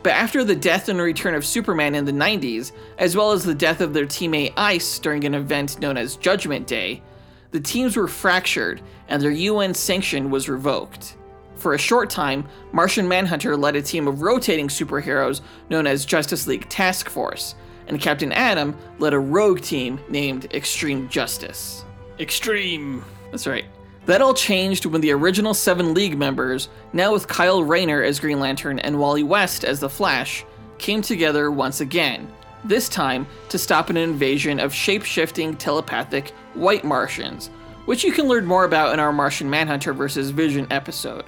But 0.04 0.12
after 0.12 0.44
the 0.44 0.54
death 0.54 0.88
and 0.88 1.00
return 1.00 1.34
of 1.34 1.44
Superman 1.44 1.96
in 1.96 2.04
the 2.04 2.12
90s, 2.12 2.70
as 2.98 3.16
well 3.16 3.32
as 3.32 3.44
the 3.44 3.56
death 3.56 3.80
of 3.80 3.92
their 3.92 4.06
teammate 4.06 4.52
Ice 4.56 5.00
during 5.00 5.24
an 5.24 5.34
event 5.34 5.80
known 5.80 5.96
as 5.96 6.16
Judgment 6.16 6.68
Day, 6.68 7.02
the 7.50 7.60
teams 7.60 7.96
were 7.96 8.08
fractured 8.08 8.80
and 9.08 9.20
their 9.20 9.32
UN 9.32 9.74
sanction 9.74 10.30
was 10.30 10.48
revoked. 10.48 11.16
For 11.56 11.74
a 11.74 11.78
short 11.78 12.08
time, 12.08 12.46
Martian 12.70 13.08
Manhunter 13.08 13.56
led 13.56 13.74
a 13.74 13.82
team 13.82 14.06
of 14.06 14.22
rotating 14.22 14.68
superheroes 14.68 15.40
known 15.70 15.88
as 15.88 16.06
Justice 16.06 16.46
League 16.46 16.68
Task 16.68 17.08
Force, 17.08 17.56
and 17.92 18.00
Captain 18.00 18.32
Atom 18.32 18.74
led 18.98 19.12
a 19.12 19.18
rogue 19.18 19.60
team 19.60 20.00
named 20.08 20.52
Extreme 20.54 21.10
Justice. 21.10 21.84
Extreme. 22.18 23.04
That's 23.30 23.46
right. 23.46 23.66
That 24.06 24.22
all 24.22 24.32
changed 24.32 24.86
when 24.86 25.02
the 25.02 25.12
original 25.12 25.52
seven 25.52 25.92
League 25.92 26.16
members, 26.16 26.70
now 26.94 27.12
with 27.12 27.28
Kyle 27.28 27.62
Rayner 27.62 28.02
as 28.02 28.18
Green 28.18 28.40
Lantern 28.40 28.78
and 28.78 28.98
Wally 28.98 29.22
West 29.22 29.62
as 29.62 29.78
the 29.78 29.90
Flash, 29.90 30.44
came 30.78 31.02
together 31.02 31.50
once 31.50 31.80
again, 31.80 32.32
this 32.64 32.88
time 32.88 33.26
to 33.50 33.58
stop 33.58 33.90
an 33.90 33.98
invasion 33.98 34.58
of 34.58 34.72
shape 34.72 35.04
shifting 35.04 35.54
telepathic 35.54 36.30
white 36.54 36.84
Martians, 36.84 37.48
which 37.84 38.04
you 38.04 38.12
can 38.12 38.26
learn 38.26 38.46
more 38.46 38.64
about 38.64 38.94
in 38.94 39.00
our 39.00 39.12
Martian 39.12 39.50
Manhunter 39.50 39.92
vs. 39.92 40.30
Vision 40.30 40.66
episode. 40.70 41.24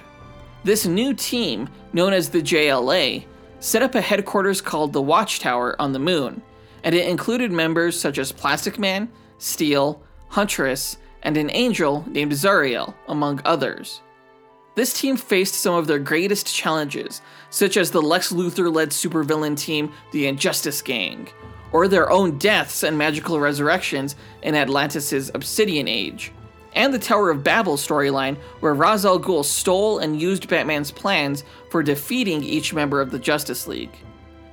This 0.63 0.87
new 0.87 1.13
team, 1.13 1.69
known 1.93 2.11
as 2.11 2.29
the 2.29 2.41
JLA, 2.41 3.23
set 3.59 3.83
up 3.83 3.95
a 3.95 4.01
headquarters 4.01 4.61
called 4.61 4.93
the 4.93 5.01
Watchtower 5.01 5.79
on 5.79 5.93
the 5.93 5.99
moon, 5.99 6.41
and 6.85 6.93
it 6.93 7.09
included 7.09 7.51
members 7.51 7.99
such 7.99 8.19
as 8.19 8.31
Plastic 8.31 8.79
Man, 8.79 9.09
Steel, 9.39 10.01
Huntress, 10.29 10.97
and 11.23 11.35
an 11.35 11.49
angel 11.51 12.05
named 12.07 12.31
Zauriel, 12.31 12.93
among 13.07 13.41
others. 13.43 14.01
This 14.75 14.93
team 14.93 15.17
faced 15.17 15.55
some 15.55 15.73
of 15.73 15.87
their 15.87 15.99
greatest 15.99 16.53
challenges, 16.53 17.21
such 17.49 17.75
as 17.75 17.89
the 17.89 18.01
Lex 18.01 18.31
Luthor 18.31 18.73
led 18.73 18.89
supervillain 18.89 19.57
team, 19.57 19.91
the 20.11 20.27
Injustice 20.27 20.81
Gang, 20.81 21.27
or 21.71 21.87
their 21.87 22.11
own 22.11 22.37
deaths 22.37 22.83
and 22.83 22.97
magical 22.97 23.39
resurrections 23.39 24.15
in 24.43 24.53
Atlantis' 24.53 25.31
Obsidian 25.33 25.87
Age, 25.87 26.31
and 26.73 26.93
the 26.93 26.99
Tower 26.99 27.31
of 27.31 27.43
Babel 27.43 27.77
storyline, 27.77 28.35
where 28.59 28.75
Ra's 28.75 29.05
al 29.05 29.19
Ghul 29.19 29.43
stole 29.43 29.99
and 29.99 30.21
used 30.21 30.49
Batman's 30.49 30.91
plans 30.91 31.45
for 31.71 31.81
defeating 31.81 32.43
each 32.43 32.73
member 32.73 33.01
of 33.01 33.09
the 33.09 33.19
Justice 33.19 33.65
League. 33.65 33.97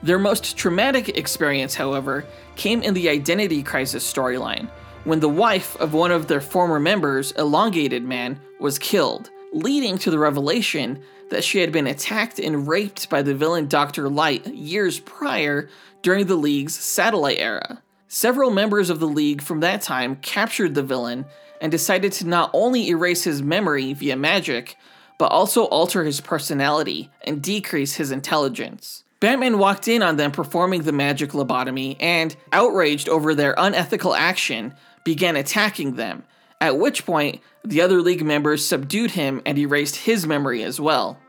Their 0.02 0.18
most 0.18 0.56
traumatic 0.56 1.16
experience, 1.16 1.76
however, 1.76 2.24
came 2.56 2.82
in 2.82 2.94
the 2.94 3.08
Identity 3.08 3.62
Crisis 3.62 4.10
storyline, 4.10 4.68
when 5.04 5.20
the 5.20 5.28
wife 5.28 5.76
of 5.76 5.94
one 5.94 6.10
of 6.10 6.26
their 6.26 6.40
former 6.40 6.80
members, 6.80 7.32
Elongated 7.32 8.02
Man, 8.02 8.40
was 8.58 8.78
killed, 8.78 9.30
leading 9.52 9.98
to 9.98 10.10
the 10.10 10.18
revelation 10.18 11.02
that 11.30 11.44
she 11.44 11.58
had 11.58 11.72
been 11.72 11.86
attacked 11.86 12.38
and 12.38 12.68
raped 12.68 13.08
by 13.10 13.22
the 13.22 13.34
villain 13.34 13.66
Dr. 13.66 14.08
Light 14.08 14.46
years 14.46 15.00
prior 15.00 15.68
during 16.02 16.26
the 16.26 16.36
League's 16.36 16.74
satellite 16.74 17.38
era. 17.38 17.80
Several 18.08 18.50
members 18.50 18.90
of 18.90 19.00
the 19.00 19.06
League 19.06 19.40
from 19.40 19.60
that 19.60 19.82
time 19.82 20.16
captured 20.16 20.74
the 20.74 20.82
villain 20.82 21.24
and 21.60 21.70
decided 21.70 22.12
to 22.12 22.26
not 22.26 22.50
only 22.52 22.88
erase 22.88 23.24
his 23.24 23.40
memory 23.40 23.92
via 23.92 24.16
magic, 24.16 24.76
but 25.16 25.32
also 25.32 25.64
alter 25.64 26.04
his 26.04 26.20
personality 26.20 27.08
and 27.22 27.40
decrease 27.40 27.94
his 27.94 28.10
intelligence. 28.10 29.04
Batman 29.22 29.58
walked 29.58 29.86
in 29.86 30.02
on 30.02 30.16
them 30.16 30.32
performing 30.32 30.82
the 30.82 30.90
magic 30.90 31.30
lobotomy 31.30 31.96
and, 32.00 32.34
outraged 32.52 33.08
over 33.08 33.36
their 33.36 33.54
unethical 33.56 34.16
action, 34.16 34.74
began 35.04 35.36
attacking 35.36 35.94
them, 35.94 36.24
at 36.60 36.76
which 36.76 37.06
point 37.06 37.40
the 37.64 37.82
other 37.82 38.02
League 38.02 38.24
members 38.24 38.66
subdued 38.66 39.12
him 39.12 39.40
and 39.46 39.56
erased 39.58 39.94
his 39.94 40.26
memory 40.26 40.64
as 40.64 40.80
well. 40.80 41.20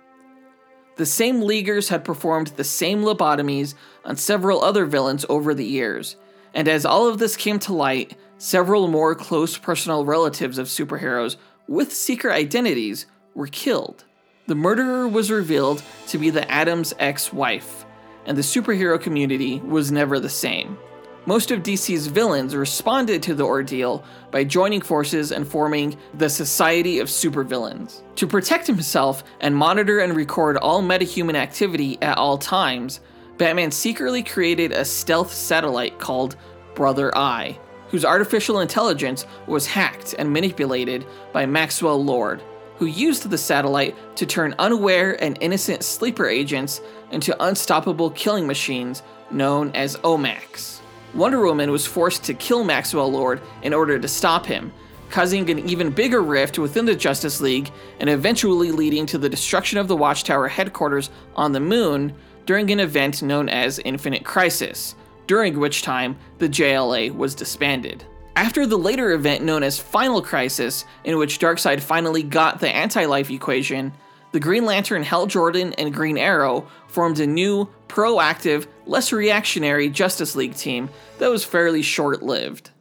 The 0.96 1.06
same 1.06 1.42
Leaguers 1.42 1.90
had 1.90 2.04
performed 2.04 2.48
the 2.48 2.64
same 2.64 3.04
lobotomies 3.04 3.76
on 4.04 4.18
several 4.18 4.64
other 4.64 4.88
villains 4.88 5.24
over 5.30 5.54
the 5.54 5.64
years, 5.64 6.16
and 6.56 6.68
as 6.68 6.88
all 6.88 7.08
of 7.08 7.20
this 7.20 7.38
came 7.38 7.60
to 7.60 7.76
light, 7.76 8.18
several 8.40 8.88
more 8.88 9.14
close 9.14 9.56
personal 9.56 10.04
relatives 10.04 10.58
of 10.58 10.66
superheroes 10.66 11.36
with 11.68 11.94
secret 11.94 12.34
identities 12.34 13.06
were 13.36 13.46
killed. 13.46 14.04
The 14.46 14.56
murderer 14.56 15.08
was 15.08 15.32
revealed 15.32 15.82
to 16.08 16.18
be 16.18 16.30
the 16.30 16.46
Atom's 16.54 16.94
ex 17.00 17.32
wife, 17.32 17.86
and 18.26 18.38
the 18.38 18.42
superhero 18.42 19.00
community 19.00 19.62
was 19.62 19.90
never 19.90 20.20
the 20.20 20.28
same. 20.28 20.78
Most 21.26 21.50
of 21.50 21.64
DC's 21.64 22.08
villains 22.08 22.54
responded 22.54 23.24
to 23.24 23.36
the 23.36 23.46
ordeal 23.46 24.04
by 24.32 24.44
joining 24.44 24.82
forces 24.82 25.32
and 25.32 25.48
forming 25.48 25.96
the 26.16 26.30
Society 26.30 27.00
of 27.00 27.08
Supervillains. 27.08 28.02
To 28.18 28.28
protect 28.28 28.68
himself 28.68 29.24
and 29.40 29.56
monitor 29.56 30.00
and 30.00 30.14
record 30.14 30.58
all 30.58 30.84
metahuman 30.84 31.36
activity 31.36 31.98
at 32.02 32.18
all 32.18 32.38
times, 32.38 33.00
Batman 33.38 33.72
secretly 33.72 34.24
created 34.24 34.74
a 34.74 34.84
stealth 34.84 35.34
satellite 35.34 36.00
called 36.00 36.36
Brother 36.76 37.18
Eye, 37.18 37.58
whose 37.88 38.04
artificial 38.04 38.60
intelligence 38.60 39.26
was 39.48 39.68
hacked 39.68 40.16
and 40.20 40.34
manipulated 40.34 41.06
by 41.32 41.46
Maxwell 41.46 42.04
Lord, 42.04 42.44
who 42.78 42.86
used 42.86 43.30
the 43.30 43.38
satellite 43.38 43.96
to 44.16 44.26
turn 44.26 44.56
unaware 44.60 45.22
and 45.24 45.38
innocent 45.42 45.84
sleeper 45.84 46.28
agents 46.28 46.82
into 47.12 47.44
unstoppable 47.44 48.10
killing 48.12 48.48
machines 48.48 49.04
known 49.32 49.72
as 49.72 49.96
OMACs. 49.98 50.80
Wonder 51.14 51.42
Woman 51.42 51.72
was 51.72 51.86
forced 51.86 52.24
to 52.24 52.34
kill 52.34 52.64
Maxwell 52.64 53.12
Lord 53.12 53.42
in 53.62 53.74
order 53.74 54.00
to 54.00 54.08
stop 54.08 54.46
him, 54.46 54.74
causing 55.10 55.48
an 55.50 55.60
even 55.70 55.92
bigger 55.92 56.24
rift 56.24 56.58
within 56.58 56.86
the 56.86 56.96
Justice 56.96 57.40
League 57.40 57.72
and 58.00 58.10
eventually 58.10 58.72
leading 58.72 59.06
to 59.06 59.18
the 59.20 59.30
destruction 59.30 59.78
of 59.78 59.88
the 59.88 59.96
Watchtower 59.96 60.48
headquarters 60.48 61.12
on 61.36 61.52
the 61.52 61.60
moon 61.60 62.16
during 62.46 62.72
an 62.72 62.80
event 62.80 63.22
known 63.22 63.48
as 63.48 63.80
Infinite 63.80 64.26
Crisis, 64.26 64.96
during 65.28 65.60
which 65.60 65.84
time 65.84 66.18
the 66.40 66.50
JLA 66.50 67.16
was 67.16 67.36
disbanded. 67.36 68.06
After 68.36 68.66
the 68.66 68.78
later 68.78 69.12
event 69.12 69.44
known 69.44 69.62
as 69.62 69.80
Final 69.80 70.22
Crisis, 70.22 70.86
in 71.04 71.18
which 71.18 71.40
Darkseid 71.40 71.82
finally 71.82 72.24
got 72.24 72.60
the 72.60 72.70
anti 72.70 73.06
life 73.06 73.30
equation, 73.30 73.94
the 74.32 74.40
Green 74.40 74.66
Lantern, 74.66 75.04
Hal 75.04 75.28
Jordan, 75.28 75.74
and 75.74 75.94
Green 75.94 76.18
Arrow 76.18 76.68
formed 76.88 77.20
a 77.20 77.28
new, 77.28 77.70
proactive, 77.88 78.66
less 78.88 79.12
reactionary 79.12 79.88
Justice 79.88 80.36
League 80.36 80.56
team 80.56 80.90
that 81.20 81.30
was 81.30 81.44
fairly 81.46 81.84
short 81.84 82.24
lived. 82.24 82.72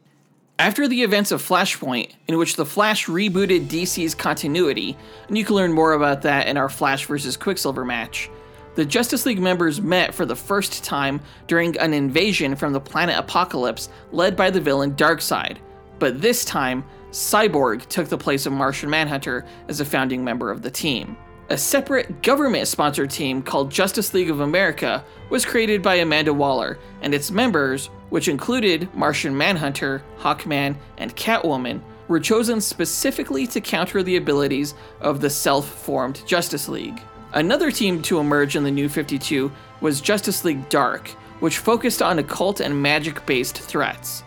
After 0.57 0.87
the 0.87 1.03
events 1.03 1.31
of 1.31 1.41
Flashpoint, 1.41 2.13
in 2.27 2.37
which 2.39 2.55
the 2.55 2.65
Flash 2.65 3.05
rebooted 3.05 3.67
DC's 3.67 4.15
continuity, 4.15 4.97
and 5.27 5.37
you 5.37 5.45
can 5.45 5.55
learn 5.55 5.73
more 5.73 5.93
about 5.93 6.23
that 6.23 6.47
in 6.47 6.57
our 6.57 6.69
Flash 6.69 7.05
vs. 7.05 7.37
Quicksilver 7.37 7.85
match, 7.85 8.29
the 8.75 8.85
Justice 8.85 9.25
League 9.25 9.39
members 9.39 9.81
met 9.81 10.13
for 10.13 10.25
the 10.25 10.35
first 10.35 10.83
time 10.83 11.21
during 11.47 11.77
an 11.77 11.93
invasion 11.93 12.55
from 12.55 12.73
the 12.73 12.79
planet 12.79 13.15
Apokolips 13.15 13.89
led 14.11 14.35
by 14.35 14.49
the 14.49 14.61
villain 14.61 14.93
Darkseid. 14.95 15.57
But 15.99 16.21
this 16.21 16.43
time, 16.43 16.83
Cyborg 17.11 17.87
took 17.87 18.09
the 18.09 18.17
place 18.17 18.45
of 18.45 18.53
Martian 18.53 18.89
Manhunter 18.89 19.45
as 19.67 19.79
a 19.79 19.85
founding 19.85 20.23
member 20.23 20.49
of 20.49 20.63
the 20.63 20.71
team. 20.71 21.15
A 21.49 21.57
separate 21.57 22.23
government 22.23 22.67
sponsored 22.67 23.11
team 23.11 23.43
called 23.43 23.69
Justice 23.69 24.13
League 24.13 24.31
of 24.31 24.39
America 24.39 25.03
was 25.29 25.45
created 25.45 25.83
by 25.83 25.95
Amanda 25.95 26.33
Waller, 26.33 26.79
and 27.01 27.13
its 27.13 27.29
members, 27.29 27.87
which 28.09 28.27
included 28.27 28.91
Martian 28.95 29.37
Manhunter, 29.37 30.03
Hawkman, 30.17 30.75
and 30.97 31.15
Catwoman, 31.15 31.81
were 32.07 32.19
chosen 32.19 32.59
specifically 32.59 33.45
to 33.47 33.61
counter 33.61 34.01
the 34.01 34.15
abilities 34.15 34.73
of 35.01 35.21
the 35.21 35.29
self 35.29 35.67
formed 35.67 36.25
Justice 36.25 36.67
League. 36.67 37.01
Another 37.33 37.71
team 37.71 38.01
to 38.03 38.19
emerge 38.19 38.55
in 38.55 38.63
the 38.63 38.71
New 38.71 38.87
52 38.87 39.51
was 39.81 40.01
Justice 40.01 40.45
League 40.45 40.69
Dark, 40.69 41.09
which 41.39 41.57
focused 41.57 42.01
on 42.01 42.19
occult 42.19 42.59
and 42.59 42.79
magic 42.79 43.25
based 43.25 43.59
threats. 43.59 44.23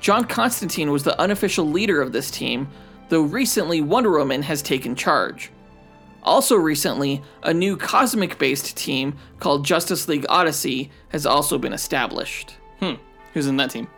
John 0.00 0.24
Constantine 0.24 0.90
was 0.90 1.02
the 1.02 1.18
unofficial 1.20 1.66
leader 1.66 2.02
of 2.02 2.12
this 2.12 2.30
team, 2.30 2.68
though 3.08 3.22
recently 3.22 3.80
Wonder 3.80 4.10
Woman 4.10 4.42
has 4.42 4.62
taken 4.62 4.94
charge. 4.94 5.50
Also, 6.22 6.54
recently, 6.54 7.22
a 7.42 7.54
new 7.54 7.76
cosmic 7.78 8.38
based 8.38 8.76
team 8.76 9.16
called 9.38 9.64
Justice 9.64 10.06
League 10.06 10.26
Odyssey 10.28 10.90
has 11.08 11.24
also 11.24 11.56
been 11.58 11.72
established. 11.72 12.56
Hmm. 12.78 12.94
Who's 13.32 13.46
in 13.46 13.56
that 13.56 13.70
team? 13.70 13.88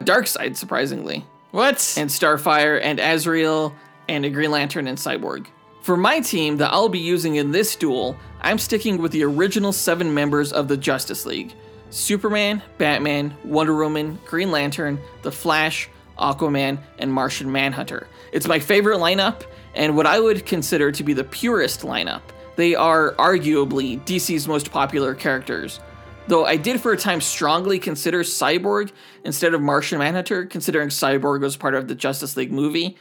Darkseid, 0.00 0.56
surprisingly. 0.56 1.26
What? 1.50 1.94
And 1.96 2.08
Starfire 2.08 2.80
and 2.80 3.00
Azrael 3.00 3.74
and 4.08 4.24
a 4.24 4.30
Green 4.30 4.52
Lantern 4.52 4.86
and 4.86 4.96
Cyborg. 4.98 5.46
For 5.82 5.96
my 5.96 6.20
team 6.20 6.58
that 6.58 6.72
I'll 6.72 6.88
be 6.88 7.00
using 7.00 7.34
in 7.34 7.50
this 7.50 7.74
duel, 7.74 8.16
I'm 8.40 8.58
sticking 8.58 8.98
with 8.98 9.10
the 9.10 9.24
original 9.24 9.72
seven 9.72 10.14
members 10.14 10.52
of 10.52 10.68
the 10.68 10.76
Justice 10.76 11.26
League 11.26 11.54
Superman, 11.90 12.62
Batman, 12.78 13.34
Wonder 13.44 13.74
Woman, 13.74 14.20
Green 14.24 14.52
Lantern, 14.52 15.00
The 15.22 15.32
Flash, 15.32 15.90
Aquaman, 16.18 16.78
and 17.00 17.12
Martian 17.12 17.50
Manhunter. 17.50 18.06
It's 18.30 18.46
my 18.46 18.60
favorite 18.60 18.98
lineup, 18.98 19.42
and 19.74 19.96
what 19.96 20.06
I 20.06 20.20
would 20.20 20.46
consider 20.46 20.92
to 20.92 21.02
be 21.02 21.14
the 21.14 21.24
purest 21.24 21.80
lineup. 21.80 22.22
They 22.54 22.76
are 22.76 23.14
arguably 23.14 24.00
DC's 24.04 24.46
most 24.46 24.70
popular 24.70 25.16
characters. 25.16 25.80
Though 26.28 26.46
I 26.46 26.56
did 26.56 26.80
for 26.80 26.92
a 26.92 26.96
time 26.96 27.20
strongly 27.20 27.80
consider 27.80 28.22
Cyborg 28.22 28.92
instead 29.24 29.52
of 29.52 29.60
Martian 29.60 29.98
Manhunter, 29.98 30.46
considering 30.46 30.90
Cyborg 30.90 31.40
was 31.40 31.56
part 31.56 31.74
of 31.74 31.88
the 31.88 31.96
Justice 31.96 32.36
League 32.36 32.52
movie. 32.52 32.96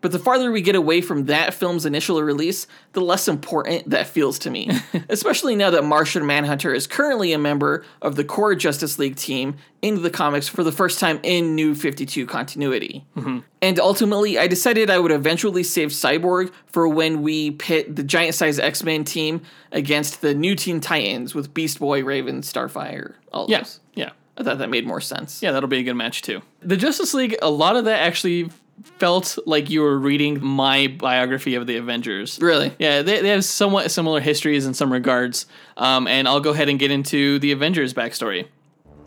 But 0.00 0.12
the 0.12 0.18
farther 0.20 0.52
we 0.52 0.62
get 0.62 0.76
away 0.76 1.00
from 1.00 1.24
that 1.24 1.54
film's 1.54 1.84
initial 1.84 2.22
release, 2.22 2.68
the 2.92 3.00
less 3.00 3.26
important 3.26 3.90
that 3.90 4.06
feels 4.06 4.38
to 4.40 4.50
me. 4.50 4.70
Especially 5.08 5.56
now 5.56 5.70
that 5.70 5.82
Martian 5.82 6.24
Manhunter 6.24 6.72
is 6.72 6.86
currently 6.86 7.32
a 7.32 7.38
member 7.38 7.84
of 8.00 8.14
the 8.14 8.22
core 8.22 8.54
Justice 8.54 8.98
League 8.98 9.16
team 9.16 9.56
in 9.82 10.02
the 10.02 10.10
comics 10.10 10.46
for 10.48 10.62
the 10.62 10.70
first 10.70 11.00
time 11.00 11.18
in 11.24 11.54
New 11.56 11.74
52 11.74 12.26
continuity. 12.26 13.04
Mhm. 13.16 13.42
And 13.60 13.80
ultimately, 13.80 14.38
I 14.38 14.46
decided 14.46 14.88
I 14.88 15.00
would 15.00 15.10
eventually 15.12 15.64
save 15.64 15.88
Cyborg 15.90 16.52
for 16.66 16.86
when 16.86 17.22
we 17.22 17.50
pit 17.50 17.96
the 17.96 18.04
giant 18.04 18.36
size 18.36 18.58
X 18.60 18.84
Men 18.84 19.02
team 19.04 19.40
against 19.72 20.20
the 20.20 20.32
new 20.32 20.54
Teen 20.54 20.80
Titans 20.80 21.34
with 21.34 21.52
Beast 21.54 21.80
Boy, 21.80 22.04
Raven, 22.04 22.42
Starfire, 22.42 23.14
all 23.32 23.46
Yeah, 23.48 23.64
yeah. 23.94 24.10
I 24.36 24.44
thought 24.44 24.58
that 24.58 24.70
made 24.70 24.86
more 24.86 25.00
sense. 25.00 25.42
Yeah, 25.42 25.50
that'll 25.50 25.68
be 25.68 25.78
a 25.78 25.82
good 25.82 25.94
match 25.94 26.22
too. 26.22 26.42
The 26.60 26.76
Justice 26.76 27.12
League, 27.14 27.36
a 27.42 27.50
lot 27.50 27.74
of 27.74 27.84
that 27.86 28.00
actually 28.00 28.50
felt 28.82 29.38
like 29.46 29.70
you 29.70 29.82
were 29.82 29.98
reading 29.98 30.44
my 30.44 30.86
biography 30.86 31.54
of 31.54 31.66
the 31.66 31.76
Avengers. 31.76 32.38
Really? 32.40 32.74
Yeah, 32.78 33.02
they, 33.02 33.20
they 33.20 33.28
have 33.28 33.44
somewhat 33.44 33.90
similar 33.90 34.20
histories 34.20 34.66
in 34.66 34.74
some 34.74 34.92
regards. 34.92 35.46
Um, 35.76 36.06
and 36.06 36.28
I'll 36.28 36.40
go 36.40 36.50
ahead 36.50 36.68
and 36.68 36.78
get 36.78 36.90
into 36.90 37.38
the 37.38 37.52
Avengers 37.52 37.94
backstory. 37.94 38.48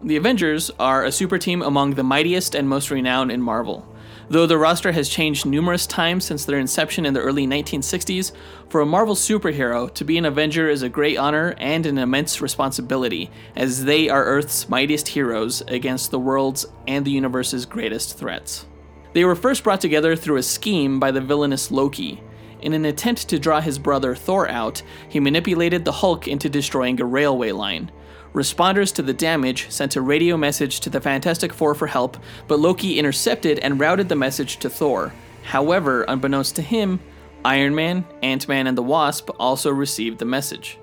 The 0.03 0.15
Avengers 0.15 0.71
are 0.79 1.05
a 1.05 1.11
super 1.11 1.37
team 1.37 1.61
among 1.61 1.93
the 1.93 2.03
mightiest 2.03 2.55
and 2.55 2.67
most 2.67 2.89
renowned 2.89 3.31
in 3.31 3.41
Marvel. 3.41 3.87
Though 4.31 4.47
the 4.47 4.57
roster 4.57 4.93
has 4.93 5.09
changed 5.09 5.45
numerous 5.45 5.85
times 5.85 6.23
since 6.23 6.45
their 6.45 6.57
inception 6.57 7.05
in 7.05 7.13
the 7.13 7.19
early 7.19 7.45
1960s, 7.45 8.31
for 8.69 8.79
a 8.79 8.85
Marvel 8.85 9.13
superhero, 9.13 9.93
to 9.93 10.05
be 10.05 10.17
an 10.17 10.23
Avenger 10.23 10.69
is 10.69 10.83
a 10.83 10.89
great 10.89 11.17
honor 11.17 11.53
and 11.57 11.85
an 11.85 11.97
immense 11.97 12.39
responsibility, 12.39 13.29
as 13.57 13.83
they 13.83 14.07
are 14.07 14.23
Earth's 14.23 14.69
mightiest 14.69 15.09
heroes 15.09 15.61
against 15.67 16.11
the 16.11 16.19
world's 16.19 16.65
and 16.87 17.03
the 17.03 17.11
universe's 17.11 17.65
greatest 17.65 18.17
threats. 18.17 18.65
They 19.13 19.25
were 19.25 19.35
first 19.35 19.63
brought 19.63 19.81
together 19.81 20.15
through 20.15 20.37
a 20.37 20.43
scheme 20.43 20.99
by 20.99 21.11
the 21.11 21.21
villainous 21.21 21.71
Loki. 21.71 22.23
In 22.61 22.73
an 22.73 22.85
attempt 22.85 23.27
to 23.29 23.39
draw 23.39 23.59
his 23.59 23.79
brother 23.79 24.15
Thor 24.15 24.47
out, 24.47 24.81
he 25.09 25.19
manipulated 25.19 25.83
the 25.83 25.91
Hulk 25.91 26.27
into 26.27 26.49
destroying 26.49 27.01
a 27.01 27.05
railway 27.05 27.51
line. 27.51 27.91
Responders 28.33 28.93
to 28.95 29.01
the 29.01 29.13
damage 29.13 29.69
sent 29.69 29.97
a 29.97 30.01
radio 30.01 30.37
message 30.37 30.79
to 30.81 30.89
the 30.89 31.01
Fantastic 31.01 31.51
Four 31.51 31.75
for 31.75 31.87
help, 31.87 32.17
but 32.47 32.59
Loki 32.59 32.97
intercepted 32.97 33.59
and 33.59 33.79
routed 33.79 34.07
the 34.07 34.15
message 34.15 34.57
to 34.57 34.69
Thor. 34.69 35.11
However, 35.43 36.03
unbeknownst 36.03 36.55
to 36.55 36.61
him, 36.61 37.01
Iron 37.43 37.75
Man, 37.75 38.05
Ant 38.21 38.47
Man, 38.47 38.67
and 38.67 38.77
the 38.77 38.83
Wasp 38.83 39.29
also 39.39 39.71
received 39.71 40.19
the 40.19 40.25
message. 40.25 40.77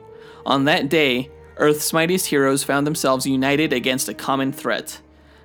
On 0.44 0.64
that 0.64 0.90
day, 0.90 1.30
Earth's 1.56 1.92
mightiest 1.92 2.26
heroes 2.26 2.64
found 2.64 2.86
themselves 2.86 3.26
united 3.26 3.72
against 3.72 4.08
a 4.08 4.14
common 4.14 4.52
threat. 4.52 5.00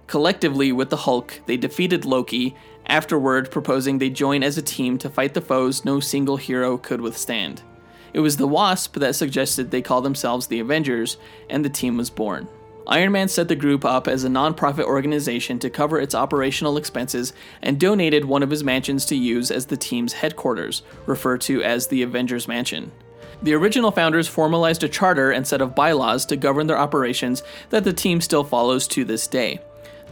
Collectively, 0.08 0.72
with 0.72 0.90
the 0.90 0.98
Hulk, 0.98 1.42
they 1.46 1.58
defeated 1.58 2.06
Loki, 2.06 2.56
afterward, 2.86 3.50
proposing 3.52 3.98
they 3.98 4.10
join 4.10 4.44
as 4.44 4.58
a 4.58 4.62
team 4.62 4.98
to 5.00 5.10
fight 5.10 5.34
the 5.34 5.42
foes 5.42 5.86
no 5.86 6.00
single 6.00 6.38
hero 6.38 6.78
could 6.78 7.02
withstand. 7.02 7.62
It 8.14 8.20
was 8.20 8.38
the 8.38 8.48
Wasp 8.48 8.96
that 8.98 9.16
suggested 9.16 9.72
they 9.72 9.82
call 9.82 10.02
themselves 10.02 10.48
the 10.48 10.60
Avengers, 10.60 11.18
and 11.50 11.64
the 11.64 11.70
team 11.70 11.98
was 11.98 12.10
born. 12.10 12.48
Iron 12.86 13.14
Man 13.14 13.30
set 13.30 13.48
the 13.48 13.56
group 13.56 13.86
up 13.86 14.10
as 14.10 14.24
a 14.26 14.30
non-profit 14.30 14.86
organization 14.86 15.58
to 15.60 15.70
cover 15.70 16.00
its 16.00 16.14
operational 16.14 16.76
expenses 16.76 17.32
and 17.62 17.80
donated 17.80 18.26
one 18.26 18.44
of 18.44 18.50
his 18.50 18.64
mansions 18.64 19.06
to 19.06 19.16
use 19.16 19.50
as 19.52 19.68
the 19.68 19.78
team's 19.78 20.14
headquarters, 20.14 20.84
referred 21.06 21.40
to 21.42 21.64
as 21.64 21.88
the 21.88 22.04
Avengers 22.04 22.48
Mansion. 22.48 22.92
The 23.42 23.54
original 23.54 23.92
founders 23.92 24.28
formalized 24.28 24.84
a 24.84 24.90
charter 24.90 25.32
and 25.32 25.48
set 25.48 25.62
of 25.62 25.76
bylaws 25.76 26.26
to 26.28 26.36
govern 26.36 26.68
their 26.68 26.78
operations 26.78 27.42
that 27.70 27.84
the 27.84 27.94
team 27.94 28.22
still 28.22 28.44
follows 28.44 28.88
to 28.90 29.06
this 29.06 29.28
day. 29.28 29.60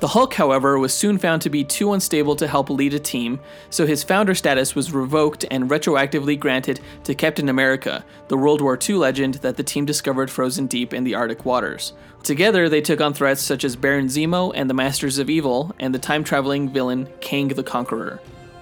The 0.01 0.07
Hulk, 0.07 0.33
however, 0.33 0.79
was 0.79 0.95
soon 0.95 1.19
found 1.19 1.43
to 1.43 1.49
be 1.51 1.63
too 1.63 1.93
unstable 1.93 2.35
to 2.37 2.47
help 2.47 2.71
lead 2.71 2.95
a 2.95 2.99
team, 2.99 3.39
so 3.69 3.85
his 3.85 4.03
founder 4.03 4.33
status 4.33 4.73
was 4.73 4.91
revoked 4.91 5.45
and 5.51 5.69
retroactively 5.69 6.39
granted 6.39 6.79
to 7.03 7.13
Captain 7.13 7.49
America, 7.49 8.03
the 8.27 8.35
World 8.35 8.61
War 8.61 8.79
II 8.81 8.95
legend 8.95 9.35
that 9.35 9.57
the 9.57 9.63
team 9.63 9.85
discovered 9.85 10.31
frozen 10.31 10.65
deep 10.65 10.91
in 10.91 11.03
the 11.03 11.13
Arctic 11.13 11.45
waters. 11.45 11.93
Together, 12.23 12.67
they 12.67 12.81
took 12.81 12.99
on 12.99 13.13
threats 13.13 13.43
such 13.43 13.63
as 13.63 13.75
Baron 13.75 14.07
Zemo 14.07 14.51
and 14.55 14.67
the 14.67 14.73
Masters 14.73 15.19
of 15.19 15.29
Evil 15.29 15.71
and 15.79 15.93
the 15.93 15.99
time 15.99 16.23
traveling 16.23 16.67
villain 16.67 17.07
Kang 17.19 17.49
the 17.49 17.61
Conqueror. 17.61 18.19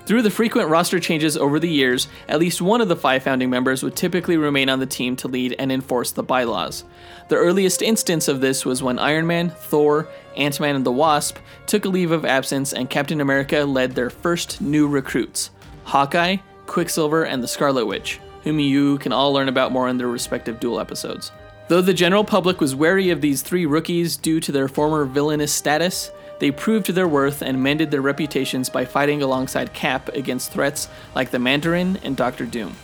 Through 0.10 0.23
the 0.23 0.32
frequent 0.32 0.69
roster 0.69 0.99
changes 0.99 1.38
over 1.38 1.60
the 1.60 1.69
years, 1.69 2.08
at 2.28 2.39
least 2.39 2.63
one 2.63 2.82
of 2.82 2.88
the 2.88 2.95
five 2.95 3.21
founding 3.21 3.52
members 3.52 3.84
would 3.84 3.95
typically 3.95 4.38
remain 4.38 4.67
on 4.67 4.80
the 4.80 4.88
team 4.88 5.15
to 5.17 5.28
lead 5.28 5.56
and 5.60 5.71
enforce 5.71 6.12
the 6.12 6.23
bylaws. 6.23 6.84
The 7.28 7.36
earliest 7.36 7.84
instance 7.84 8.28
of 8.28 8.41
this 8.41 8.65
was 8.65 8.82
when 8.82 8.97
Iron 8.97 9.28
Man, 9.28 9.52
Thor, 9.52 10.10
Ant 10.39 10.60
Man, 10.60 10.75
and 10.75 10.86
the 10.86 10.91
Wasp 10.91 11.38
took 11.67 11.86
a 11.86 11.89
leave 11.89 12.12
of 12.12 12.25
absence 12.25 12.73
and 12.73 12.89
Captain 12.89 13.21
America 13.21 13.65
led 13.65 13.93
their 13.93 14.10
first 14.10 14.62
new 14.62 14.88
recruits 14.88 15.52
Hawkeye, 15.84 16.38
Quicksilver, 16.65 17.23
and 17.23 17.43
the 17.43 17.47
Scarlet 17.47 17.86
Witch, 17.86 18.19
whom 18.43 18.60
you 18.60 18.97
can 18.99 19.12
all 19.12 19.34
learn 19.34 19.49
about 19.49 19.71
more 19.71 19.89
in 19.89 19.97
their 19.97 20.08
respective 20.08 20.60
duel 20.60 20.80
episodes. 20.80 21.32
Though 21.67 21.82
the 21.82 21.93
general 21.93 22.23
public 22.23 22.62
was 22.62 22.73
wary 22.73 23.10
of 23.10 23.21
these 23.21 23.41
three 23.41 23.65
rookies 23.65 24.17
due 24.17 24.39
to 24.39 24.52
their 24.52 24.67
former 24.67 25.06
villainous 25.06 25.54
status, 25.54 26.10
they 26.39 26.52
proved 26.52 26.88
their 26.93 27.08
worth 27.08 27.41
and 27.41 27.61
mended 27.61 27.91
their 27.91 28.01
reputations 28.01 28.70
by 28.70 28.86
fighting 28.86 29.22
alongside 29.22 29.74
Cap 29.74 30.07
against 30.09 30.51
threats 30.51 30.88
like 31.14 31.32
the 31.32 31.38
Mandarin 31.38 31.99
and 32.01 32.16
Doctor 32.16 32.45
Doom. 32.45 32.76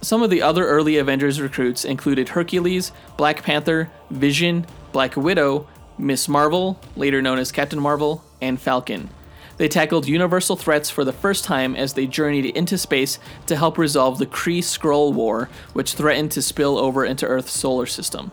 Some 0.00 0.22
of 0.22 0.30
the 0.30 0.42
other 0.42 0.66
early 0.66 0.96
Avengers 0.96 1.40
recruits 1.40 1.84
included 1.84 2.30
Hercules, 2.30 2.92
Black 3.16 3.42
Panther, 3.42 3.90
Vision, 4.10 4.66
Black 4.92 5.16
Widow, 5.16 5.66
Miss 5.98 6.28
Marvel, 6.28 6.78
later 6.96 7.20
known 7.20 7.38
as 7.38 7.52
Captain 7.52 7.80
Marvel, 7.80 8.22
and 8.40 8.60
Falcon. 8.60 9.10
They 9.56 9.66
tackled 9.66 10.06
universal 10.06 10.54
threats 10.54 10.88
for 10.88 11.04
the 11.04 11.12
first 11.12 11.44
time 11.44 11.74
as 11.74 11.94
they 11.94 12.06
journeyed 12.06 12.46
into 12.46 12.78
space 12.78 13.18
to 13.46 13.56
help 13.56 13.76
resolve 13.76 14.18
the 14.18 14.26
Kree 14.26 14.60
Skrull 14.60 15.12
War, 15.12 15.48
which 15.72 15.94
threatened 15.94 16.30
to 16.32 16.42
spill 16.42 16.78
over 16.78 17.04
into 17.04 17.26
Earth's 17.26 17.58
solar 17.58 17.86
system. 17.86 18.30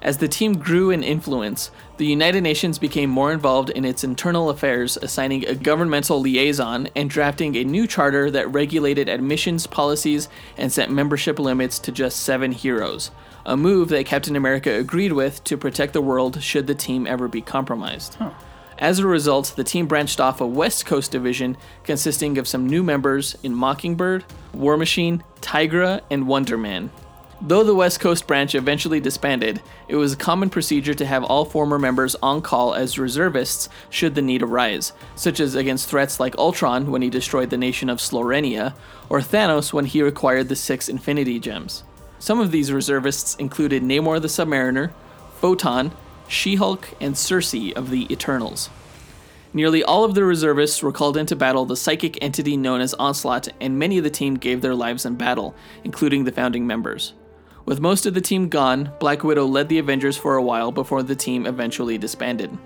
As 0.00 0.18
the 0.18 0.28
team 0.28 0.58
grew 0.58 0.90
in 0.90 1.02
influence, 1.02 1.70
the 2.02 2.08
United 2.08 2.40
Nations 2.40 2.80
became 2.80 3.08
more 3.10 3.32
involved 3.32 3.70
in 3.70 3.84
its 3.84 4.02
internal 4.02 4.50
affairs, 4.50 4.96
assigning 4.96 5.46
a 5.46 5.54
governmental 5.54 6.20
liaison 6.20 6.88
and 6.96 7.08
drafting 7.08 7.54
a 7.54 7.62
new 7.62 7.86
charter 7.86 8.28
that 8.28 8.52
regulated 8.52 9.08
admissions 9.08 9.68
policies 9.68 10.28
and 10.56 10.72
set 10.72 10.90
membership 10.90 11.38
limits 11.38 11.78
to 11.78 11.92
just 11.92 12.18
seven 12.18 12.50
heroes, 12.50 13.12
a 13.46 13.56
move 13.56 13.88
that 13.90 14.04
Captain 14.04 14.34
America 14.34 14.74
agreed 14.74 15.12
with 15.12 15.44
to 15.44 15.56
protect 15.56 15.92
the 15.92 16.02
world 16.02 16.42
should 16.42 16.66
the 16.66 16.74
team 16.74 17.06
ever 17.06 17.28
be 17.28 17.40
compromised. 17.40 18.16
As 18.78 18.98
a 18.98 19.06
result, 19.06 19.52
the 19.54 19.62
team 19.62 19.86
branched 19.86 20.20
off 20.20 20.40
a 20.40 20.46
West 20.46 20.84
Coast 20.84 21.12
division 21.12 21.56
consisting 21.84 22.36
of 22.36 22.48
some 22.48 22.66
new 22.66 22.82
members 22.82 23.36
in 23.44 23.54
Mockingbird, 23.54 24.24
War 24.52 24.76
Machine, 24.76 25.22
Tigra, 25.40 26.00
and 26.10 26.26
Wonder 26.26 26.58
Man. 26.58 26.90
Though 27.44 27.64
the 27.64 27.74
West 27.74 27.98
Coast 27.98 28.28
branch 28.28 28.54
eventually 28.54 29.00
disbanded, 29.00 29.60
it 29.88 29.96
was 29.96 30.12
a 30.12 30.16
common 30.16 30.48
procedure 30.48 30.94
to 30.94 31.04
have 31.04 31.24
all 31.24 31.44
former 31.44 31.76
members 31.76 32.14
on 32.22 32.40
call 32.40 32.72
as 32.72 33.00
reservists 33.00 33.68
should 33.90 34.14
the 34.14 34.22
need 34.22 34.42
arise, 34.42 34.92
such 35.16 35.40
as 35.40 35.56
against 35.56 35.88
threats 35.88 36.20
like 36.20 36.38
Ultron 36.38 36.92
when 36.92 37.02
he 37.02 37.10
destroyed 37.10 37.50
the 37.50 37.58
nation 37.58 37.90
of 37.90 37.98
Slorenia, 37.98 38.76
or 39.08 39.18
Thanos 39.18 39.72
when 39.72 39.86
he 39.86 39.98
acquired 39.98 40.48
the 40.48 40.54
six 40.54 40.88
Infinity 40.88 41.40
Gems. 41.40 41.82
Some 42.20 42.38
of 42.38 42.52
these 42.52 42.70
reservists 42.70 43.34
included 43.34 43.82
Namor 43.82 44.22
the 44.22 44.28
Submariner, 44.28 44.92
Photon, 45.40 45.90
She 46.28 46.54
Hulk, 46.54 46.90
and 47.00 47.16
Sersi 47.16 47.72
of 47.72 47.90
the 47.90 48.10
Eternals. 48.12 48.70
Nearly 49.52 49.82
all 49.82 50.04
of 50.04 50.14
the 50.14 50.22
reservists 50.22 50.80
were 50.80 50.92
called 50.92 51.16
into 51.16 51.34
battle 51.34 51.64
the 51.64 51.76
psychic 51.76 52.22
entity 52.22 52.56
known 52.56 52.80
as 52.80 52.94
Onslaught, 52.94 53.48
and 53.60 53.80
many 53.80 53.98
of 53.98 54.04
the 54.04 54.10
team 54.10 54.36
gave 54.36 54.60
their 54.60 54.76
lives 54.76 55.04
in 55.04 55.16
battle, 55.16 55.56
including 55.82 56.22
the 56.22 56.30
founding 56.30 56.68
members. 56.68 57.14
With 57.64 57.80
most 57.80 58.06
of 58.06 58.14
the 58.14 58.20
team 58.20 58.48
gone, 58.48 58.92
Black 58.98 59.22
Widow 59.22 59.46
led 59.46 59.68
the 59.68 59.78
Avengers 59.78 60.16
for 60.16 60.36
a 60.36 60.42
while 60.42 60.72
before 60.72 61.02
the 61.02 61.14
team 61.14 61.46
eventually 61.46 61.96
disbanded. 61.96 62.56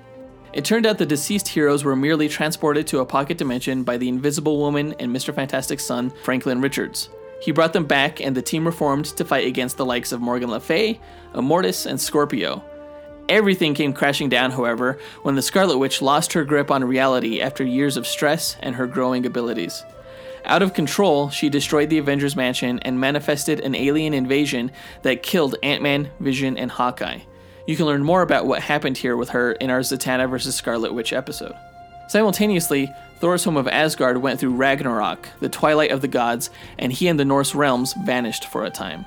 It 0.54 0.64
turned 0.64 0.86
out 0.86 0.96
the 0.96 1.04
deceased 1.04 1.48
heroes 1.48 1.84
were 1.84 1.94
merely 1.94 2.28
transported 2.28 2.86
to 2.86 3.00
a 3.00 3.06
pocket 3.06 3.36
dimension 3.36 3.82
by 3.82 3.98
the 3.98 4.08
Invisible 4.08 4.58
Woman 4.58 4.94
and 4.98 5.14
Mr. 5.14 5.34
Fantastic's 5.34 5.84
son, 5.84 6.10
Franklin 6.22 6.62
Richards. 6.62 7.10
He 7.42 7.52
brought 7.52 7.74
them 7.74 7.84
back, 7.84 8.22
and 8.22 8.34
the 8.34 8.40
team 8.40 8.64
reformed 8.64 9.04
to 9.04 9.24
fight 9.24 9.46
against 9.46 9.76
the 9.76 9.84
likes 9.84 10.12
of 10.12 10.22
Morgan 10.22 10.50
Le 10.50 10.60
Fay, 10.60 10.98
Immortus, 11.34 11.84
and 11.84 12.00
Scorpio. 12.00 12.64
Everything 13.28 13.74
came 13.74 13.92
crashing 13.92 14.30
down, 14.30 14.50
however, 14.50 14.98
when 15.22 15.34
the 15.34 15.42
Scarlet 15.42 15.76
Witch 15.76 16.00
lost 16.00 16.32
her 16.32 16.44
grip 16.44 16.70
on 16.70 16.84
reality 16.84 17.42
after 17.42 17.62
years 17.62 17.98
of 17.98 18.06
stress 18.06 18.56
and 18.60 18.76
her 18.76 18.86
growing 18.86 19.26
abilities. 19.26 19.84
Out 20.46 20.62
of 20.62 20.74
control, 20.74 21.28
she 21.28 21.48
destroyed 21.48 21.90
the 21.90 21.98
Avengers 21.98 22.36
Mansion 22.36 22.78
and 22.80 23.00
manifested 23.00 23.60
an 23.60 23.74
alien 23.74 24.14
invasion 24.14 24.70
that 25.02 25.24
killed 25.24 25.56
Ant 25.62 25.82
Man, 25.82 26.10
Vision, 26.20 26.56
and 26.56 26.70
Hawkeye. 26.70 27.20
You 27.66 27.76
can 27.76 27.86
learn 27.86 28.04
more 28.04 28.22
about 28.22 28.46
what 28.46 28.62
happened 28.62 28.96
here 28.96 29.16
with 29.16 29.30
her 29.30 29.52
in 29.52 29.70
our 29.70 29.80
Zatanna 29.80 30.30
vs. 30.30 30.54
Scarlet 30.54 30.94
Witch 30.94 31.12
episode. 31.12 31.54
Simultaneously, 32.08 32.92
Thor's 33.18 33.42
home 33.42 33.56
of 33.56 33.66
Asgard 33.66 34.18
went 34.18 34.38
through 34.38 34.54
Ragnarok, 34.54 35.28
the 35.40 35.48
twilight 35.48 35.90
of 35.90 36.00
the 36.00 36.08
gods, 36.08 36.50
and 36.78 36.92
he 36.92 37.08
and 37.08 37.18
the 37.18 37.24
Norse 37.24 37.52
realms 37.52 37.94
vanished 38.04 38.44
for 38.44 38.64
a 38.64 38.70
time. 38.70 39.04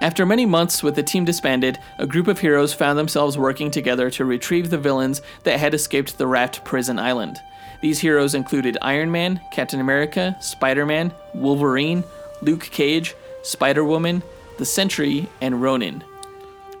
After 0.00 0.24
many 0.24 0.46
months 0.46 0.80
with 0.80 0.94
the 0.94 1.02
team 1.02 1.24
disbanded, 1.24 1.80
a 1.98 2.06
group 2.06 2.28
of 2.28 2.38
heroes 2.38 2.72
found 2.72 2.96
themselves 2.96 3.36
working 3.36 3.72
together 3.72 4.10
to 4.10 4.24
retrieve 4.24 4.70
the 4.70 4.78
villains 4.78 5.22
that 5.42 5.58
had 5.58 5.74
escaped 5.74 6.18
the 6.18 6.28
Raft 6.28 6.64
prison 6.64 7.00
island. 7.00 7.40
These 7.80 8.00
heroes 8.00 8.34
included 8.34 8.76
Iron 8.82 9.10
Man, 9.10 9.40
Captain 9.52 9.80
America, 9.80 10.36
Spider 10.40 10.84
Man, 10.84 11.12
Wolverine, 11.34 12.02
Luke 12.42 12.62
Cage, 12.62 13.14
Spider 13.42 13.84
Woman, 13.84 14.22
the 14.58 14.64
Sentry, 14.64 15.28
and 15.40 15.62
Ronin. 15.62 16.02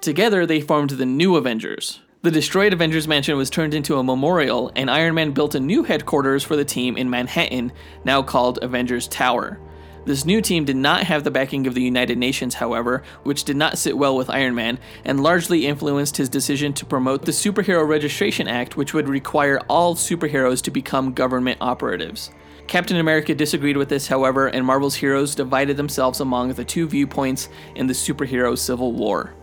Together, 0.00 0.44
they 0.44 0.60
formed 0.60 0.90
the 0.90 1.06
New 1.06 1.36
Avengers. 1.36 2.00
The 2.22 2.32
destroyed 2.32 2.72
Avengers 2.72 3.06
Mansion 3.06 3.36
was 3.36 3.48
turned 3.48 3.74
into 3.74 3.96
a 3.96 4.02
memorial, 4.02 4.72
and 4.74 4.90
Iron 4.90 5.14
Man 5.14 5.30
built 5.30 5.54
a 5.54 5.60
new 5.60 5.84
headquarters 5.84 6.42
for 6.42 6.56
the 6.56 6.64
team 6.64 6.96
in 6.96 7.08
Manhattan, 7.08 7.72
now 8.04 8.22
called 8.22 8.58
Avengers 8.60 9.06
Tower. 9.06 9.60
This 10.08 10.24
new 10.24 10.40
team 10.40 10.64
did 10.64 10.76
not 10.76 11.02
have 11.02 11.22
the 11.22 11.30
backing 11.30 11.66
of 11.66 11.74
the 11.74 11.82
United 11.82 12.16
Nations, 12.16 12.54
however, 12.54 13.02
which 13.24 13.44
did 13.44 13.58
not 13.58 13.76
sit 13.76 13.98
well 13.98 14.16
with 14.16 14.30
Iron 14.30 14.54
Man 14.54 14.78
and 15.04 15.22
largely 15.22 15.66
influenced 15.66 16.16
his 16.16 16.30
decision 16.30 16.72
to 16.72 16.86
promote 16.86 17.26
the 17.26 17.32
Superhero 17.32 17.86
Registration 17.86 18.48
Act, 18.48 18.74
which 18.74 18.94
would 18.94 19.06
require 19.06 19.60
all 19.68 19.94
superheroes 19.94 20.62
to 20.62 20.70
become 20.70 21.12
government 21.12 21.58
operatives. 21.60 22.30
Captain 22.66 22.96
America 22.96 23.34
disagreed 23.34 23.76
with 23.76 23.90
this, 23.90 24.08
however, 24.08 24.46
and 24.46 24.64
Marvel's 24.64 24.94
heroes 24.94 25.34
divided 25.34 25.76
themselves 25.76 26.20
among 26.20 26.54
the 26.54 26.64
two 26.64 26.88
viewpoints 26.88 27.50
in 27.74 27.86
the 27.86 27.92
superhero 27.92 28.56
civil 28.56 28.92
war. 28.92 29.34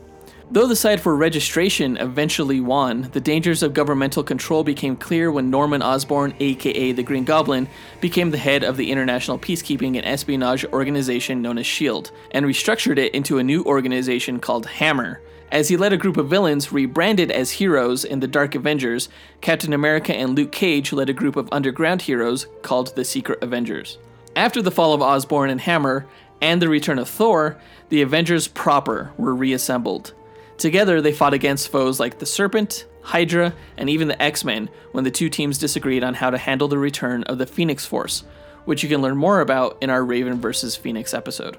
Though 0.52 0.68
the 0.68 0.76
side 0.76 1.02
for 1.02 1.16
registration 1.16 1.98
eventually 1.98 2.60
won, 2.60 3.10
the 3.14 3.20
dangers 3.20 3.64
of 3.64 3.74
governmental 3.74 4.24
control 4.24 4.64
became 4.64 4.96
clear 4.96 5.32
when 5.32 5.50
Norman 5.50 5.82
Osborn, 5.82 6.36
aka 6.40 6.92
the 6.92 7.02
Green 7.02 7.26
Goblin, 7.26 7.68
became 8.00 8.30
the 8.30 8.38
head 8.38 8.64
of 8.64 8.78
the 8.78 8.92
international 8.92 9.40
peacekeeping 9.40 9.98
and 9.98 10.06
espionage 10.06 10.64
organization 10.66 11.42
known 11.42 11.58
as 11.58 11.66
SHIELD, 11.66 12.12
and 12.30 12.46
restructured 12.46 13.00
it 13.00 13.16
into 13.16 13.40
a 13.40 13.44
new 13.44 13.64
organization 13.64 14.40
called 14.40 14.68
Hammer. 14.68 15.20
As 15.52 15.68
he 15.68 15.78
led 15.78 15.94
a 15.94 15.98
group 15.98 16.16
of 16.16 16.30
villains 16.30 16.72
rebranded 16.72 17.32
as 17.32 17.52
heroes 17.52 18.06
in 18.06 18.20
the 18.20 18.28
Dark 18.28 18.54
Avengers, 18.54 19.10
Captain 19.42 19.74
America 19.74 20.16
and 20.16 20.36
Luke 20.36 20.52
Cage 20.52 20.94
led 20.94 21.10
a 21.10 21.14
group 21.14 21.38
of 21.38 21.50
underground 21.52 22.04
heroes 22.04 22.46
called 22.62 22.96
the 22.96 23.04
Secret 23.04 23.42
Avengers. 23.42 23.98
After 24.36 24.62
the 24.62 24.72
fall 24.72 24.94
of 24.94 25.02
Osborn 25.02 25.50
and 25.50 25.62
Hammer, 25.62 26.06
and 26.40 26.62
the 26.62 26.70
return 26.70 27.00
of 27.00 27.10
Thor, 27.10 27.58
the 27.90 28.04
Avengers 28.04 28.48
proper 28.48 29.12
were 29.18 29.34
reassembled. 29.34 30.14
Together, 30.58 31.02
they 31.02 31.12
fought 31.12 31.34
against 31.34 31.70
foes 31.70 32.00
like 32.00 32.20
the 32.20 32.26
Serpent, 32.26 32.86
Hydra, 33.02 33.54
and 33.78 33.90
even 33.90 34.08
the 34.08 34.22
X 34.22 34.44
Men 34.44 34.70
when 34.92 35.04
the 35.04 35.12
two 35.12 35.30
teams 35.30 35.58
disagreed 35.58 36.04
on 36.04 36.14
how 36.14 36.30
to 36.30 36.38
handle 36.38 36.68
the 36.68 36.78
return 36.78 37.24
of 37.24 37.38
the 37.38 37.46
Phoenix 37.46 37.86
Force, 37.86 38.24
which 38.66 38.82
you 38.82 38.90
can 38.90 39.02
learn 39.02 39.18
more 39.18 39.42
about 39.42 39.78
in 39.82 39.90
our 39.90 40.04
Raven 40.04 40.40
vs. 40.40 40.76
Phoenix 40.76 41.14
episode. 41.14 41.58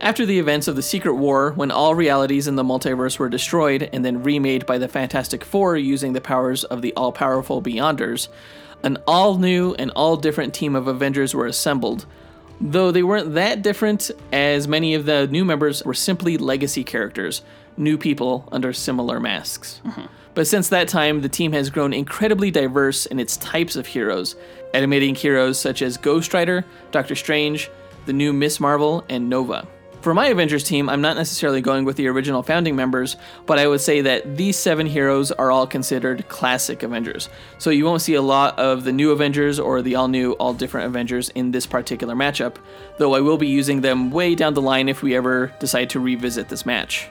After 0.00 0.24
the 0.24 0.38
events 0.38 0.66
of 0.66 0.76
the 0.76 0.82
Secret 0.82 1.14
War, 1.14 1.52
when 1.52 1.70
all 1.70 1.94
realities 1.94 2.48
in 2.48 2.56
the 2.56 2.64
multiverse 2.64 3.18
were 3.18 3.28
destroyed 3.28 3.90
and 3.92 4.02
then 4.02 4.22
remade 4.22 4.64
by 4.64 4.78
the 4.78 4.88
Fantastic 4.88 5.44
Four 5.44 5.76
using 5.76 6.14
the 6.14 6.22
powers 6.22 6.64
of 6.64 6.80
the 6.80 6.94
all 6.94 7.12
powerful 7.12 7.60
Beyonders, 7.60 8.28
an 8.82 8.96
all 9.06 9.36
new 9.36 9.74
and 9.74 9.90
all 9.90 10.16
different 10.16 10.54
team 10.54 10.74
of 10.74 10.88
Avengers 10.88 11.34
were 11.34 11.46
assembled, 11.46 12.06
though 12.60 12.90
they 12.90 13.02
weren't 13.02 13.34
that 13.34 13.60
different, 13.60 14.10
as 14.32 14.66
many 14.66 14.94
of 14.94 15.04
the 15.04 15.26
new 15.26 15.44
members 15.44 15.84
were 15.84 15.92
simply 15.92 16.38
legacy 16.38 16.82
characters, 16.82 17.42
new 17.76 17.96
people 17.98 18.48
under 18.52 18.72
similar 18.72 19.20
masks. 19.20 19.80
But 20.34 20.46
since 20.46 20.68
that 20.68 20.88
time, 20.88 21.22
the 21.22 21.28
team 21.28 21.52
has 21.52 21.70
grown 21.70 21.92
incredibly 21.92 22.50
diverse 22.50 23.06
in 23.06 23.18
its 23.18 23.36
types 23.38 23.74
of 23.76 23.86
heroes, 23.86 24.36
animating 24.72 25.14
heroes 25.14 25.58
such 25.58 25.82
as 25.82 25.96
Ghost 25.96 26.32
Rider, 26.32 26.64
Doctor 26.92 27.16
Strange, 27.16 27.70
the 28.06 28.12
new 28.12 28.32
Miss 28.32 28.60
Marvel, 28.60 29.04
and 29.08 29.28
Nova. 29.28 29.66
For 30.02 30.14
my 30.14 30.28
Avengers 30.28 30.64
team, 30.64 30.88
I'm 30.88 31.02
not 31.02 31.16
necessarily 31.16 31.60
going 31.60 31.84
with 31.84 31.96
the 31.96 32.08
original 32.08 32.42
founding 32.42 32.74
members, 32.74 33.16
but 33.44 33.58
I 33.58 33.66
would 33.66 33.82
say 33.82 34.00
that 34.00 34.38
these 34.38 34.56
seven 34.56 34.86
heroes 34.86 35.30
are 35.30 35.50
all 35.50 35.66
considered 35.66 36.26
classic 36.28 36.82
Avengers. 36.82 37.28
So 37.58 37.68
you 37.68 37.84
won't 37.84 38.00
see 38.00 38.14
a 38.14 38.22
lot 38.22 38.58
of 38.58 38.84
the 38.84 38.92
new 38.92 39.10
Avengers 39.10 39.60
or 39.60 39.82
the 39.82 39.96
all 39.96 40.08
new, 40.08 40.32
all 40.32 40.54
different 40.54 40.86
Avengers 40.86 41.28
in 41.30 41.50
this 41.50 41.66
particular 41.66 42.14
matchup, 42.14 42.56
though 42.96 43.14
I 43.14 43.20
will 43.20 43.36
be 43.36 43.48
using 43.48 43.82
them 43.82 44.10
way 44.10 44.34
down 44.34 44.54
the 44.54 44.62
line 44.62 44.88
if 44.88 45.02
we 45.02 45.14
ever 45.14 45.52
decide 45.60 45.90
to 45.90 46.00
revisit 46.00 46.48
this 46.48 46.64
match. 46.64 47.08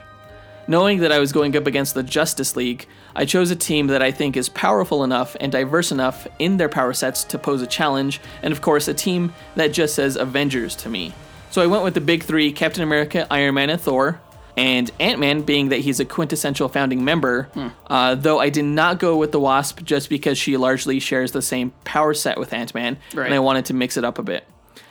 Knowing 0.70 1.00
that 1.00 1.10
I 1.10 1.18
was 1.18 1.32
going 1.32 1.56
up 1.56 1.66
against 1.66 1.94
the 1.94 2.02
Justice 2.04 2.54
League, 2.54 2.86
I 3.16 3.24
chose 3.24 3.50
a 3.50 3.56
team 3.56 3.88
that 3.88 4.02
I 4.04 4.12
think 4.12 4.36
is 4.36 4.48
powerful 4.48 5.02
enough 5.02 5.36
and 5.40 5.50
diverse 5.50 5.90
enough 5.90 6.28
in 6.38 6.58
their 6.58 6.68
power 6.68 6.92
sets 6.92 7.24
to 7.24 7.38
pose 7.40 7.60
a 7.60 7.66
challenge, 7.66 8.20
and 8.40 8.52
of 8.52 8.60
course, 8.60 8.86
a 8.86 8.94
team 8.94 9.32
that 9.56 9.72
just 9.72 9.96
says 9.96 10.14
Avengers 10.14 10.76
to 10.76 10.88
me. 10.88 11.12
So 11.50 11.60
I 11.60 11.66
went 11.66 11.82
with 11.82 11.94
the 11.94 12.00
big 12.00 12.22
three 12.22 12.52
Captain 12.52 12.84
America, 12.84 13.26
Iron 13.32 13.54
Man, 13.54 13.68
and 13.68 13.80
Thor. 13.80 14.20
And 14.56 14.88
Ant 15.00 15.18
Man, 15.18 15.42
being 15.42 15.70
that 15.70 15.80
he's 15.80 15.98
a 15.98 16.04
quintessential 16.04 16.68
founding 16.68 17.04
member, 17.04 17.48
uh, 17.88 18.14
though 18.14 18.38
I 18.38 18.48
did 18.50 18.64
not 18.64 19.00
go 19.00 19.16
with 19.16 19.32
the 19.32 19.40
Wasp 19.40 19.82
just 19.82 20.08
because 20.08 20.38
she 20.38 20.56
largely 20.56 21.00
shares 21.00 21.32
the 21.32 21.42
same 21.42 21.72
power 21.82 22.14
set 22.14 22.38
with 22.38 22.52
Ant 22.52 22.76
Man, 22.76 22.96
Right. 23.12 23.26
and 23.26 23.34
I 23.34 23.40
wanted 23.40 23.64
to 23.66 23.74
mix 23.74 23.96
it 23.96 24.04
up 24.04 24.20
a 24.20 24.22
bit. 24.22 24.46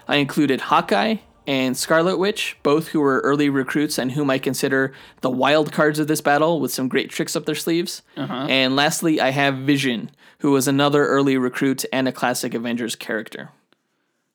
I 0.09 0.17
included 0.17 0.59
Hawkeye 0.59 1.17
and 1.49 1.75
Scarlet 1.75 2.19
Witch, 2.19 2.55
both 2.61 2.89
who 2.89 2.99
were 2.99 3.21
early 3.21 3.49
recruits 3.49 3.97
and 3.97 4.11
whom 4.11 4.29
I 4.29 4.37
consider 4.37 4.93
the 5.21 5.31
wild 5.31 5.71
cards 5.71 5.97
of 5.97 6.07
this 6.07 6.21
battle 6.21 6.59
with 6.59 6.71
some 6.71 6.87
great 6.87 7.09
tricks 7.09 7.35
up 7.35 7.47
their 7.47 7.55
sleeves. 7.55 8.03
Uh-huh. 8.15 8.45
And 8.47 8.75
lastly, 8.75 9.19
I 9.19 9.31
have 9.31 9.57
Vision, 9.57 10.11
who 10.41 10.51
was 10.51 10.67
another 10.67 11.07
early 11.07 11.37
recruit 11.37 11.85
and 11.91 12.07
a 12.07 12.11
classic 12.11 12.53
Avengers 12.53 12.95
character. 12.95 13.49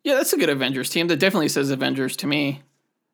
Yeah, 0.03 0.15
that's 0.15 0.33
a 0.33 0.37
good 0.37 0.49
Avengers 0.49 0.91
team. 0.91 1.07
That 1.07 1.21
definitely 1.21 1.51
says 1.51 1.71
Avengers 1.71 2.17
to 2.17 2.27
me. 2.27 2.63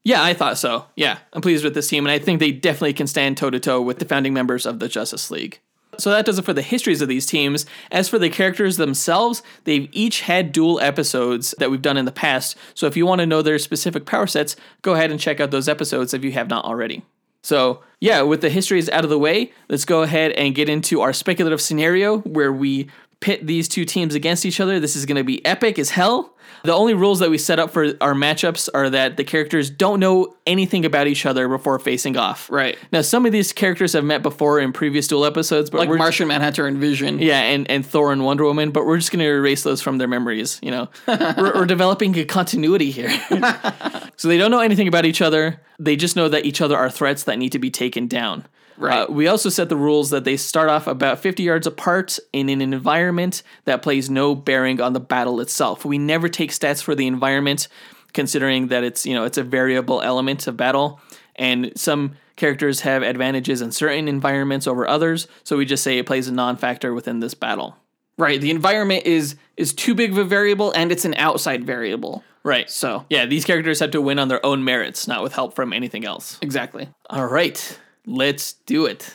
Yeah, 0.03 0.23
I 0.23 0.33
thought 0.33 0.57
so. 0.57 0.87
Yeah, 0.97 1.19
I'm 1.35 1.43
pleased 1.43 1.63
with 1.63 1.75
this 1.75 1.89
team, 1.89 2.07
and 2.07 2.11
I 2.11 2.19
think 2.19 2.41
they 2.41 2.53
definitely 2.53 2.95
can 2.95 3.07
stand 3.07 3.37
toe 3.37 3.51
to 3.51 3.61
toe 3.61 3.83
with 3.83 3.99
the 3.99 4.07
founding 4.07 4.33
members 4.33 4.65
of 4.65 4.79
the 4.79 4.89
Justice 4.89 5.31
League. 5.31 5.61
So 5.99 6.11
that 6.11 6.25
does 6.25 6.39
it 6.39 6.45
for 6.45 6.53
the 6.53 6.63
histories 6.63 7.03
of 7.03 7.09
these 7.09 7.27
teams. 7.27 7.67
As 7.91 8.09
for 8.09 8.19
the 8.19 8.31
characters 8.31 8.77
themselves, 8.77 9.43
they've 9.65 9.89
each 9.93 10.23
had 10.23 10.53
dual 10.53 10.81
episodes 10.81 11.55
that 11.59 11.71
we've 11.71 11.83
done 11.83 11.97
in 11.97 12.05
the 12.05 12.13
past. 12.13 12.57
So 12.75 12.87
if 12.87 12.97
you 12.97 13.07
want 13.07 13.21
to 13.21 13.27
know 13.27 13.43
their 13.43 13.59
specific 13.59 14.07
power 14.07 14.27
sets, 14.27 14.57
go 14.83 14.95
ahead 14.95 15.11
and 15.11 15.21
check 15.21 15.41
out 15.41 15.51
those 15.51 15.69
episodes 15.69 16.15
if 16.15 16.25
you 16.25 16.33
have 16.33 16.49
not 16.49 16.65
already. 16.65 17.05
So, 17.43 17.83
yeah, 18.01 18.23
with 18.23 18.43
the 18.43 18.51
histories 18.51 18.89
out 18.91 19.05
of 19.05 19.11
the 19.11 19.19
way, 19.19 19.53
let's 19.69 19.85
go 19.85 20.03
ahead 20.03 20.33
and 20.33 20.55
get 20.55 20.69
into 20.69 21.01
our 21.01 21.13
speculative 21.13 21.61
scenario 21.61 22.19
where 22.19 22.53
we 22.53 22.89
pit 23.21 23.47
these 23.47 23.69
two 23.69 23.85
teams 23.85 24.15
against 24.15 24.45
each 24.45 24.61
other. 24.61 24.81
This 24.81 24.97
is 24.97 25.07
going 25.07 25.17
to 25.17 25.25
be 25.25 25.45
epic 25.45 25.79
as 25.79 25.91
hell. 25.91 26.35
The 26.63 26.75
only 26.75 26.95
rules 26.95 27.19
that 27.21 27.31
we 27.31 27.39
set 27.39 27.59
up 27.59 27.71
for 27.71 27.95
our 28.01 28.15
matchups 28.15 28.69
are 28.75 28.91
that 28.91 29.17
the 29.17 29.25
characters 29.25 29.71
don't 29.71 30.01
know 30.01 30.37
anything 30.47 30.85
about 30.85 31.07
each 31.07 31.27
other 31.27 31.49
before 31.49 31.79
facing 31.79 32.17
off. 32.17 32.51
Right. 32.51 32.79
Now, 32.93 33.03
some 33.03 33.27
of 33.27 33.33
these 33.33 33.53
characters 33.53 33.93
have 33.95 34.05
met 34.05 34.23
before 34.23 34.61
in 34.61 34.73
previous 34.73 35.07
duel 35.07 35.25
episodes, 35.25 35.71
but 35.71 35.89
like 35.89 35.99
Martian 35.99 36.29
Manhunter 36.29 36.67
and 36.67 36.79
Vision. 36.79 37.19
yeah, 37.19 37.41
and, 37.41 37.71
and 37.71 37.85
Thor 37.85 38.13
and 38.13 38.25
Wonder 38.25 38.45
Woman, 38.45 38.71
but 38.71 38.87
we're 38.87 38.99
just 38.99 39.11
going 39.11 39.21
to 39.21 39.27
erase 39.27 39.63
those 39.63 39.81
from 39.81 39.99
their 39.99 40.09
memories. 40.09 40.59
You 40.63 40.71
know, 40.71 40.89
we're, 41.07 41.53
we're 41.55 41.67
developing 41.67 42.17
a 42.19 42.25
continuity 42.25 42.91
here. 42.91 43.11
so 44.17 44.29
they 44.29 44.39
don't 44.39 44.51
know 44.51 44.61
anything 44.61 44.89
about 44.89 45.05
each 45.05 45.23
other. 45.23 45.61
They 45.79 45.97
just 45.97 46.17
know 46.17 46.29
that 46.29 46.45
each 46.45 46.61
other 46.61 46.77
are 46.77 46.91
threats 46.91 47.25
that 47.25 47.39
need 47.39 47.53
to 47.53 47.59
be 47.59 47.71
taken 47.71 48.07
down. 48.07 48.47
Right. 48.81 49.09
Uh, 49.09 49.13
we 49.13 49.27
also 49.29 49.49
set 49.51 49.69
the 49.69 49.77
rules 49.77 50.11
that 50.11 50.25
they 50.25 50.37
start 50.37 50.69
off 50.71 50.87
about 50.87 51.19
50 51.19 51.43
yards 51.43 51.67
apart 51.67 52.19
in 52.33 52.49
an 52.49 52.61
environment 52.63 53.43
that 53.67 53.83
plays 53.83 54.09
no 54.11 54.35
bearing 54.35 54.81
on 54.81 54.95
the 54.95 55.01
battle 55.01 55.41
itself. 55.41 55.85
We 55.85 55.99
never 55.99 56.29
take 56.29 56.51
stats 56.51 56.83
for 56.83 56.95
the 56.95 57.07
environment, 57.07 57.69
considering 58.13 58.69
that 58.69 58.83
it's 58.83 59.05
you 59.07 59.15
know 59.15 59.25
it's 59.25 59.39
a 59.39 59.43
variable 59.45 60.01
element 60.03 60.47
of 60.47 60.57
battle, 60.57 61.01
and 61.37 61.73
some 61.77 62.17
characters 62.37 62.81
have 62.81 63.03
advantages 63.03 63.61
in 63.61 63.71
certain 63.71 64.09
environments 64.09 64.67
over 64.67 64.89
others. 64.89 65.29
So 65.45 65.59
we 65.59 65.67
just 65.67 65.85
say 65.85 65.99
it 65.99 66.07
plays 66.07 66.27
a 66.27 66.33
non-factor 66.33 66.95
within 66.95 67.21
this 67.21 67.35
battle. 67.35 67.77
Right. 68.17 68.41
The 68.41 68.51
environment 68.51 69.05
is 69.07 69.37
is 69.57 69.73
too 69.75 69.95
big 69.95 70.13
of 70.13 70.19
a 70.19 70.25
variable 70.25 70.73
and 70.73 70.91
it's 70.91 71.05
an 71.05 71.15
outside 71.15 71.65
variable. 71.65 72.25
Right. 72.43 72.71
So 72.71 73.05
Yeah, 73.11 73.27
these 73.27 73.45
characters 73.45 73.81
have 73.81 73.91
to 73.91 74.01
win 74.01 74.19
on 74.19 74.29
their 74.29 74.45
own 74.45 74.65
merits, 74.65 75.07
not 75.07 75.23
with 75.23 75.35
help 75.35 75.55
from 75.55 75.73
anything 75.75 76.07
else. 76.07 76.39
exactly. 76.41 76.89
All 77.11 77.27
right, 77.27 77.79
let's 78.07 78.53
do 78.53 78.87
it. 78.87 79.15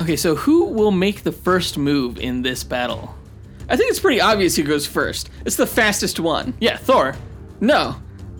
Okay, 0.00 0.16
so 0.16 0.34
who 0.34 0.64
will 0.66 0.90
make 0.90 1.22
the 1.22 1.32
first 1.32 1.76
move 1.76 2.18
in 2.18 2.42
this 2.42 2.64
battle? 2.64 3.14
I 3.68 3.76
think 3.76 3.90
it's 3.90 4.00
pretty 4.00 4.20
obvious 4.20 4.56
who 4.56 4.62
goes 4.62 4.86
first. 4.86 5.30
It's 5.44 5.56
the 5.56 5.66
fastest 5.66 6.18
one. 6.18 6.54
Yeah, 6.60 6.76
Thor. 6.76 7.14
No, 7.60 7.96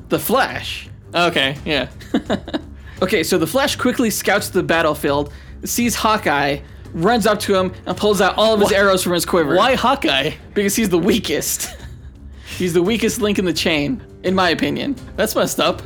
the 0.08 0.18
Flash. 0.18 0.88
Okay, 1.14 1.56
yeah. 1.64 1.88
Okay, 3.02 3.22
so 3.22 3.38
the 3.38 3.46
Flash 3.46 3.76
quickly 3.76 4.10
scouts 4.10 4.50
the 4.50 4.62
battlefield, 4.62 5.32
sees 5.64 5.94
Hawkeye, 5.94 6.58
runs 6.92 7.26
up 7.26 7.40
to 7.40 7.54
him, 7.54 7.72
and 7.86 7.96
pulls 7.96 8.20
out 8.20 8.36
all 8.36 8.52
of 8.52 8.60
his 8.60 8.72
arrows 8.72 9.02
from 9.02 9.14
his 9.14 9.24
quiver. 9.24 9.56
Why 9.56 9.74
Hawkeye? 9.74 10.32
Because 10.52 10.76
he's 10.76 10.90
the 10.90 10.98
weakest. 10.98 11.74
he's 12.58 12.74
the 12.74 12.82
weakest 12.82 13.22
link 13.22 13.38
in 13.38 13.46
the 13.46 13.54
chain, 13.54 14.04
in 14.22 14.34
my 14.34 14.50
opinion. 14.50 14.96
That's 15.16 15.34
messed 15.34 15.60
up. 15.60 15.80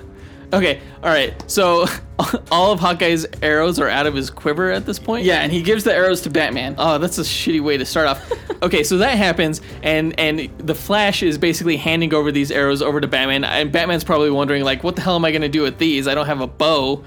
Okay, 0.54 0.80
all 1.02 1.10
right. 1.10 1.34
So 1.50 1.86
all 2.52 2.70
of 2.70 2.78
Hawkeye's 2.78 3.26
arrows 3.42 3.80
are 3.80 3.88
out 3.88 4.06
of 4.06 4.14
his 4.14 4.30
quiver 4.30 4.70
at 4.70 4.86
this 4.86 4.98
point. 4.98 5.24
Yeah, 5.24 5.40
and 5.40 5.50
he 5.50 5.62
gives 5.62 5.82
the 5.82 5.92
arrows 5.92 6.20
to 6.22 6.30
Batman. 6.30 6.76
Oh, 6.78 6.98
that's 6.98 7.18
a 7.18 7.22
shitty 7.22 7.60
way 7.60 7.76
to 7.76 7.84
start 7.84 8.06
off. 8.06 8.32
okay, 8.62 8.84
so 8.84 8.98
that 8.98 9.18
happens, 9.18 9.60
and 9.82 10.18
and 10.18 10.48
the 10.58 10.74
Flash 10.74 11.22
is 11.22 11.38
basically 11.38 11.76
handing 11.76 12.14
over 12.14 12.30
these 12.30 12.50
arrows 12.50 12.82
over 12.82 13.00
to 13.00 13.08
Batman, 13.08 13.42
and 13.42 13.72
Batman's 13.72 14.04
probably 14.04 14.30
wondering 14.30 14.62
like, 14.62 14.84
what 14.84 14.94
the 14.94 15.02
hell 15.02 15.16
am 15.16 15.24
I 15.24 15.32
gonna 15.32 15.48
do 15.48 15.62
with 15.62 15.78
these? 15.78 16.06
I 16.06 16.14
don't 16.14 16.26
have 16.26 16.40
a 16.40 16.46
bow. 16.46 17.04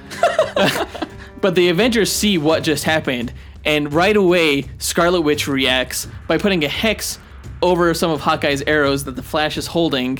but 1.42 1.56
the 1.56 1.70
Avengers 1.70 2.12
see 2.12 2.38
what 2.38 2.64
just 2.64 2.84
happened, 2.84 3.34
and 3.64 3.94
right 3.94 4.16
away, 4.18 4.66
Scarlet 4.78 5.22
Witch 5.22 5.48
reacts 5.48 6.08
by 6.28 6.38
putting 6.38 6.66
a 6.66 6.70
hex 6.70 7.20
over 7.62 7.94
some 7.94 8.12
of 8.12 8.22
Hawkeye's 8.22 8.62
arrows 8.64 9.06
that 9.06 9.16
the 9.16 9.24
Flash 9.24 9.58
is 9.58 9.68
holding. 9.68 10.20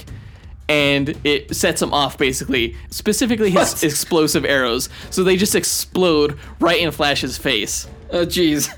And 0.70 1.18
it 1.24 1.56
sets 1.56 1.82
him 1.82 1.94
off 1.94 2.18
basically, 2.18 2.76
specifically 2.90 3.52
his 3.52 3.74
What? 3.74 3.84
explosive 3.84 4.44
arrows. 4.44 4.90
So 5.10 5.24
they 5.24 5.38
just 5.38 5.56
explode 5.56 6.38
right 6.60 6.80
in 6.82 6.92
Flash's 6.92 7.38
face. 7.38 7.88
Oh, 8.12 8.26
jeez. 8.26 8.70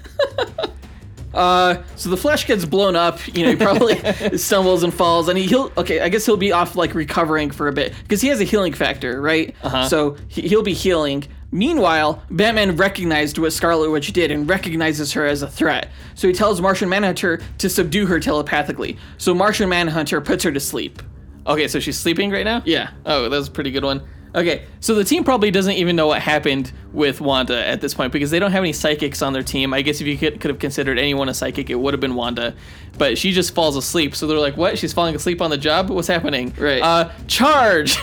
uh, 1.33 1.81
so 1.95 2.09
the 2.09 2.17
Flash 2.17 2.45
gets 2.45 2.65
blown 2.65 2.95
up. 2.95 3.19
You 3.35 3.43
know, 3.43 3.49
he 3.49 3.55
probably 3.55 3.97
stumbles 4.37 4.83
and 4.83 4.93
falls, 4.93 5.29
and 5.29 5.37
he, 5.37 5.45
he'll. 5.45 5.71
Okay, 5.77 5.99
I 6.01 6.09
guess 6.09 6.25
he'll 6.25 6.37
be 6.37 6.51
off 6.51 6.75
like 6.75 6.93
recovering 6.93 7.51
for 7.51 7.67
a 7.67 7.73
bit 7.73 7.93
because 8.03 8.21
he 8.21 8.27
has 8.29 8.39
a 8.39 8.43
healing 8.43 8.73
factor, 8.73 9.21
right? 9.21 9.55
Uh-huh. 9.63 9.87
So 9.87 10.17
he, 10.27 10.43
he'll 10.47 10.63
be 10.63 10.73
healing. 10.73 11.25
Meanwhile, 11.51 12.21
Batman 12.29 12.75
recognized 12.75 13.39
what 13.39 13.51
Scarlet 13.53 13.89
Witch 13.89 14.13
did 14.13 14.29
and 14.29 14.47
recognizes 14.47 15.13
her 15.13 15.25
as 15.25 15.41
a 15.41 15.47
threat. 15.47 15.89
So 16.13 16.27
he 16.27 16.33
tells 16.33 16.61
Martian 16.61 16.89
Manhunter 16.89 17.41
to 17.57 17.69
subdue 17.69 18.05
her 18.05 18.19
telepathically. 18.19 18.97
So 19.17 19.33
Martian 19.33 19.67
Manhunter 19.67 20.21
puts 20.21 20.43
her 20.43 20.51
to 20.51 20.59
sleep. 20.59 21.01
Okay, 21.49 21.67
so 21.67 21.79
she's 21.79 21.97
sleeping 21.97 22.29
right 22.29 22.45
now? 22.45 22.61
Yeah. 22.63 22.91
Oh, 23.05 23.23
that 23.23 23.31
was 23.31 23.47
a 23.47 23.51
pretty 23.51 23.71
good 23.71 23.83
one. 23.83 24.07
Okay, 24.35 24.65
so 24.79 24.93
the 24.93 25.03
team 25.03 25.23
probably 25.23 25.49
doesn't 25.49 25.73
even 25.73 25.95
know 25.95 26.05
what 26.05 26.21
happened 26.21 26.71
with 26.93 27.19
Wanda 27.19 27.65
at 27.65 27.81
this 27.81 27.95
point 27.95 28.13
because 28.13 28.29
they 28.29 28.37
don't 28.37 28.51
have 28.51 28.61
any 28.61 28.73
psychics 28.73 29.23
on 29.23 29.33
their 29.33 29.41
team. 29.41 29.73
I 29.73 29.81
guess 29.81 30.01
if 30.01 30.07
you 30.07 30.19
could, 30.19 30.39
could 30.39 30.49
have 30.49 30.59
considered 30.59 30.99
anyone 30.99 31.29
a 31.29 31.33
psychic, 31.33 31.71
it 31.71 31.75
would 31.75 31.95
have 31.95 31.99
been 31.99 32.13
Wanda. 32.13 32.53
But 32.99 33.17
she 33.17 33.31
just 33.31 33.55
falls 33.55 33.75
asleep. 33.75 34.15
So 34.15 34.27
they're 34.27 34.37
like, 34.37 34.55
what? 34.55 34.77
She's 34.77 34.93
falling 34.93 35.15
asleep 35.15 35.41
on 35.41 35.49
the 35.49 35.57
job? 35.57 35.89
What's 35.89 36.07
happening? 36.07 36.53
Right. 36.59 36.83
Uh, 36.83 37.09
charge! 37.25 37.97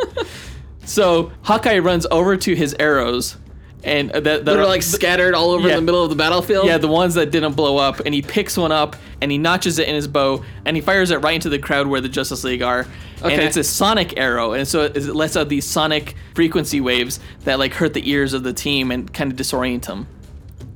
so 0.84 1.30
Hawkeye 1.42 1.78
runs 1.78 2.06
over 2.10 2.36
to 2.36 2.54
his 2.56 2.74
arrows 2.80 3.36
and 3.84 4.10
that, 4.10 4.24
that 4.24 4.44
They're 4.44 4.64
like 4.66 4.82
scattered 4.82 5.34
all 5.34 5.50
over 5.50 5.68
Yeah. 5.68 5.76
the 5.76 5.82
middle 5.82 6.02
of 6.02 6.10
the 6.10 6.16
battlefield. 6.16 6.66
yeah, 6.66 6.78
the 6.78 6.88
ones 6.88 7.14
that 7.14 7.30
didn't 7.30 7.52
blow 7.52 7.76
up, 7.76 8.00
and 8.04 8.14
he 8.14 8.22
picks 8.22 8.56
one 8.56 8.72
up 8.72 8.96
and 9.20 9.30
he 9.30 9.38
notches 9.38 9.78
it 9.78 9.86
in 9.88 9.94
his 9.94 10.08
bow 10.08 10.44
and 10.64 10.76
he 10.76 10.80
fires 10.80 11.10
it 11.10 11.18
right 11.18 11.34
into 11.36 11.48
the 11.48 11.58
crowd 11.58 11.86
where 11.86 12.00
the 12.00 12.08
Justice 12.08 12.42
League 12.44 12.62
are. 12.62 12.86
Okay. 13.22 13.32
And 13.32 13.42
it's 13.42 13.56
a 13.56 13.64
sonic 13.64 14.18
arrow, 14.18 14.52
and 14.52 14.68
so 14.68 14.82
it 14.82 14.96
it 14.96 15.14
lets 15.14 15.36
out 15.36 15.48
these 15.48 15.64
sonic 15.64 16.14
frequency 16.34 16.80
waves 16.82 17.18
that 17.44 17.58
like 17.58 17.72
hurt 17.74 17.94
the 17.94 18.08
ears 18.10 18.32
of 18.34 18.42
the 18.42 18.52
team 18.52 18.90
and 18.90 19.10
kind 19.12 19.30
of 19.32 19.38
disorient 19.38 19.86
them. 19.86 20.06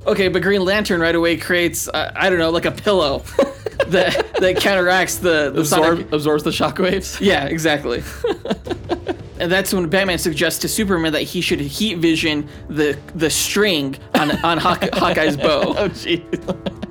Okay, 0.07 0.27
but 0.27 0.41
Green 0.41 0.63
Lantern 0.65 0.99
right 1.01 1.13
away 1.13 1.37
creates 1.37 1.87
uh, 1.87 2.11
I 2.15 2.29
don't 2.31 2.39
know 2.39 2.49
like 2.49 2.65
a 2.65 2.71
pillow 2.71 3.19
that 3.87 4.33
that 4.39 4.57
counteracts 4.57 5.17
the, 5.17 5.51
the 5.53 5.59
Absorb, 5.61 5.83
sonic. 5.97 6.11
absorbs 6.11 6.43
the 6.43 6.49
shockwaves. 6.49 7.19
Yeah, 7.21 7.45
exactly. 7.45 8.01
and 9.41 9.51
that's 9.51 9.73
when 9.73 9.89
Batman 9.89 10.19
suggests 10.19 10.59
to 10.61 10.67
Superman 10.67 11.13
that 11.13 11.23
he 11.23 11.41
should 11.41 11.59
heat 11.59 11.97
vision 11.97 12.47
the 12.69 12.97
the 13.15 13.29
string 13.29 13.97
on 14.13 14.31
on 14.45 14.59
Hawk, 14.59 14.87
Hawkeye's 14.93 15.35
bow. 15.35 15.73
Oh 15.77 15.89
jeez. 15.89 16.81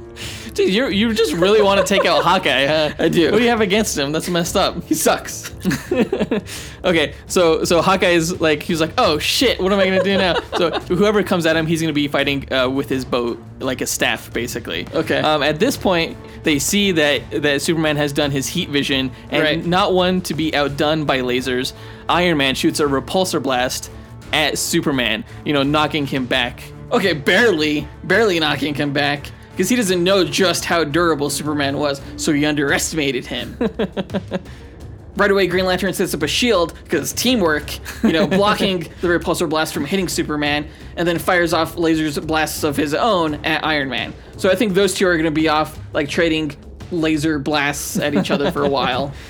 Dude, 0.54 0.72
you 0.72 0.88
you 0.88 1.14
just 1.14 1.32
really 1.34 1.62
want 1.62 1.80
to 1.80 1.86
take 1.86 2.06
out 2.06 2.24
Hawkeye, 2.24 2.66
huh? 2.66 2.94
I 2.98 3.08
do. 3.08 3.30
What 3.30 3.38
do 3.38 3.44
you 3.44 3.50
have 3.50 3.60
against 3.60 3.96
him? 3.96 4.12
That's 4.12 4.28
messed 4.28 4.56
up. 4.56 4.82
He 4.84 4.94
sucks. 4.94 5.52
Okay, 6.82 7.14
so 7.26 7.62
so 7.64 7.82
Hawkeye 7.82 8.08
is 8.12 8.40
like 8.40 8.62
he's 8.62 8.80
like, 8.80 8.92
oh 8.96 9.18
shit, 9.18 9.60
what 9.60 9.70
am 9.70 9.78
I 9.78 9.84
gonna 9.84 10.02
do 10.02 10.16
now? 10.16 10.40
so 10.56 10.70
whoever 10.80 11.22
comes 11.22 11.44
at 11.44 11.54
him, 11.54 11.66
he's 11.66 11.80
gonna 11.82 11.92
be 11.92 12.08
fighting 12.08 12.50
uh, 12.52 12.70
with 12.70 12.88
his 12.88 13.04
bow, 13.04 13.36
like 13.58 13.82
a 13.82 13.86
staff, 13.86 14.32
basically. 14.32 14.86
Okay. 14.94 15.18
Um, 15.18 15.42
at 15.42 15.60
this 15.60 15.76
point, 15.76 16.16
they 16.42 16.58
see 16.58 16.92
that 16.92 17.42
that 17.42 17.60
Superman 17.60 17.96
has 17.96 18.14
done 18.14 18.30
his 18.30 18.46
heat 18.46 18.70
vision, 18.70 19.10
and 19.30 19.42
Right. 19.42 19.66
not 19.66 19.92
one 19.92 20.22
to 20.22 20.32
be 20.34 20.54
outdone 20.54 21.04
by 21.04 21.18
lasers. 21.20 21.74
Iron 22.08 22.38
Man 22.38 22.54
shoots 22.54 22.80
a 22.80 22.84
repulsor 22.84 23.42
blast 23.42 23.90
at 24.32 24.56
Superman, 24.56 25.24
you 25.44 25.52
know, 25.52 25.62
knocking 25.62 26.06
him 26.06 26.24
back. 26.24 26.62
Okay, 26.92 27.12
barely, 27.12 27.86
barely 28.04 28.40
knocking 28.40 28.74
him 28.74 28.92
back 28.94 29.30
because 29.60 29.68
he 29.68 29.76
doesn't 29.76 30.02
know 30.02 30.24
just 30.24 30.64
how 30.64 30.82
durable 30.84 31.28
Superman 31.28 31.76
was, 31.76 32.00
so 32.16 32.32
he 32.32 32.46
underestimated 32.46 33.26
him. 33.26 33.58
right 35.16 35.30
away, 35.30 35.48
Green 35.48 35.66
Lantern 35.66 35.92
sets 35.92 36.14
up 36.14 36.22
a 36.22 36.26
shield 36.26 36.72
because 36.82 37.12
teamwork, 37.12 37.78
you 38.02 38.12
know, 38.12 38.26
blocking 38.38 38.84
the 39.02 39.08
repulsor 39.08 39.46
blast 39.50 39.74
from 39.74 39.84
hitting 39.84 40.08
Superman, 40.08 40.66
and 40.96 41.06
then 41.06 41.18
fires 41.18 41.52
off 41.52 41.76
lasers 41.76 42.26
blasts 42.26 42.64
of 42.64 42.74
his 42.74 42.94
own 42.94 43.34
at 43.44 43.62
Iron 43.62 43.90
Man. 43.90 44.14
So 44.38 44.48
I 44.48 44.54
think 44.54 44.72
those 44.72 44.94
two 44.94 45.06
are 45.06 45.12
going 45.12 45.26
to 45.26 45.30
be 45.30 45.50
off 45.50 45.78
like 45.92 46.08
trading 46.08 46.56
laser 46.90 47.38
blasts 47.38 47.98
at 47.98 48.14
each 48.14 48.30
other 48.30 48.50
for 48.50 48.64
a 48.64 48.68
while. 48.70 49.12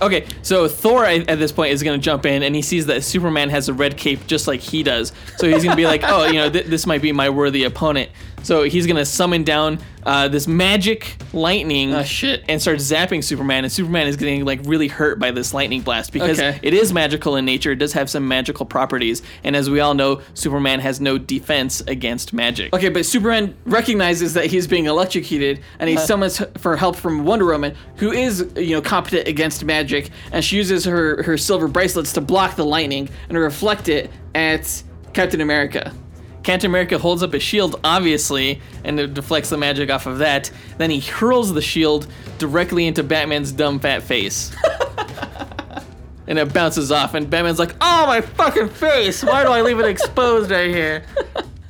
Okay, 0.00 0.26
so 0.42 0.68
Thor 0.68 1.04
at 1.04 1.26
this 1.26 1.50
point 1.50 1.72
is 1.72 1.82
going 1.82 1.98
to 1.98 2.04
jump 2.04 2.24
in 2.24 2.44
and 2.44 2.54
he 2.54 2.62
sees 2.62 2.86
that 2.86 3.02
Superman 3.02 3.50
has 3.50 3.68
a 3.68 3.74
red 3.74 3.96
cape 3.96 4.28
just 4.28 4.46
like 4.46 4.60
he 4.60 4.84
does. 4.84 5.12
So 5.38 5.48
he's 5.48 5.64
going 5.64 5.70
to 5.70 5.76
be 5.76 5.86
like, 5.86 6.04
oh, 6.04 6.24
you 6.26 6.34
know, 6.34 6.48
th- 6.48 6.66
this 6.66 6.86
might 6.86 7.02
be 7.02 7.10
my 7.10 7.30
worthy 7.30 7.64
opponent. 7.64 8.10
So 8.42 8.62
he's 8.62 8.86
to 8.96 9.04
summon 9.04 9.44
down 9.44 9.78
uh, 10.04 10.28
this 10.28 10.46
magic 10.46 11.16
lightning 11.34 11.92
Oh, 11.94 12.02
shit. 12.02 12.42
and 12.48 12.62
start 12.62 12.78
zapping 12.78 13.22
Superman. 13.22 13.64
And 13.64 13.72
Superman 13.72 14.06
is 14.06 14.16
getting 14.16 14.44
like 14.44 14.60
really 14.64 14.88
hurt 14.88 15.18
by 15.18 15.30
this 15.32 15.52
lightning 15.52 15.82
blast 15.82 16.12
because 16.12 16.38
Okay. 16.38 16.58
it 16.62 16.72
is 16.72 16.92
magical 16.92 17.36
in 17.36 17.44
nature. 17.44 17.72
It 17.72 17.76
does 17.76 17.92
have 17.92 18.08
some 18.08 18.26
magical 18.26 18.64
properties. 18.64 19.22
And 19.44 19.54
as 19.54 19.68
we 19.68 19.80
all 19.80 19.92
know, 19.94 20.22
Superman 20.34 20.80
has 20.80 21.00
no 21.00 21.18
defense 21.18 21.82
against 21.86 22.32
magic. 22.32 22.72
Okay, 22.74 22.88
but 22.88 23.04
Superman 23.04 23.54
recognizes 23.66 24.32
that 24.34 24.46
he's 24.46 24.66
being 24.66 24.86
electrocuted, 24.86 25.60
and 25.78 25.90
he 25.90 25.96
Uh-huh. 25.96 26.06
summons 26.06 26.42
for 26.56 26.76
help 26.76 26.96
from 26.96 27.24
Wonder 27.24 27.44
Woman, 27.46 27.74
who 27.96 28.12
is, 28.12 28.46
you 28.56 28.70
know, 28.76 28.80
competent 28.80 29.28
against 29.28 29.64
magic, 29.64 30.10
and 30.32 30.42
she 30.44 30.56
uses 30.56 30.84
her 30.86 31.22
her 31.24 31.36
silver 31.36 31.68
bracelets 31.68 32.12
to 32.14 32.20
block 32.20 32.56
the 32.56 32.64
lightning 32.64 33.08
and 33.28 33.36
reflect 33.36 33.88
it 33.88 34.10
at 34.34 34.82
Captain 35.12 35.40
America. 35.40 35.92
Captain 36.48 36.70
America 36.70 36.96
holds 36.96 37.22
up 37.22 37.34
a 37.34 37.38
shield, 37.38 37.78
obviously, 37.84 38.58
and 38.82 38.98
it 38.98 39.12
deflects 39.12 39.50
the 39.50 39.58
magic 39.58 39.90
off 39.90 40.06
of 40.06 40.16
that. 40.20 40.50
Then 40.78 40.88
he 40.88 40.98
hurls 40.98 41.52
the 41.52 41.60
shield 41.60 42.06
directly 42.38 42.86
into 42.86 43.02
Batman's 43.02 43.52
dumb 43.52 43.78
fat 43.78 44.02
face. 44.02 44.56
and 46.26 46.38
it 46.38 46.54
bounces 46.54 46.90
off, 46.90 47.12
and 47.12 47.28
Batman's 47.28 47.58
like, 47.58 47.74
"Oh 47.82 48.06
my 48.06 48.22
fucking 48.22 48.70
face! 48.70 49.22
Why 49.22 49.44
do 49.44 49.50
I 49.50 49.60
leave 49.60 49.78
it 49.78 49.84
exposed 49.84 50.50
right 50.50 50.70
here?" 50.70 51.04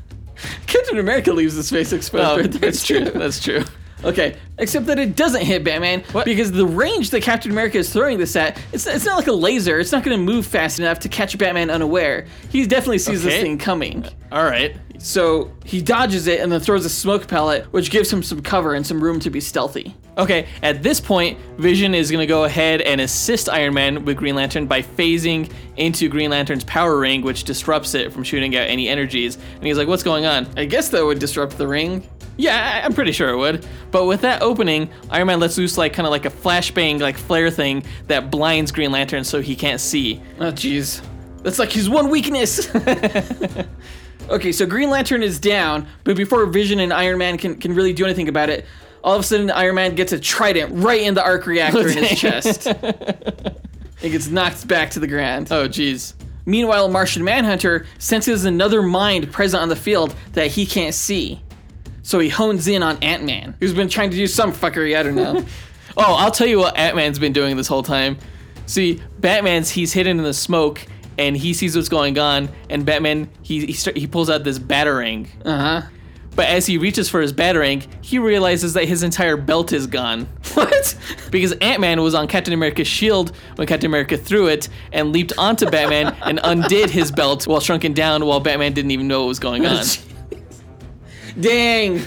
Captain 0.68 1.00
America 1.00 1.32
leaves 1.32 1.56
his 1.56 1.68
face 1.68 1.92
oh, 1.92 1.96
exposed. 1.96 2.24
Oh, 2.24 2.36
right 2.36 2.52
there, 2.52 2.60
that's 2.60 2.86
true. 2.86 3.00
That's 3.00 3.42
true. 3.42 3.64
Okay, 4.04 4.36
except 4.58 4.86
that 4.86 4.98
it 4.98 5.16
doesn't 5.16 5.42
hit 5.42 5.64
Batman 5.64 6.04
because 6.24 6.52
the 6.52 6.66
range 6.66 7.10
that 7.10 7.22
Captain 7.22 7.50
America 7.50 7.78
is 7.78 7.92
throwing 7.92 8.18
this 8.18 8.36
at, 8.36 8.58
it's, 8.72 8.86
it's 8.86 9.04
not 9.04 9.16
like 9.16 9.26
a 9.26 9.32
laser. 9.32 9.80
It's 9.80 9.92
not 9.92 10.04
going 10.04 10.16
to 10.16 10.22
move 10.22 10.46
fast 10.46 10.78
enough 10.78 11.00
to 11.00 11.08
catch 11.08 11.36
Batman 11.36 11.70
unaware. 11.70 12.26
He 12.50 12.66
definitely 12.66 12.98
sees 12.98 13.22
this 13.22 13.40
thing 13.40 13.58
coming. 13.58 14.06
All 14.30 14.44
right. 14.44 14.76
So 14.98 15.52
he 15.64 15.80
dodges 15.80 16.26
it 16.26 16.40
and 16.40 16.50
then 16.50 16.60
throws 16.60 16.84
a 16.84 16.90
smoke 16.90 17.28
pellet, 17.28 17.72
which 17.72 17.90
gives 17.90 18.12
him 18.12 18.22
some 18.22 18.42
cover 18.42 18.74
and 18.74 18.86
some 18.86 19.02
room 19.02 19.20
to 19.20 19.30
be 19.30 19.40
stealthy. 19.40 19.94
Okay, 20.16 20.48
at 20.64 20.82
this 20.82 21.00
point, 21.00 21.38
Vision 21.58 21.94
is 21.94 22.10
going 22.10 22.22
to 22.22 22.26
go 22.26 22.42
ahead 22.42 22.80
and 22.80 23.00
assist 23.00 23.48
Iron 23.48 23.74
Man 23.74 24.04
with 24.04 24.16
Green 24.16 24.34
Lantern 24.34 24.66
by 24.66 24.82
phasing 24.82 25.50
into 25.76 26.08
Green 26.08 26.30
Lantern's 26.30 26.64
power 26.64 26.98
ring, 26.98 27.22
which 27.22 27.44
disrupts 27.44 27.94
it 27.94 28.12
from 28.12 28.24
shooting 28.24 28.56
out 28.56 28.66
any 28.66 28.88
energies. 28.88 29.36
And 29.36 29.64
he's 29.64 29.78
like, 29.78 29.86
What's 29.86 30.02
going 30.02 30.26
on? 30.26 30.48
I 30.56 30.64
guess 30.64 30.88
that 30.88 31.04
would 31.04 31.20
disrupt 31.20 31.56
the 31.56 31.68
ring. 31.68 32.04
Yeah, 32.38 32.80
I- 32.80 32.84
I'm 32.86 32.92
pretty 32.94 33.12
sure 33.12 33.28
it 33.30 33.36
would. 33.36 33.66
But 33.90 34.06
with 34.06 34.20
that 34.22 34.40
opening, 34.42 34.88
Iron 35.10 35.26
Man 35.26 35.40
lets 35.40 35.58
loose 35.58 35.76
like 35.76 35.92
kind 35.92 36.06
of 36.06 36.10
like 36.12 36.24
a 36.24 36.30
flashbang, 36.30 37.00
like 37.00 37.18
flare 37.18 37.50
thing 37.50 37.82
that 38.06 38.30
blinds 38.30 38.72
Green 38.72 38.90
Lantern 38.92 39.24
so 39.24 39.40
he 39.42 39.54
can't 39.56 39.80
see. 39.80 40.22
Oh, 40.38 40.52
jeez. 40.52 41.02
That's 41.42 41.58
like 41.58 41.72
his 41.72 41.90
one 41.90 42.08
weakness. 42.10 42.68
okay, 44.30 44.52
so 44.52 44.66
Green 44.66 44.90
Lantern 44.90 45.22
is 45.22 45.38
down, 45.38 45.86
but 46.04 46.16
before 46.16 46.44
Vision 46.46 46.80
and 46.80 46.92
Iron 46.92 47.18
Man 47.18 47.38
can, 47.38 47.56
can 47.56 47.74
really 47.74 47.92
do 47.92 48.04
anything 48.04 48.28
about 48.28 48.50
it, 48.50 48.66
all 49.04 49.14
of 49.14 49.20
a 49.20 49.24
sudden 49.24 49.50
Iron 49.50 49.74
Man 49.76 49.94
gets 49.94 50.12
a 50.12 50.18
trident 50.18 50.70
right 50.74 51.00
in 51.00 51.14
the 51.14 51.22
arc 51.22 51.46
reactor 51.46 51.88
in 51.88 51.98
his 51.98 52.18
chest. 52.20 52.66
It 52.66 54.10
gets 54.10 54.28
knocked 54.28 54.66
back 54.68 54.90
to 54.90 55.00
the 55.00 55.06
ground. 55.06 55.48
Oh, 55.50 55.68
jeez. 55.68 56.14
Meanwhile, 56.46 56.88
Martian 56.88 57.24
Manhunter 57.24 57.86
senses 57.98 58.44
another 58.44 58.80
mind 58.82 59.32
present 59.32 59.62
on 59.62 59.68
the 59.68 59.76
field 59.76 60.14
that 60.32 60.50
he 60.50 60.66
can't 60.66 60.94
see. 60.94 61.40
So 62.08 62.20
he 62.20 62.30
hones 62.30 62.66
in 62.68 62.82
on 62.82 62.96
Ant 63.02 63.24
Man, 63.24 63.54
who's 63.60 63.74
been 63.74 63.90
trying 63.90 64.08
to 64.08 64.16
do 64.16 64.26
some 64.26 64.50
fuckery, 64.50 64.96
I 64.96 65.02
don't 65.02 65.14
know. 65.14 65.44
Oh, 66.00 66.14
I'll 66.14 66.30
tell 66.30 66.46
you 66.46 66.60
what 66.60 66.76
Ant 66.76 66.94
Man's 66.94 67.18
been 67.18 67.32
doing 67.32 67.56
this 67.56 67.66
whole 67.66 67.82
time. 67.82 68.18
See, 68.66 69.02
Batman's 69.18 69.68
he's 69.68 69.92
hidden 69.92 70.18
in 70.18 70.24
the 70.24 70.32
smoke 70.32 70.86
and 71.18 71.36
he 71.36 71.52
sees 71.52 71.74
what's 71.74 71.88
going 71.88 72.16
on, 72.20 72.50
and 72.70 72.86
Batman 72.86 73.28
he 73.42 73.66
he, 73.66 73.72
start, 73.72 73.96
he 73.96 74.06
pulls 74.06 74.30
out 74.30 74.44
this 74.44 74.60
batarang. 74.60 75.26
Uh 75.44 75.56
huh. 75.56 75.88
But 76.36 76.46
as 76.46 76.66
he 76.66 76.78
reaches 76.78 77.08
for 77.08 77.20
his 77.20 77.32
batarang, 77.32 77.84
he 78.00 78.20
realizes 78.20 78.74
that 78.74 78.84
his 78.84 79.02
entire 79.02 79.36
belt 79.36 79.72
is 79.72 79.86
gone. 79.86 80.28
What? 80.54 80.96
Because 81.30 81.52
Ant 81.54 81.80
Man 81.80 82.00
was 82.00 82.14
on 82.14 82.28
Captain 82.28 82.54
America's 82.54 82.88
shield 82.88 83.32
when 83.56 83.66
Captain 83.66 83.90
America 83.90 84.16
threw 84.16 84.46
it 84.46 84.68
and 84.92 85.12
leaped 85.12 85.32
onto 85.36 85.68
Batman 85.68 86.16
and 86.22 86.40
undid 86.42 86.90
his 86.90 87.10
belt 87.10 87.46
while 87.46 87.60
shrunken 87.60 87.92
down 87.92 88.24
while 88.24 88.40
Batman 88.40 88.72
didn't 88.72 88.92
even 88.92 89.08
know 89.08 89.20
what 89.20 89.28
was 89.28 89.40
going 89.40 89.66
on. 89.66 89.84
Dang. 91.40 92.02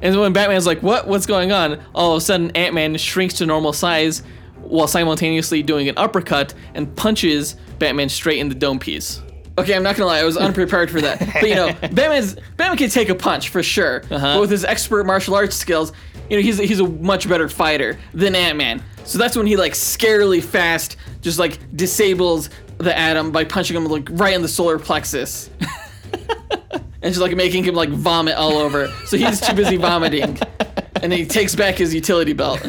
And 0.00 0.18
when 0.20 0.32
Batman's 0.32 0.66
like, 0.66 0.80
"What? 0.82 1.08
What's 1.08 1.26
going 1.26 1.52
on?" 1.52 1.80
All 1.94 2.12
of 2.12 2.18
a 2.18 2.20
sudden, 2.20 2.50
Ant 2.52 2.74
Man 2.74 2.96
shrinks 2.96 3.34
to 3.34 3.46
normal 3.46 3.72
size 3.72 4.22
while 4.62 4.86
simultaneously 4.86 5.62
doing 5.62 5.88
an 5.88 5.96
uppercut 5.96 6.54
and 6.74 6.94
punches 6.94 7.56
Batman 7.78 8.08
straight 8.08 8.38
in 8.38 8.48
the 8.48 8.54
dome 8.54 8.78
piece. 8.78 9.20
Okay, 9.56 9.74
I'm 9.74 9.82
not 9.82 9.96
gonna 9.96 10.06
lie, 10.06 10.18
I 10.18 10.24
was 10.24 10.36
unprepared 10.36 10.90
for 10.90 11.00
that. 11.00 11.18
But 11.40 11.48
you 11.48 11.54
know, 11.54 11.72
Batman's 11.72 12.36
Batman 12.56 12.76
can 12.76 12.90
take 12.90 13.08
a 13.08 13.14
punch 13.14 13.48
for 13.48 13.62
sure. 13.62 14.02
Uh-huh. 14.10 14.34
But 14.34 14.40
with 14.42 14.50
his 14.50 14.64
expert 14.64 15.04
martial 15.04 15.34
arts 15.34 15.56
skills, 15.56 15.92
you 16.30 16.36
know, 16.36 16.42
he's 16.42 16.58
he's 16.58 16.80
a 16.80 16.86
much 16.86 17.28
better 17.28 17.48
fighter 17.48 17.98
than 18.14 18.36
Ant 18.36 18.56
Man. 18.56 18.82
So 19.04 19.18
that's 19.18 19.36
when 19.36 19.46
he 19.46 19.56
like 19.56 19.72
scarily 19.72 20.42
fast 20.42 20.96
just 21.22 21.38
like 21.38 21.58
disables 21.74 22.50
the 22.78 22.96
Atom 22.96 23.32
by 23.32 23.44
punching 23.44 23.76
him 23.76 23.86
like 23.86 24.08
right 24.12 24.34
in 24.34 24.42
the 24.42 24.48
solar 24.48 24.78
plexus. 24.78 25.50
and 27.02 27.12
she's 27.14 27.20
like 27.20 27.34
making 27.36 27.64
him 27.64 27.74
like 27.74 27.90
vomit 27.90 28.34
all 28.36 28.54
over. 28.58 28.88
So 29.06 29.16
he's 29.16 29.40
too 29.40 29.54
busy 29.54 29.76
vomiting. 29.76 30.38
And 31.00 31.12
then 31.12 31.18
he 31.20 31.26
takes 31.26 31.54
back 31.54 31.76
his 31.76 31.94
utility 31.94 32.32
belt, 32.32 32.60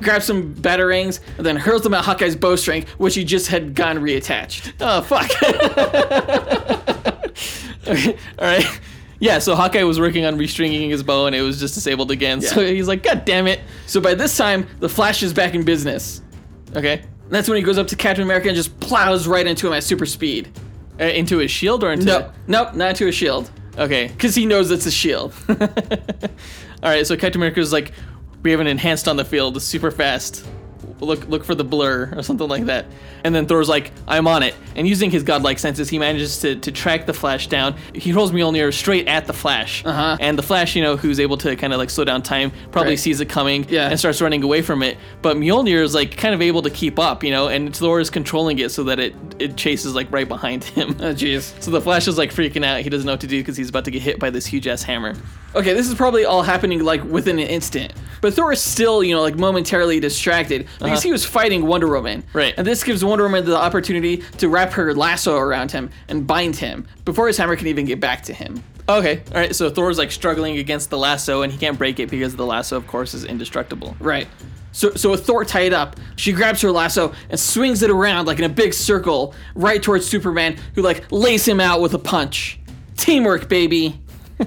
grabs 0.00 0.26
some 0.26 0.54
batarangs, 0.54 1.18
and 1.38 1.44
then 1.44 1.56
hurls 1.56 1.82
them 1.82 1.92
at 1.94 2.04
Hawkeye's 2.04 2.36
bowstring, 2.36 2.86
which 2.98 3.16
he 3.16 3.24
just 3.24 3.48
had 3.48 3.74
gone 3.74 3.96
reattached. 3.98 4.74
Oh 4.80 5.02
fuck! 5.02 5.28
okay, 7.88 8.16
all 8.38 8.46
right. 8.46 8.80
Yeah, 9.20 9.38
so 9.38 9.54
Hawkeye 9.54 9.84
was 9.84 9.98
working 9.98 10.24
on 10.24 10.38
restringing 10.38 10.90
his 10.90 11.02
bow 11.02 11.26
and 11.26 11.34
it 11.34 11.42
was 11.42 11.58
just 11.58 11.74
disabled 11.74 12.10
again. 12.10 12.40
So 12.40 12.64
he's 12.64 12.88
like, 12.88 13.02
"God 13.02 13.24
damn 13.24 13.46
it!" 13.46 13.60
So 13.86 14.00
by 14.00 14.14
this 14.14 14.36
time, 14.36 14.66
the 14.80 14.88
Flash 14.88 15.22
is 15.22 15.32
back 15.32 15.54
in 15.54 15.64
business. 15.64 16.20
Okay, 16.76 17.02
That's 17.28 17.48
when 17.48 17.56
he 17.56 17.62
goes 17.62 17.78
up 17.78 17.86
to 17.88 17.96
Captain 17.96 18.24
America 18.24 18.48
and 18.48 18.56
just 18.56 18.78
plows 18.80 19.28
right 19.28 19.46
into 19.46 19.68
him 19.68 19.72
at 19.72 19.84
super 19.84 20.06
speed. 20.06 20.50
uh, 21.00 21.04
into 21.04 21.38
his 21.38 21.50
shield 21.50 21.84
or 21.84 21.92
into? 21.92 22.06
No, 22.06 22.32
nope, 22.48 22.74
not 22.74 22.90
into 22.90 23.06
his 23.06 23.14
shield. 23.14 23.50
Okay. 23.78 24.08
Because 24.08 24.34
he 24.34 24.46
knows 24.46 24.70
it's 24.70 24.86
a 24.86 24.90
shield. 24.90 25.34
All 25.48 25.56
right, 26.90 27.06
so 27.06 27.16
Captain 27.16 27.40
America 27.40 27.60
is 27.60 27.72
like, 27.72 27.92
we 28.42 28.50
have 28.50 28.60
an 28.60 28.66
enhanced 28.66 29.08
on 29.08 29.16
the 29.16 29.24
field, 29.24 29.60
super 29.62 29.90
fast. 29.90 30.46
Look, 31.04 31.28
look 31.28 31.44
for 31.44 31.54
the 31.54 31.64
blur 31.64 32.12
or 32.16 32.22
something 32.22 32.48
like 32.48 32.64
that. 32.66 32.86
And 33.24 33.34
then 33.34 33.46
Thor's 33.46 33.68
like, 33.68 33.90
I'm 34.06 34.26
on 34.26 34.42
it. 34.42 34.54
And 34.76 34.86
using 34.86 35.10
his 35.10 35.22
godlike 35.22 35.58
senses, 35.58 35.88
he 35.88 35.98
manages 35.98 36.40
to, 36.40 36.56
to 36.56 36.70
track 36.72 37.06
the 37.06 37.12
Flash 37.14 37.46
down. 37.46 37.74
He 37.94 38.12
rolls 38.12 38.32
Mjolnir 38.32 38.72
straight 38.72 39.08
at 39.08 39.26
the 39.26 39.32
Flash. 39.32 39.82
Uh-huh. 39.84 40.16
And 40.20 40.36
the 40.38 40.42
Flash, 40.42 40.76
you 40.76 40.82
know, 40.82 40.96
who's 40.96 41.18
able 41.20 41.36
to 41.38 41.56
kind 41.56 41.72
of 41.72 41.78
like 41.78 41.88
slow 41.90 42.04
down 42.04 42.22
time, 42.22 42.52
probably 42.70 42.92
Right. 42.92 42.98
sees 42.98 43.20
it 43.20 43.28
coming 43.28 43.66
Yeah. 43.70 43.88
and 43.88 43.98
starts 43.98 44.20
running 44.20 44.42
away 44.42 44.60
from 44.62 44.82
it. 44.82 44.98
But 45.22 45.36
Mjolnir 45.36 45.82
is 45.82 45.94
like 45.94 46.16
kind 46.16 46.34
of 46.34 46.42
able 46.42 46.62
to 46.62 46.70
keep 46.70 46.98
up, 46.98 47.24
you 47.24 47.30
know, 47.30 47.48
and 47.48 47.74
Thor 47.74 47.98
is 48.00 48.10
controlling 48.10 48.58
it 48.58 48.70
so 48.70 48.84
that 48.84 48.98
it 48.98 49.14
it 49.38 49.56
chases 49.56 49.94
like 49.94 50.10
right 50.12 50.28
behind 50.28 50.64
him. 50.64 50.90
oh, 51.00 51.14
jeez. 51.14 51.52
So 51.64 51.70
the 51.70 51.80
Flash 51.80 52.06
is 52.08 52.18
like 52.18 52.30
freaking 52.32 52.64
out. 52.64 52.80
He 52.82 52.90
doesn't 52.90 53.06
know 53.06 53.12
what 53.14 53.20
to 53.22 53.26
do 53.26 53.38
because 53.40 53.56
he's 53.56 53.70
about 53.70 53.84
to 53.86 53.90
get 53.90 54.02
hit 54.02 54.18
by 54.18 54.28
this 54.30 54.44
huge 54.46 54.66
ass 54.68 54.82
hammer. 54.82 55.14
Okay, 55.54 55.72
this 55.72 55.88
is 55.88 55.94
probably 55.94 56.24
all 56.24 56.42
happening 56.42 56.82
like 56.84 57.02
within 57.04 57.38
an 57.38 57.46
instant. 57.46 57.92
But 58.20 58.34
Thor 58.34 58.52
is 58.52 58.60
still, 58.60 59.02
you 59.04 59.14
know, 59.14 59.22
like 59.22 59.36
momentarily 59.36 60.00
distracted 60.00 60.66
because 60.78 60.93
Uh-huh. 60.98 61.08
he 61.08 61.12
was 61.12 61.24
fighting 61.24 61.66
Wonder 61.66 61.88
Woman. 61.88 62.24
Right. 62.32 62.54
And 62.56 62.66
this 62.66 62.82
gives 62.84 63.04
Wonder 63.04 63.24
Woman 63.24 63.44
the 63.44 63.56
opportunity 63.56 64.18
to 64.38 64.48
wrap 64.48 64.72
her 64.72 64.94
lasso 64.94 65.36
around 65.36 65.70
him 65.72 65.90
and 66.08 66.26
bind 66.26 66.56
him 66.56 66.86
before 67.04 67.26
his 67.26 67.36
hammer 67.36 67.56
can 67.56 67.66
even 67.66 67.84
get 67.84 68.00
back 68.00 68.22
to 68.24 68.34
him. 68.34 68.62
Okay, 68.88 69.22
all 69.32 69.38
right. 69.40 69.54
So 69.54 69.70
Thor's 69.70 69.96
like 69.98 70.12
struggling 70.12 70.58
against 70.58 70.90
the 70.90 70.98
lasso, 70.98 71.42
and 71.42 71.50
he 71.52 71.58
can't 71.58 71.78
break 71.78 71.98
it 72.00 72.10
because 72.10 72.36
the 72.36 72.44
lasso, 72.44 72.76
of 72.76 72.86
course, 72.86 73.14
is 73.14 73.24
indestructible. 73.24 73.96
Right. 73.98 74.28
So, 74.72 74.90
so 74.94 75.10
with 75.10 75.24
Thor 75.24 75.44
tied 75.44 75.72
up, 75.72 75.96
she 76.16 76.32
grabs 76.32 76.60
her 76.62 76.70
lasso 76.70 77.14
and 77.30 77.38
swings 77.38 77.82
it 77.82 77.90
around 77.90 78.26
like 78.26 78.38
in 78.38 78.44
a 78.44 78.48
big 78.48 78.74
circle 78.74 79.34
right 79.54 79.82
towards 79.82 80.04
Superman, 80.04 80.58
who 80.74 80.82
like 80.82 81.10
lays 81.10 81.46
him 81.46 81.60
out 81.60 81.80
with 81.80 81.94
a 81.94 81.98
punch. 81.98 82.58
Teamwork, 82.96 83.48
baby. 83.48 84.00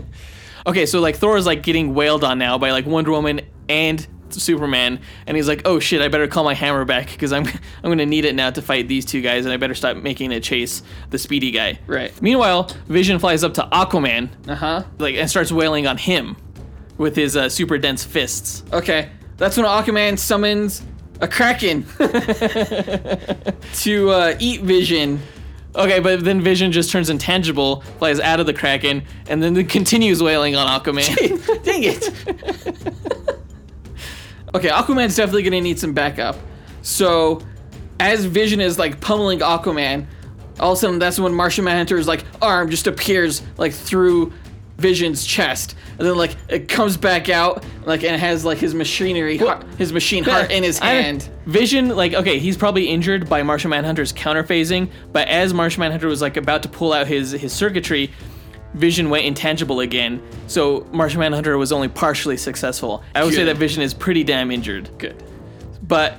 Okay, 0.67 0.85
so 0.85 0.99
like 0.99 1.15
Thor 1.15 1.37
is 1.37 1.45
like 1.45 1.63
getting 1.63 1.93
wailed 1.93 2.25
on 2.25 2.37
now 2.37 2.57
by 2.57 2.71
like 2.71 2.85
Wonder 2.85 3.11
Woman 3.11 3.39
and 3.69 4.05
Superman, 4.29 4.99
and 5.25 5.37
he's 5.37 5.47
like, 5.47 5.61
"Oh 5.65 5.79
shit, 5.79 6.01
I 6.01 6.07
better 6.07 6.27
call 6.27 6.43
my 6.43 6.53
hammer 6.53 6.85
back 6.85 7.09
because 7.11 7.31
I'm 7.33 7.45
I'm 7.83 7.89
gonna 7.89 8.05
need 8.05 8.25
it 8.25 8.35
now 8.35 8.49
to 8.51 8.61
fight 8.61 8.87
these 8.87 9.05
two 9.05 9.21
guys, 9.21 9.45
and 9.45 9.53
I 9.53 9.57
better 9.57 9.75
stop 9.75 9.97
making 9.97 10.31
it 10.31 10.43
chase 10.43 10.83
the 11.09 11.17
speedy 11.17 11.51
guy." 11.51 11.79
Right. 11.87 12.11
Meanwhile, 12.21 12.69
Vision 12.87 13.19
flies 13.19 13.43
up 13.43 13.53
to 13.55 13.67
Aquaman, 13.71 14.29
Uh 14.47 14.55
huh. 14.55 14.83
like, 14.99 15.15
and 15.15 15.29
starts 15.29 15.51
wailing 15.51 15.87
on 15.87 15.97
him 15.97 16.35
with 16.97 17.15
his 17.15 17.37
uh, 17.37 17.49
super 17.49 17.77
dense 17.77 18.03
fists. 18.03 18.63
Okay, 18.73 19.09
that's 19.37 19.55
when 19.57 19.65
Aquaman 19.65 20.17
summons 20.17 20.83
a 21.21 21.27
kraken 21.27 21.83
to 23.73 24.09
uh, 24.09 24.35
eat 24.39 24.61
Vision. 24.61 25.19
Okay, 25.75 25.99
but 25.99 26.23
then 26.23 26.41
Vision 26.41 26.71
just 26.71 26.89
turns 26.91 27.09
intangible, 27.09 27.81
flies 27.99 28.19
out 28.19 28.39
of 28.39 28.47
the 28.47 28.53
Kraken, 28.53 29.03
and 29.29 29.43
then 29.43 29.63
continues 29.67 30.23
wailing 30.23 30.55
on 30.55 30.65
Aquaman. 30.67 31.15
Dang 31.63 31.83
it. 31.83 33.26
Okay, 34.57 34.69
Aquaman's 34.69 35.15
definitely 35.15 35.43
gonna 35.43 35.61
need 35.61 35.79
some 35.79 35.93
backup. 35.93 36.35
So, 36.81 37.41
as 37.99 38.25
Vision 38.25 38.61
is 38.61 38.77
like 38.77 38.99
pummeling 38.99 39.39
Aquaman, 39.39 40.05
all 40.59 40.73
of 40.73 40.77
a 40.77 40.81
sudden 40.81 40.99
that's 40.99 41.19
when 41.19 41.33
Martian 41.33 41.63
Manhunter's 41.63 42.07
like 42.07 42.23
arm 42.41 42.69
just 42.69 42.87
appears 42.87 43.41
like 43.57 43.73
through 43.73 44.33
Vision's 44.77 45.25
chest, 45.25 45.75
and 45.97 46.07
then 46.07 46.15
like 46.15 46.35
it 46.49 46.67
comes 46.67 46.97
back 46.97 47.29
out 47.29 47.65
like 47.85 48.03
and 48.03 48.13
it 48.15 48.19
has 48.19 48.45
like 48.45 48.59
his 48.59 48.73
machinery, 48.75 49.37
heart, 49.37 49.63
his 49.77 49.91
machine 49.91 50.23
heart 50.23 50.51
in 50.51 50.63
his 50.63 50.79
I- 50.81 50.93
hand. 50.93 51.29
Vision, 51.47 51.95
like, 51.95 52.13
okay, 52.13 52.39
he's 52.39 52.57
probably 52.57 52.89
injured 52.89 53.29
by 53.29 53.41
Martian 53.41 53.69
Manhunter's 53.71 54.11
counterphasing, 54.11 54.89
but 55.13 55.27
as 55.29 55.53
Martian 55.53 55.79
Manhunter 55.79 56.07
was 56.07 56.21
like 56.21 56.35
about 56.37 56.61
to 56.63 56.69
pull 56.69 56.93
out 56.93 57.07
his 57.07 57.31
his 57.31 57.53
circuitry, 57.53 58.11
Vision 58.73 59.09
went 59.09 59.25
intangible 59.25 59.79
again. 59.79 60.21
So 60.47 60.85
Martian 60.91 61.19
Manhunter 61.19 61.57
was 61.57 61.71
only 61.71 61.87
partially 61.87 62.37
successful. 62.37 63.03
I 63.15 63.23
would 63.23 63.33
say 63.33 63.43
that 63.45 63.57
Vision 63.57 63.81
is 63.81 63.93
pretty 63.93 64.23
damn 64.23 64.51
injured. 64.51 64.89
Good. 64.97 65.23
But 65.81 66.17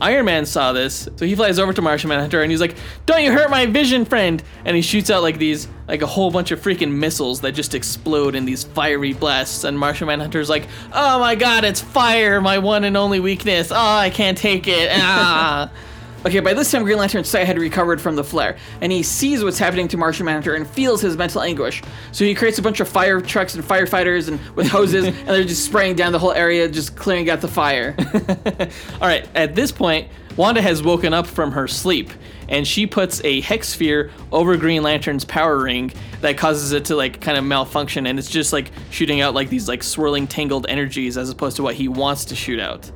Iron 0.00 0.24
Man 0.24 0.44
saw 0.44 0.72
this, 0.72 1.08
so 1.16 1.24
he 1.24 1.36
flies 1.36 1.58
over 1.58 1.72
to 1.72 1.80
Martian 1.80 2.08
Manhunter 2.08 2.42
and 2.42 2.50
he's 2.50 2.60
like, 2.60 2.76
"Don't 3.06 3.22
you 3.22 3.30
hurt 3.32 3.48
my 3.48 3.66
Vision 3.66 4.04
friend!" 4.04 4.42
And 4.64 4.74
he 4.74 4.82
shoots 4.82 5.08
out 5.08 5.22
like 5.22 5.38
these, 5.38 5.68
like 5.86 6.02
a 6.02 6.06
whole 6.06 6.30
bunch 6.30 6.50
of 6.50 6.60
freaking 6.60 6.90
missiles 6.92 7.40
that 7.42 7.52
just 7.52 7.74
explode 7.74 8.34
in 8.34 8.44
these 8.44 8.64
fiery 8.64 9.12
blasts. 9.12 9.62
And 9.64 9.78
Martian 9.78 10.08
Manhunter's 10.08 10.50
like, 10.50 10.66
"Oh 10.92 11.20
my 11.20 11.36
God, 11.36 11.64
it's 11.64 11.80
fire! 11.80 12.40
My 12.40 12.58
one 12.58 12.84
and 12.84 12.96
only 12.96 13.20
weakness! 13.20 13.70
Oh, 13.70 13.76
I 13.76 14.10
can't 14.10 14.36
take 14.36 14.66
it!" 14.66 14.90
Ah. 14.92 15.70
Okay, 16.26 16.40
by 16.40 16.54
this 16.54 16.70
time, 16.70 16.84
Green 16.84 16.96
Lantern's 16.96 17.28
sight 17.28 17.46
had 17.46 17.58
recovered 17.58 18.00
from 18.00 18.16
the 18.16 18.24
flare, 18.24 18.56
and 18.80 18.90
he 18.90 19.02
sees 19.02 19.44
what's 19.44 19.58
happening 19.58 19.88
to 19.88 19.98
Martian 19.98 20.24
Manhunter 20.24 20.54
and 20.54 20.66
feels 20.66 21.02
his 21.02 21.18
mental 21.18 21.42
anguish. 21.42 21.82
So 22.12 22.24
he 22.24 22.34
creates 22.34 22.58
a 22.58 22.62
bunch 22.62 22.80
of 22.80 22.88
fire 22.88 23.20
trucks 23.20 23.54
and 23.54 23.62
firefighters 23.62 24.28
and 24.28 24.40
with 24.56 24.68
hoses, 24.68 25.04
and 25.06 25.28
they're 25.28 25.44
just 25.44 25.66
spraying 25.66 25.96
down 25.96 26.12
the 26.12 26.18
whole 26.18 26.32
area, 26.32 26.66
just 26.68 26.96
clearing 26.96 27.28
out 27.28 27.42
the 27.42 27.48
fire. 27.48 27.94
All 29.02 29.08
right, 29.08 29.28
at 29.34 29.54
this 29.54 29.70
point, 29.70 30.08
Wanda 30.36 30.62
has 30.62 30.82
woken 30.82 31.12
up 31.12 31.26
from 31.26 31.52
her 31.52 31.68
sleep 31.68 32.10
and 32.48 32.66
she 32.66 32.86
puts 32.86 33.22
a 33.24 33.40
hex 33.40 33.68
sphere 33.68 34.10
over 34.32 34.56
Green 34.56 34.82
Lantern's 34.82 35.24
power 35.24 35.58
ring 35.58 35.92
that 36.22 36.36
causes 36.36 36.72
it 36.72 36.86
to 36.86 36.96
like 36.96 37.20
kind 37.20 37.38
of 37.38 37.44
malfunction 37.44 38.06
and 38.06 38.18
it's 38.18 38.28
just 38.28 38.52
like 38.52 38.70
shooting 38.90 39.20
out 39.20 39.32
like 39.32 39.48
these 39.48 39.68
like 39.68 39.82
swirling 39.82 40.26
tangled 40.26 40.66
energies 40.68 41.16
as 41.16 41.30
opposed 41.30 41.56
to 41.56 41.62
what 41.62 41.76
he 41.76 41.86
wants 41.86 42.24
to 42.26 42.34
shoot 42.34 42.58
out. 42.58 42.90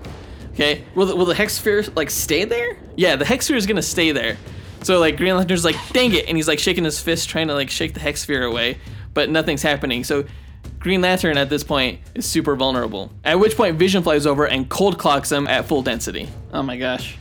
Okay? 0.59 0.84
Will 0.96 1.06
the, 1.06 1.14
will 1.14 1.24
the 1.24 1.36
hex 1.36 1.54
sphere 1.54 1.84
like 1.94 2.11
stay 2.11 2.44
there? 2.44 2.76
Yeah, 2.96 3.14
the 3.14 3.24
hex 3.24 3.44
sphere 3.46 3.56
is 3.56 3.64
going 3.66 3.76
to 3.76 3.82
stay 3.82 4.11
there. 4.11 4.36
So 4.82 4.98
like 4.98 5.16
Green 5.16 5.36
Lantern's 5.36 5.64
like, 5.64 5.76
"Dang 5.92 6.12
it." 6.14 6.26
And 6.26 6.36
he's 6.36 6.48
like 6.48 6.59
shaking 6.59 6.82
his 6.84 7.00
fist 7.00 7.28
trying 7.28 7.46
to 7.46 7.54
like 7.54 7.70
shake 7.70 7.94
the 7.94 8.00
hex 8.00 8.22
sphere 8.22 8.42
away, 8.42 8.78
but 9.14 9.30
nothing's 9.30 9.62
happening. 9.62 10.02
So 10.02 10.24
Green 10.80 11.00
Lantern 11.00 11.38
at 11.38 11.48
this 11.48 11.62
point 11.62 12.00
is 12.16 12.26
super 12.26 12.56
vulnerable. 12.56 13.12
At 13.24 13.38
which 13.38 13.56
point 13.56 13.76
Vision 13.76 14.02
flies 14.02 14.26
over 14.26 14.46
and 14.46 14.68
cold 14.68 14.98
clocks 14.98 15.30
him 15.30 15.46
at 15.46 15.66
full 15.66 15.82
density. 15.82 16.28
Oh 16.52 16.62
my 16.62 16.76
gosh. 16.76 17.16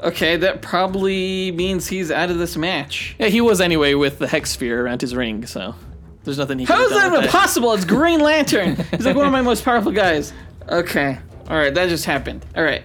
Okay, 0.00 0.36
that 0.36 0.60
probably 0.60 1.52
means 1.52 1.86
he's 1.86 2.10
out 2.10 2.30
of 2.30 2.38
this 2.38 2.56
match. 2.56 3.14
Yeah, 3.18 3.28
he 3.28 3.40
was 3.40 3.60
anyway 3.60 3.94
with 3.94 4.18
the 4.18 4.26
hex 4.26 4.50
sphere 4.50 4.84
around 4.84 5.00
his 5.00 5.14
ring, 5.14 5.46
so 5.46 5.76
there's 6.24 6.38
nothing 6.38 6.58
he 6.58 6.66
can 6.66 6.76
do. 6.76 6.82
How 6.82 6.88
is 6.88 6.92
that 6.94 7.12
even 7.16 7.30
possible? 7.30 7.72
It's 7.72 7.84
Green 7.84 8.20
Lantern. 8.20 8.76
He's 8.90 9.06
like 9.06 9.16
one 9.16 9.26
of 9.26 9.32
my 9.32 9.40
most 9.42 9.64
powerful 9.64 9.92
guys. 9.92 10.32
Okay. 10.66 11.18
All 11.48 11.56
right, 11.56 11.74
that 11.74 11.88
just 11.88 12.04
happened. 12.04 12.44
All 12.56 12.64
right. 12.64 12.82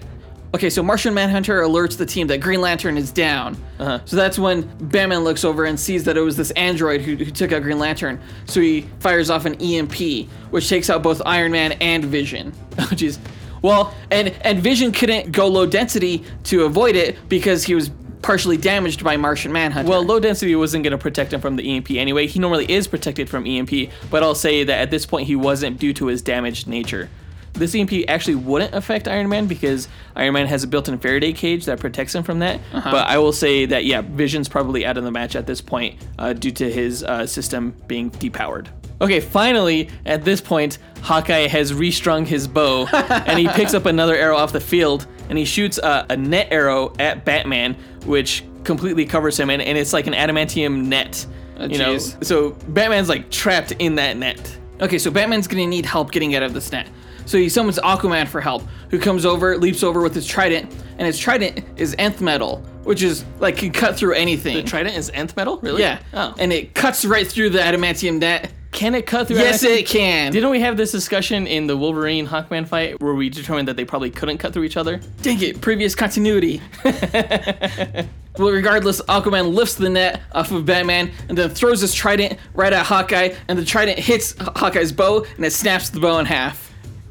Okay, 0.53 0.71
so 0.71 0.81
Martian 0.81 1.13
Manhunter 1.13 1.61
alerts 1.61 1.95
the 1.95 2.07
team 2.07 2.25
that 2.27 2.39
Green 2.39 2.59
Lantern 2.59 2.97
is 2.97 3.11
down. 3.11 3.55
Uh-huh. 3.77 3.99
So 4.05 4.15
that's 4.15 4.39
when 4.39 4.63
Batman 4.87 5.23
looks 5.23 5.43
over 5.43 5.65
and 5.65 5.79
sees 5.79 6.03
that 6.05 6.17
it 6.17 6.21
was 6.21 6.35
this 6.35 6.49
android 6.51 7.01
who, 7.01 7.15
who 7.15 7.29
took 7.29 7.51
out 7.51 7.61
Green 7.61 7.77
Lantern. 7.77 8.19
So 8.45 8.59
he 8.59 8.81
fires 8.99 9.29
off 9.29 9.45
an 9.45 9.55
EMP, 9.61 10.27
which 10.49 10.67
takes 10.67 10.89
out 10.89 11.03
both 11.03 11.21
Iron 11.25 11.51
Man 11.51 11.73
and 11.73 12.03
Vision. 12.05 12.53
Oh 12.79 12.83
jeez. 12.93 13.19
Well, 13.61 13.93
and 14.09 14.29
and 14.41 14.59
Vision 14.59 14.93
couldn't 14.93 15.33
go 15.33 15.47
low 15.47 15.65
density 15.65 16.23
to 16.45 16.63
avoid 16.63 16.95
it 16.95 17.17
because 17.27 17.65
he 17.65 17.75
was 17.75 17.91
partially 18.21 18.55
damaged 18.55 19.03
by 19.03 19.17
Martian 19.17 19.51
Manhunter. 19.51 19.89
Well, 19.89 20.01
low 20.03 20.19
density 20.19 20.55
wasn't 20.55 20.85
going 20.85 20.91
to 20.91 20.97
protect 20.97 21.33
him 21.33 21.41
from 21.41 21.57
the 21.57 21.75
EMP 21.75 21.91
anyway. 21.91 22.27
He 22.27 22.39
normally 22.39 22.71
is 22.71 22.87
protected 22.87 23.29
from 23.29 23.45
EMP, 23.45 23.91
but 24.09 24.23
I'll 24.23 24.33
say 24.33 24.63
that 24.63 24.79
at 24.79 24.91
this 24.91 25.05
point 25.05 25.27
he 25.27 25.35
wasn't 25.35 25.77
due 25.77 25.93
to 25.95 26.07
his 26.07 26.21
damaged 26.21 26.67
nature. 26.67 27.09
This 27.53 27.75
EMP 27.75 27.91
actually 28.07 28.35
wouldn't 28.35 28.73
affect 28.73 29.07
Iron 29.07 29.29
Man 29.29 29.47
because 29.47 29.87
Iron 30.15 30.33
Man 30.33 30.47
has 30.47 30.63
a 30.63 30.67
built-in 30.67 30.97
Faraday 30.99 31.33
cage 31.33 31.65
that 31.65 31.79
protects 31.79 32.15
him 32.15 32.23
from 32.23 32.39
that. 32.39 32.59
Uh-huh. 32.73 32.91
But 32.91 33.07
I 33.07 33.17
will 33.17 33.33
say 33.33 33.65
that 33.65 33.85
yeah, 33.85 34.01
Vision's 34.01 34.47
probably 34.47 34.85
out 34.85 34.97
of 34.97 35.03
the 35.03 35.11
match 35.11 35.35
at 35.35 35.45
this 35.45 35.61
point 35.61 35.99
uh, 36.17 36.33
due 36.33 36.51
to 36.51 36.71
his 36.71 37.03
uh, 37.03 37.25
system 37.25 37.75
being 37.87 38.11
depowered. 38.11 38.67
Okay, 39.01 39.21
finally, 39.21 39.89
at 40.05 40.25
this 40.25 40.41
point, 40.41 40.77
Hawkeye 41.01 41.47
has 41.47 41.73
restrung 41.73 42.25
his 42.25 42.47
bow 42.47 42.85
and 42.93 43.39
he 43.39 43.47
picks 43.49 43.73
up 43.73 43.85
another 43.85 44.15
arrow 44.15 44.35
off 44.35 44.51
the 44.51 44.59
field 44.59 45.07
and 45.29 45.37
he 45.37 45.45
shoots 45.45 45.77
a, 45.77 46.05
a 46.09 46.17
net 46.17 46.49
arrow 46.51 46.93
at 46.99 47.23
Batman, 47.23 47.75
which 48.05 48.43
completely 48.63 49.05
covers 49.05 49.39
him 49.39 49.49
and, 49.49 49.61
and 49.61 49.77
it's 49.77 49.93
like 49.93 50.07
an 50.07 50.13
adamantium 50.13 50.85
net. 50.85 51.25
Oh, 51.57 51.65
you 51.65 51.77
know, 51.77 51.97
so 51.97 52.51
Batman's 52.69 53.09
like 53.09 53.29
trapped 53.29 53.71
in 53.73 53.95
that 53.95 54.17
net. 54.17 54.57
Okay, 54.81 54.97
so 54.97 55.11
Batman's 55.11 55.47
gonna 55.47 55.67
need 55.67 55.85
help 55.85 56.11
getting 56.11 56.35
out 56.35 56.43
of 56.43 56.53
this 56.53 56.71
net. 56.71 56.87
So 57.29 57.37
he 57.37 57.47
summons 57.47 57.77
Aquaman 57.77 58.27
for 58.27 58.41
help, 58.41 58.63
who 58.89 58.97
comes 58.97 59.23
over, 59.23 59.55
leaps 59.55 59.83
over 59.83 60.01
with 60.01 60.15
his 60.15 60.25
trident, 60.25 60.73
and 60.97 61.05
his 61.05 61.19
trident 61.19 61.63
is 61.77 61.95
nth 61.99 62.21
metal, 62.21 62.57
which 62.85 63.03
is 63.03 63.23
like 63.37 63.57
can 63.57 63.71
cut 63.71 63.95
through 63.95 64.13
anything. 64.15 64.55
The 64.55 64.63
trident 64.63 64.97
is 64.97 65.11
nth 65.13 65.37
metal, 65.37 65.59
really? 65.59 65.83
Yeah. 65.83 65.99
Oh. 66.11 66.33
And 66.39 66.51
it 66.51 66.73
cuts 66.73 67.05
right 67.05 67.27
through 67.27 67.51
the 67.51 67.59
adamantium 67.59 68.17
net. 68.17 68.51
Can 68.71 68.95
it 68.95 69.05
cut 69.05 69.27
through? 69.27 69.37
Yes, 69.37 69.63
adamantium? 69.63 69.77
it 69.77 69.85
can. 69.85 70.31
Didn't 70.31 70.49
we 70.49 70.59
have 70.61 70.75
this 70.75 70.91
discussion 70.91 71.45
in 71.45 71.67
the 71.67 71.77
Wolverine 71.77 72.25
Hawkman 72.25 72.67
fight 72.67 72.99
where 72.99 73.13
we 73.13 73.29
determined 73.29 73.67
that 73.67 73.75
they 73.75 73.85
probably 73.85 74.09
couldn't 74.09 74.39
cut 74.39 74.51
through 74.51 74.63
each 74.63 74.77
other? 74.77 74.99
Dang 75.21 75.39
it, 75.39 75.61
previous 75.61 75.93
continuity. 75.93 76.63
well, 76.83 78.49
regardless, 78.49 79.01
Aquaman 79.01 79.53
lifts 79.53 79.75
the 79.75 79.89
net 79.89 80.21
off 80.31 80.51
of 80.51 80.65
Batman 80.65 81.11
and 81.27 81.37
then 81.37 81.51
throws 81.51 81.81
his 81.81 81.93
trident 81.93 82.39
right 82.55 82.73
at 82.73 82.87
Hawkeye, 82.87 83.35
and 83.47 83.59
the 83.59 83.65
trident 83.65 83.99
hits 83.99 84.33
Hawkeye's 84.39 84.91
bow 84.91 85.27
and 85.35 85.45
it 85.45 85.53
snaps 85.53 85.89
the 85.89 85.99
bow 85.99 86.17
in 86.17 86.25
half. 86.25 86.68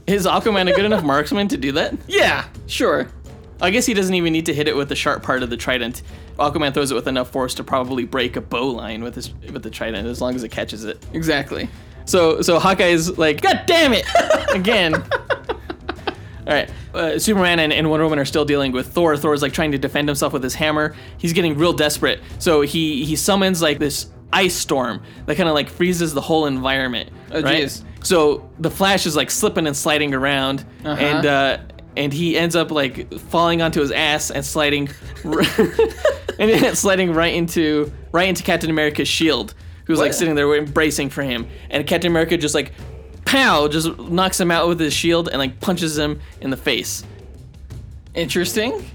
Is 0.09 0.27
Aquaman 0.27 0.71
a 0.71 0.75
good 0.75 0.87
enough 0.87 1.05
marksman 1.05 1.49
to 1.49 1.57
do 1.57 1.73
that? 1.73 1.95
Yeah, 2.07 2.47
sure. 2.67 3.09
I 3.61 3.71
guess 3.71 3.85
he 3.85 3.93
doesn't 3.93 4.15
even 4.15 4.33
need 4.33 4.47
to 4.47 4.55
hit 4.55 4.67
it 4.69 4.75
with 4.75 4.89
the 4.89 4.95
sharp 4.97 5.23
part 5.23 5.43
of 5.43 5.51
the 5.51 5.57
trident. 5.57 6.03
Aquaman 6.39 6.73
throws 6.73 6.91
it 6.91 6.95
with 6.95 7.09
enough 7.09 7.31
force 7.31 7.55
to 7.55 7.65
probably 7.65 8.05
break 8.05 8.37
a 8.37 8.41
bow 8.41 8.69
line 8.69 9.03
with 9.03 9.17
his 9.17 9.35
with 9.53 9.63
the 9.63 9.71
trident 9.71 10.07
as 10.07 10.21
long 10.21 10.35
as 10.35 10.45
it 10.45 10.51
catches 10.51 10.85
it. 10.85 11.05
Exactly. 11.13 11.69
So 12.05 12.41
so 12.41 12.59
Hawkeye's 12.59 13.19
like, 13.19 13.43
God 13.43 13.65
damn 13.67 13.93
it! 13.93 14.07
Again. 14.55 14.95
All 14.95 16.55
right, 16.55 16.71
uh, 16.95 17.19
Superman 17.19 17.59
and, 17.59 17.75
and 17.75 17.91
Wonder 17.91 18.05
Woman 18.05 18.19
are 18.19 18.25
still 18.25 18.47
dealing 18.47 18.73
with 18.73 18.87
Thor. 18.87 19.19
Thor's 19.19 19.43
like 19.43 19.53
trying 19.53 19.73
to 19.73 19.79
defend 19.79 20.09
himself 20.09 20.33
with 20.33 20.43
his 20.43 20.55
hammer. 20.55 20.95
He's 21.19 21.35
getting 21.35 21.59
real 21.59 21.75
desperate, 21.75 22.21
so 22.39 22.63
he 22.63 23.05
he 23.05 23.17
summons 23.17 23.61
like 23.61 23.79
this 23.79 24.07
ice 24.33 24.55
storm 24.55 25.03
that 25.26 25.37
kind 25.37 25.49
of 25.49 25.55
like 25.55 25.68
freezes 25.68 26.12
the 26.14 26.20
whole 26.20 26.47
environment. 26.47 27.11
Oh, 27.33 27.43
right? 27.43 27.64
jeez. 27.64 27.83
So 28.03 28.49
the 28.59 28.70
Flash 28.70 29.07
is 29.07 29.16
like 29.16 29.31
slipping 29.31 29.66
and 29.66 29.76
sliding 29.76 30.14
around, 30.14 30.64
Uh-huh. 30.85 31.01
and 31.01 31.26
uh, 31.26 31.59
and 31.97 32.12
he 32.12 32.37
ends 32.39 32.55
up 32.55 32.70
like 32.70 33.12
falling 33.18 33.61
onto 33.62 33.81
his 33.81 33.91
ass 33.91 34.31
and 34.31 34.45
sliding, 34.45 34.89
r- 35.24 35.41
and 36.39 36.51
then 36.51 36.76
sliding 36.76 37.12
right 37.12 37.35
into 37.35 37.93
right 38.12 38.29
into 38.29 38.43
Captain 38.45 38.70
America's 38.70 39.09
shield, 39.09 39.55
who's 39.87 39.99
like 39.99 40.12
sitting 40.12 40.35
there 40.37 40.62
bracing 40.66 41.11
for 41.11 41.22
him, 41.22 41.49
and 41.70 41.87
Captain 41.87 42.11
America 42.11 42.37
just 42.37 42.55
like, 42.55 42.72
pow, 43.24 43.66
just 43.66 43.99
knocks 43.99 44.39
him 44.41 44.51
out 44.51 44.68
with 44.68 44.79
his 44.79 44.93
shield 44.95 45.29
and 45.29 45.39
like 45.39 45.59
punches 45.61 45.99
him 45.99 46.20
in 46.41 46.51
the 46.51 46.57
face. 46.57 47.03
Interesting. 48.14 48.89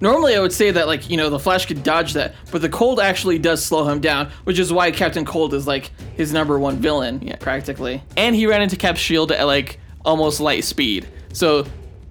Normally, 0.00 0.36
I 0.36 0.40
would 0.40 0.52
say 0.52 0.70
that, 0.70 0.86
like, 0.86 1.10
you 1.10 1.16
know, 1.16 1.28
the 1.28 1.38
Flash 1.38 1.66
could 1.66 1.82
dodge 1.82 2.12
that, 2.12 2.34
but 2.52 2.62
the 2.62 2.68
cold 2.68 3.00
actually 3.00 3.38
does 3.38 3.64
slow 3.64 3.88
him 3.88 4.00
down, 4.00 4.30
which 4.44 4.58
is 4.58 4.72
why 4.72 4.90
Captain 4.90 5.24
Cold 5.24 5.54
is, 5.54 5.66
like, 5.66 5.90
his 6.16 6.32
number 6.32 6.58
one 6.58 6.76
villain, 6.76 7.20
yeah. 7.22 7.36
practically. 7.36 8.02
And 8.16 8.34
he 8.34 8.46
ran 8.46 8.62
into 8.62 8.76
Cap's 8.76 9.00
shield 9.00 9.32
at 9.32 9.44
like 9.44 9.80
almost 10.04 10.40
light 10.40 10.64
speed, 10.64 11.08
so 11.32 11.66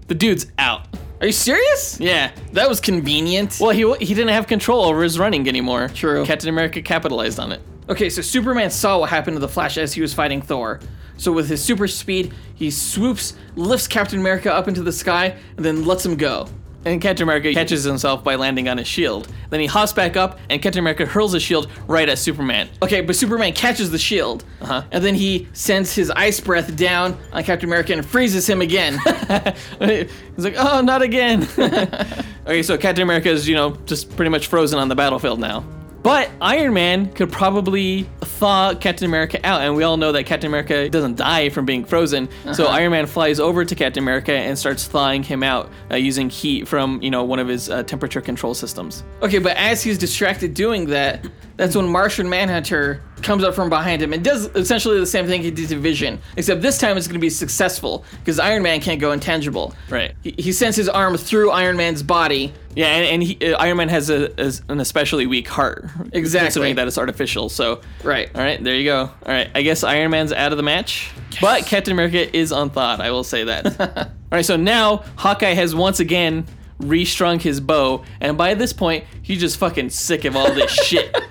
the 0.07 0.15
dude's 0.15 0.47
out. 0.57 0.87
Are 1.19 1.25
you 1.25 1.33
serious? 1.33 1.99
Yeah. 1.99 2.31
That 2.53 2.69
was 2.69 2.79
convenient. 2.79 3.57
Well, 3.59 3.71
he 3.71 4.05
he 4.05 4.13
didn't 4.13 4.29
have 4.29 4.47
control 4.47 4.85
over 4.85 5.01
his 5.01 5.17
running 5.17 5.47
anymore. 5.47 5.89
True. 5.89 6.25
Captain 6.25 6.49
America 6.49 6.81
capitalized 6.81 7.39
on 7.39 7.51
it. 7.51 7.61
Okay, 7.89 8.09
so 8.09 8.21
Superman 8.21 8.69
saw 8.69 8.99
what 8.99 9.09
happened 9.09 9.35
to 9.35 9.39
the 9.39 9.47
Flash 9.47 9.77
as 9.77 9.93
he 9.93 10.01
was 10.01 10.13
fighting 10.13 10.41
Thor. 10.41 10.79
So 11.17 11.31
with 11.31 11.49
his 11.49 11.63
super 11.63 11.87
speed, 11.87 12.33
he 12.53 12.69
swoops, 12.69 13.33
lifts 13.55 13.87
Captain 13.87 14.19
America 14.19 14.53
up 14.53 14.67
into 14.67 14.83
the 14.83 14.91
sky, 14.91 15.35
and 15.55 15.65
then 15.65 15.85
lets 15.85 16.05
him 16.05 16.15
go. 16.15 16.47
And 16.87 17.01
Captain 17.01 17.23
America 17.23 17.53
catches 17.53 17.83
himself 17.83 18.23
by 18.23 18.35
landing 18.35 18.69
on 18.69 18.77
his 18.77 18.87
shield. 18.87 19.27
Then 19.49 19.59
he 19.59 19.65
hops 19.65 19.91
back 19.93 20.15
up, 20.15 20.39
and 20.49 20.61
Captain 20.61 20.79
America 20.79 21.05
hurls 21.05 21.33
his 21.33 21.43
shield 21.43 21.69
right 21.87 22.07
at 22.07 22.17
Superman. 22.17 22.69
Okay, 22.81 23.01
but 23.01 23.15
Superman 23.15 23.51
catches 23.53 23.91
the 23.91 23.97
shield, 23.97 24.45
Uh-huh. 24.61 24.83
and 24.91 25.03
then 25.03 25.13
he 25.15 25.47
sends 25.53 25.93
his 25.93 26.09
ice 26.11 26.39
breath 26.39 26.75
down 26.77 27.17
on 27.33 27.43
Captain 27.43 27.67
America 27.67 27.91
and 27.93 28.05
freezes 28.05 28.47
him 28.49 28.61
again. 28.61 28.93
He's 29.79 30.45
like, 30.45 30.55
oh, 30.57 30.81
not 30.81 31.01
again. 31.01 31.43
okay, 32.45 32.63
so 32.63 32.77
Captain 32.77 33.03
America 33.03 33.29
is, 33.29 33.47
you 33.47 33.55
know, 33.55 33.71
just 33.85 34.15
pretty 34.15 34.29
much 34.29 34.47
frozen 34.47 34.79
on 34.79 34.87
the 34.87 34.95
battlefield 34.95 35.39
now. 35.39 35.65
But 36.07 36.31
Iron 36.39 36.73
Man 36.73 37.11
could 37.11 37.33
probably 37.33 38.03
thaw 38.21 38.73
Captain 38.75 39.05
America 39.05 39.45
out, 39.45 39.59
and 39.59 39.75
we 39.75 39.83
all 39.83 39.97
know 39.97 40.13
that 40.13 40.23
Captain 40.25 40.47
America 40.47 40.87
doesn't 40.87 41.17
die 41.17 41.49
from 41.49 41.65
being 41.65 41.83
frozen. 41.83 42.29
So 42.53 42.63
Uh-huh. 42.63 42.73
Iron 42.75 42.91
Man 42.91 43.07
flies 43.07 43.41
over 43.41 43.65
to 43.65 43.75
Captain 43.75 44.01
America 44.01 44.31
and 44.31 44.57
starts 44.57 44.85
thawing 44.85 45.23
him 45.23 45.43
out 45.43 45.69
uh, 45.91 45.97
using 45.97 46.29
heat 46.29 46.65
from, 46.65 47.01
you 47.01 47.09
know, 47.11 47.25
one 47.25 47.39
of 47.39 47.49
his 47.49 47.69
uh, 47.69 47.83
temperature 47.83 48.21
control 48.21 48.53
systems. 48.53 49.03
Okay, 49.21 49.39
but 49.39 49.57
as 49.57 49.83
he's 49.83 49.97
distracted 49.97 50.53
doing 50.53 50.85
that, 50.85 51.25
that's 51.57 51.75
when 51.75 51.89
Martian 51.89 52.29
Manhunter 52.29 53.01
comes 53.23 53.43
up 53.43 53.53
from 53.53 53.67
behind 53.67 54.01
him 54.01 54.13
and 54.13 54.23
does 54.23 54.45
essentially 54.55 54.99
the 54.99 55.05
same 55.05 55.25
thing 55.27 55.41
he 55.41 55.51
did 55.51 55.67
to 55.69 55.75
Vision, 55.77 56.19
except 56.37 56.61
this 56.61 56.77
time 56.77 56.95
it's 56.95 57.07
going 57.07 57.19
to 57.19 57.19
be 57.19 57.29
successful 57.31 58.05
because 58.19 58.39
Iron 58.39 58.63
Man 58.63 58.79
can't 58.79 59.01
go 59.01 59.11
intangible. 59.11 59.73
Right. 59.89 60.13
He, 60.23 60.35
he 60.37 60.51
sends 60.53 60.77
his 60.77 60.87
arm 60.87 61.17
through 61.17 61.49
Iron 61.51 61.75
Man's 61.75 62.01
body. 62.03 62.53
Yeah, 62.77 62.87
and, 62.87 63.05
and 63.07 63.23
he, 63.23 63.53
uh, 63.53 63.57
Iron 63.57 63.77
Man 63.77 63.89
has 63.89 64.09
a, 64.11 64.39
as 64.39 64.61
an 64.69 64.79
especially 64.79 65.25
weak 65.25 65.47
heart. 65.47 65.85
Exactly. 66.13 66.45
Considering 66.45 66.75
that 66.75 66.87
it's 66.87 66.97
artificial. 66.99 67.49
So, 67.49 67.81
Right. 68.03 68.29
all 68.35 68.41
right, 68.41 68.63
there 68.63 68.75
you 68.75 68.83
go. 68.85 68.99
All 68.99 69.11
right, 69.25 69.49
I 69.55 69.63
guess 69.63 69.83
Iron 69.83 70.11
Man's 70.11 70.31
out 70.31 70.51
of 70.51 70.57
the 70.57 70.63
match, 70.63 71.09
but 71.41 71.65
Captain 71.65 71.91
America 71.93 72.35
is 72.37 72.51
unthawed. 72.51 73.01
I 73.01 73.09
will 73.09 73.23
say 73.23 73.45
that. 73.45 73.79
all 74.07 74.11
right, 74.31 74.45
so 74.45 74.55
now 74.57 74.97
Hawkeye 75.15 75.53
has 75.55 75.73
once 75.73 75.99
again 75.99 76.45
restrung 76.79 77.39
his 77.39 77.59
bow, 77.59 78.03
and 78.21 78.37
by 78.37 78.53
this 78.53 78.73
point, 78.73 79.05
he's 79.23 79.39
just 79.39 79.57
fucking 79.57 79.89
sick 79.89 80.23
of 80.25 80.35
all 80.35 80.51
this 80.53 80.71
shit. 80.71 81.15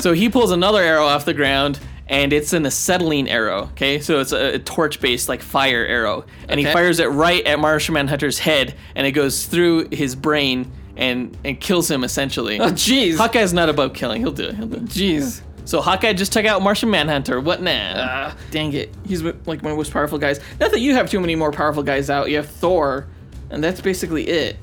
So 0.00 0.14
he 0.14 0.30
pulls 0.30 0.50
another 0.50 0.80
arrow 0.80 1.04
off 1.04 1.26
the 1.26 1.34
ground, 1.34 1.78
and 2.10 2.32
it's 2.32 2.52
an 2.52 2.66
acetylene 2.66 3.28
arrow. 3.28 3.62
Okay, 3.72 4.00
so 4.00 4.18
it's 4.20 4.32
a, 4.32 4.54
a 4.56 4.58
torch-based 4.58 5.28
like 5.28 5.40
fire 5.40 5.86
arrow, 5.86 6.26
and 6.48 6.60
he 6.60 6.66
fires 6.66 6.98
it 6.98 7.06
right 7.06 7.46
at 7.46 7.58
Martian 7.58 7.94
Manhunter's 7.94 8.38
head, 8.40 8.74
and 8.94 9.06
it 9.06 9.12
goes 9.12 9.46
through 9.46 9.88
his 9.90 10.14
brain 10.14 10.70
and 10.96 11.34
and 11.44 11.58
kills 11.60 11.90
him 11.90 12.04
essentially. 12.04 12.60
Oh, 12.60 12.70
jeez. 12.72 13.16
Hawkeye's 13.16 13.54
not 13.54 13.70
about 13.70 13.94
killing. 13.94 14.20
He'll 14.20 14.32
do 14.32 14.48
it. 14.48 14.56
He'll 14.56 14.66
do 14.66 14.76
it. 14.76 14.84
Jeez. 14.86 15.40
So 15.64 15.80
Hawkeye 15.80 16.14
just 16.14 16.32
took 16.32 16.44
out 16.44 16.62
Martian 16.62 16.90
Manhunter. 16.90 17.40
What 17.40 17.62
now? 17.62 17.94
Ah, 17.96 18.36
dang 18.50 18.72
it. 18.72 18.92
He's 19.06 19.22
like 19.22 19.46
one 19.46 19.60
my 19.62 19.72
most 19.72 19.92
powerful 19.92 20.18
guys. 20.18 20.40
Not 20.58 20.72
that 20.72 20.80
you 20.80 20.94
have 20.94 21.08
too 21.08 21.20
many 21.20 21.36
more 21.36 21.52
powerful 21.52 21.84
guys 21.84 22.10
out. 22.10 22.28
You 22.28 22.36
have 22.36 22.48
Thor, 22.48 23.06
and 23.50 23.62
that's 23.62 23.80
basically 23.80 24.26
it. 24.26 24.56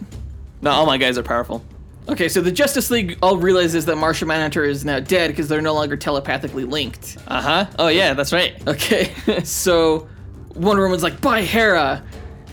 no, 0.62 0.72
all 0.72 0.86
my 0.86 0.98
guys 0.98 1.18
are 1.18 1.24
powerful. 1.24 1.64
Okay, 2.10 2.30
so 2.30 2.42
the 2.42 2.52
Justice 2.52 2.90
League 2.90 3.18
all 3.22 3.38
realizes 3.38 3.86
that 3.86 3.98
Martian 3.98 4.28
Manhunter 4.30 4.64
is 4.64 4.86
now 4.86 5.00
dead 5.00 5.28
because 5.30 5.48
they're 5.50 5.62
no 5.62 5.74
longer 5.74 5.98
telepathically 5.98 6.64
linked. 6.64 7.18
Uh 7.28 7.42
huh. 7.42 7.66
Oh 7.78 7.88
yeah, 7.90 8.14
that's 8.14 8.32
right. 8.32 8.56
Okay, 8.68 9.14
so 9.44 10.08
Wonder 10.56 10.84
Woman's 10.84 11.04
like, 11.04 11.20
"Bye, 11.22 11.42
Hera." 11.44 12.04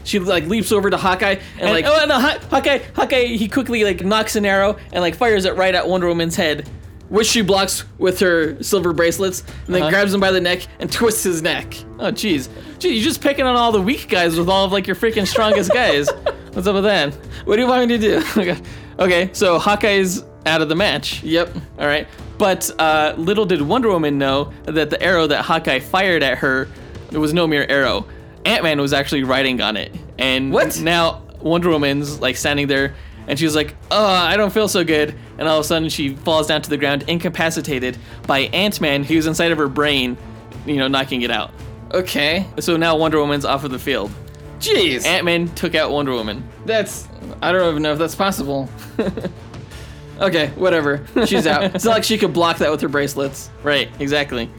She 0.03 0.19
like 0.19 0.45
leaps 0.49 0.71
over 0.73 0.91
to 0.91 0.97
Hawkeye 0.99 1.37
and, 1.55 1.63
And 1.63 1.71
like, 1.71 1.87
oh 1.87 2.05
no, 2.07 2.21
Haw- 2.21 2.39
Hawkeye, 2.51 2.81
Hawkeye, 2.95 3.25
he 3.25 3.49
quickly 3.49 3.85
like 3.85 4.05
knocks 4.05 4.37
an 4.37 4.45
arrow 4.45 4.77
and 4.93 5.01
like 5.01 5.15
fires 5.15 5.47
it 5.47 5.57
right 5.57 5.75
at 5.75 5.89
Wonder 5.89 6.09
Woman's 6.09 6.37
head. 6.37 6.69
which 7.09 7.27
she 7.29 7.41
blocks 7.43 7.85
with 7.99 8.19
her 8.21 8.61
silver 8.63 8.93
bracelets, 8.93 9.45
and 9.67 9.75
then 9.75 9.83
Uh-huh. 9.83 9.91
grabs 9.91 10.13
him 10.13 10.21
by 10.21 10.31
the 10.33 10.41
neck 10.41 10.67
and 10.81 10.91
twists 10.93 11.23
his 11.23 11.41
neck. 11.43 11.75
Oh 12.01 12.11
jeez, 12.11 12.49
gee, 12.81 12.89
you're 12.95 13.05
just 13.05 13.23
picking 13.23 13.47
on 13.47 13.57
all 13.57 13.73
the 13.73 13.81
weak 13.81 14.09
guys 14.09 14.37
with 14.37 14.49
all 14.49 14.65
of 14.67 14.73
like 14.73 14.87
your 14.87 14.97
freaking 14.97 15.27
strongest 15.27 15.71
guys. 15.73 16.09
What's 16.53 16.67
up 16.67 16.75
with 16.75 16.85
that? 16.85 17.15
What 17.47 17.57
do 17.57 17.63
you 17.63 17.69
want 17.69 17.89
me 17.89 17.97
to 17.99 18.23
do? 18.35 18.57
okay, 18.99 19.31
so 19.33 19.59
Hawkeye's 19.59 20.23
out 20.47 20.61
of 20.63 20.69
the 20.69 20.75
match. 20.77 21.23
Yep. 21.23 21.55
All 21.79 21.87
right, 21.87 22.07
but 22.39 22.71
uh, 22.79 23.15
little 23.17 23.47
did 23.47 23.63
Wonder 23.63 23.89
Woman 23.91 24.19
know 24.19 24.53
that 24.65 24.91
the 24.91 25.03
arrow 25.03 25.27
that 25.27 25.43
Hawkeye 25.45 25.81
fired 25.81 26.23
at 26.23 26.39
her 26.39 26.69
it 27.13 27.19
was 27.19 27.33
no 27.33 27.47
mere 27.47 27.65
arrow. 27.69 28.07
Ant 28.45 28.63
Man 28.65 28.81
was 28.81 28.93
actually 28.93 29.23
riding 29.25 29.61
on 29.61 29.77
it, 29.77 29.95
and 30.19 30.53
What? 30.53 30.79
now 30.81 31.23
Wonder 31.41 31.71
Woman's 31.71 32.21
like 32.21 32.37
standing 32.37 32.67
there, 32.67 32.95
and 33.29 33.39
she's 33.39 33.55
like, 33.55 33.75
"Oh, 33.91 34.05
I 34.07 34.37
don't 34.37 34.53
feel 34.53 34.69
so 34.69 34.85
good," 34.85 35.15
and 35.39 35.49
all 35.49 35.59
of 35.59 35.65
a 35.65 35.69
sudden 35.69 35.89
she 35.89 36.15
falls 36.15 36.47
down 36.49 36.61
to 36.63 36.69
the 36.71 36.77
ground, 36.77 37.05
incapacitated 37.09 37.97
by 38.27 38.41
Ant 38.53 38.81
Man, 38.81 39.05
who's 39.05 39.27
inside 39.27 39.53
of 39.53 39.59
her 39.59 39.69
brain, 39.69 40.17
you 40.67 40.77
know, 40.77 40.89
knocking 40.89 41.23
it 41.23 41.31
out. 41.31 41.53
Okay. 41.93 42.47
So 42.59 42.77
now 42.77 42.97
Wonder 42.97 43.19
Woman's 43.19 43.45
off 43.45 43.63
of 43.65 43.71
the 43.71 43.79
field. 43.79 44.11
Jeez. 44.65 45.05
Ant 45.07 45.25
Man 45.25 45.49
took 45.55 45.75
out 45.75 45.91
Wonder 45.91 46.13
Woman. 46.13 46.47
That's 46.67 47.09
I 47.43 47.53
don't 47.53 47.71
even 47.71 47.83
know 47.83 47.93
if 47.93 47.99
that's 47.99 48.15
possible. 48.15 48.69
okay, 50.21 50.49
whatever. 50.51 51.05
She's 51.27 51.47
out. 51.47 51.75
It's 51.75 51.85
not 51.85 51.93
like 51.93 52.05
she 52.05 52.19
could 52.19 52.33
block 52.33 52.59
that 52.59 52.71
with 52.71 52.81
her 52.81 52.89
bracelets. 52.89 53.51
Right, 53.63 53.89
exactly. 53.99 54.51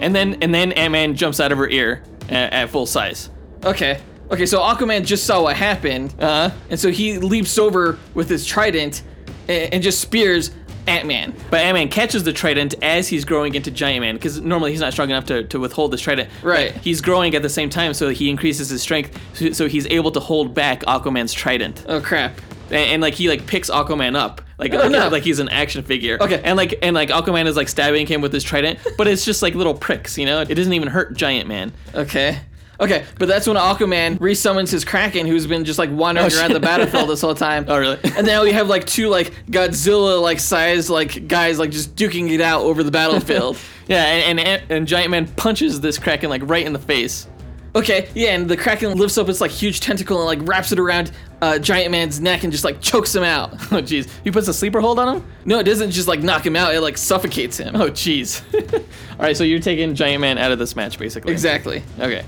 And 0.00 0.14
then 0.14 0.38
and 0.42 0.54
then 0.54 0.72
Ant 0.72 0.92
Man 0.92 1.14
jumps 1.14 1.40
out 1.40 1.52
of 1.52 1.58
her 1.58 1.68
ear 1.68 2.02
at, 2.28 2.52
at 2.52 2.70
full 2.70 2.86
size. 2.86 3.30
Okay. 3.64 4.00
Okay, 4.30 4.44
so 4.46 4.60
Aquaman 4.60 5.06
just 5.06 5.24
saw 5.24 5.42
what 5.42 5.56
happened, 5.56 6.14
Uh 6.18 6.50
huh. 6.50 6.56
and 6.68 6.78
so 6.78 6.90
he 6.90 7.16
leaps 7.18 7.58
over 7.58 7.98
with 8.12 8.28
his 8.28 8.44
trident 8.44 9.02
and, 9.48 9.72
and 9.74 9.82
just 9.82 10.00
spears 10.02 10.50
Ant 10.88 11.06
Man. 11.06 11.34
But 11.50 11.60
Ant 11.60 11.74
Man 11.74 11.88
catches 11.88 12.24
the 12.24 12.32
trident 12.32 12.74
as 12.82 13.08
he's 13.08 13.24
growing 13.24 13.54
into 13.54 13.70
Giant 13.70 14.00
Man 14.00 14.14
because 14.16 14.40
normally 14.40 14.70
he's 14.72 14.80
not 14.80 14.92
strong 14.92 15.10
enough 15.10 15.26
to, 15.26 15.44
to 15.44 15.60
withhold 15.60 15.92
this 15.92 16.00
trident. 16.00 16.28
Right. 16.42 16.72
But 16.72 16.82
he's 16.82 17.00
growing 17.00 17.34
at 17.34 17.42
the 17.42 17.48
same 17.48 17.70
time, 17.70 17.94
so 17.94 18.08
he 18.08 18.30
increases 18.30 18.68
his 18.68 18.82
strength, 18.82 19.18
so, 19.34 19.52
so 19.52 19.68
he's 19.68 19.86
able 19.86 20.10
to 20.12 20.20
hold 20.20 20.54
back 20.54 20.80
Aquaman's 20.84 21.32
trident. 21.32 21.84
Oh 21.88 22.00
crap. 22.00 22.40
And, 22.66 22.76
and 22.90 23.02
like 23.02 23.14
he 23.14 23.28
like 23.28 23.46
picks 23.46 23.70
Aquaman 23.70 24.16
up. 24.16 24.42
Like, 24.58 24.74
Oh, 24.74 24.78
like, 24.78 24.90
no. 24.90 25.08
like 25.08 25.22
he's 25.22 25.38
an 25.38 25.48
action 25.50 25.84
figure. 25.84 26.18
Okay. 26.20 26.40
And 26.44 26.56
like 26.56 26.78
and 26.82 26.94
like 26.94 27.10
Aquaman 27.10 27.46
is 27.46 27.56
like 27.56 27.68
stabbing 27.68 28.06
him 28.08 28.20
with 28.20 28.32
his 28.32 28.42
trident, 28.42 28.78
but 28.98 29.06
it's 29.06 29.24
just 29.24 29.40
like 29.40 29.54
little 29.54 29.72
pricks, 29.74 30.18
you 30.18 30.26
know? 30.26 30.40
It 30.40 30.54
doesn't 30.54 30.72
even 30.72 30.88
hurt 30.88 31.16
Giant 31.16 31.48
Man. 31.48 31.72
Okay. 31.94 32.40
Okay, 32.80 33.04
but 33.18 33.26
that's 33.26 33.46
when 33.48 33.56
Aquaman 33.56 34.18
resummons 34.18 34.70
his 34.70 34.84
Kraken, 34.84 35.26
who's 35.26 35.48
been 35.48 35.64
just 35.64 35.80
like 35.80 35.90
wandering 35.90 36.30
Oh, 36.32 36.38
around 36.38 36.52
the 36.52 36.60
battlefield 36.60 37.08
this 37.10 37.20
whole 37.20 37.34
time. 37.34 37.64
Oh 37.66 37.76
really? 37.78 37.98
And 38.16 38.24
now 38.26 38.44
we 38.44 38.52
have 38.52 38.68
like 38.68 38.86
two 38.86 39.08
like 39.08 39.32
Godzilla 39.50 40.22
like 40.22 40.38
sized 40.38 40.88
like 40.88 41.26
guys 41.26 41.58
like 41.58 41.70
just 41.70 41.96
duking 41.96 42.30
it 42.30 42.40
out 42.40 42.62
over 42.62 42.84
the 42.84 42.92
battlefield. 42.92 43.58
yeah, 43.88 44.04
and, 44.04 44.38
and 44.38 44.62
and 44.70 44.86
Giant 44.86 45.10
Man 45.10 45.26
punches 45.26 45.80
this 45.80 45.98
Kraken 45.98 46.30
like 46.30 46.42
right 46.44 46.64
in 46.64 46.72
the 46.72 46.78
face. 46.78 47.26
okay, 47.74 48.08
yeah, 48.14 48.30
and 48.34 48.48
the 48.48 48.56
Kraken 48.56 48.96
lifts 48.96 49.18
up 49.18 49.28
its 49.28 49.40
like 49.40 49.50
huge 49.50 49.80
tentacle 49.80 50.18
and 50.18 50.26
like 50.26 50.48
wraps 50.48 50.70
it 50.70 50.78
around 50.78 51.10
uh, 51.42 51.58
Giant 51.58 51.90
Man's 51.90 52.20
neck 52.20 52.44
and 52.44 52.52
just 52.52 52.62
like 52.64 52.80
chokes 52.80 53.12
him 53.14 53.24
out. 53.24 53.52
Oh 53.72 53.82
jeez. 53.82 54.08
He 54.22 54.30
puts 54.30 54.46
a 54.46 54.54
sleeper 54.54 54.80
hold 54.80 55.00
on 55.00 55.16
him? 55.16 55.26
No, 55.44 55.58
it 55.58 55.64
doesn't 55.64 55.90
just 55.90 56.06
like 56.06 56.20
knock 56.20 56.46
him 56.46 56.54
out; 56.54 56.72
it 56.74 56.80
like 56.80 56.96
suffocates 56.96 57.58
him. 57.58 57.74
Oh 57.74 57.90
jeez. 57.90 58.40
All 58.72 59.18
right, 59.18 59.36
so 59.36 59.42
you're 59.42 59.58
taking 59.58 59.96
Giant 59.96 60.20
Man 60.20 60.38
out 60.38 60.52
of 60.52 60.60
this 60.60 60.76
match 60.76 60.96
basically. 60.96 61.32
Exactly. 61.32 61.82
Okay. 61.98 62.24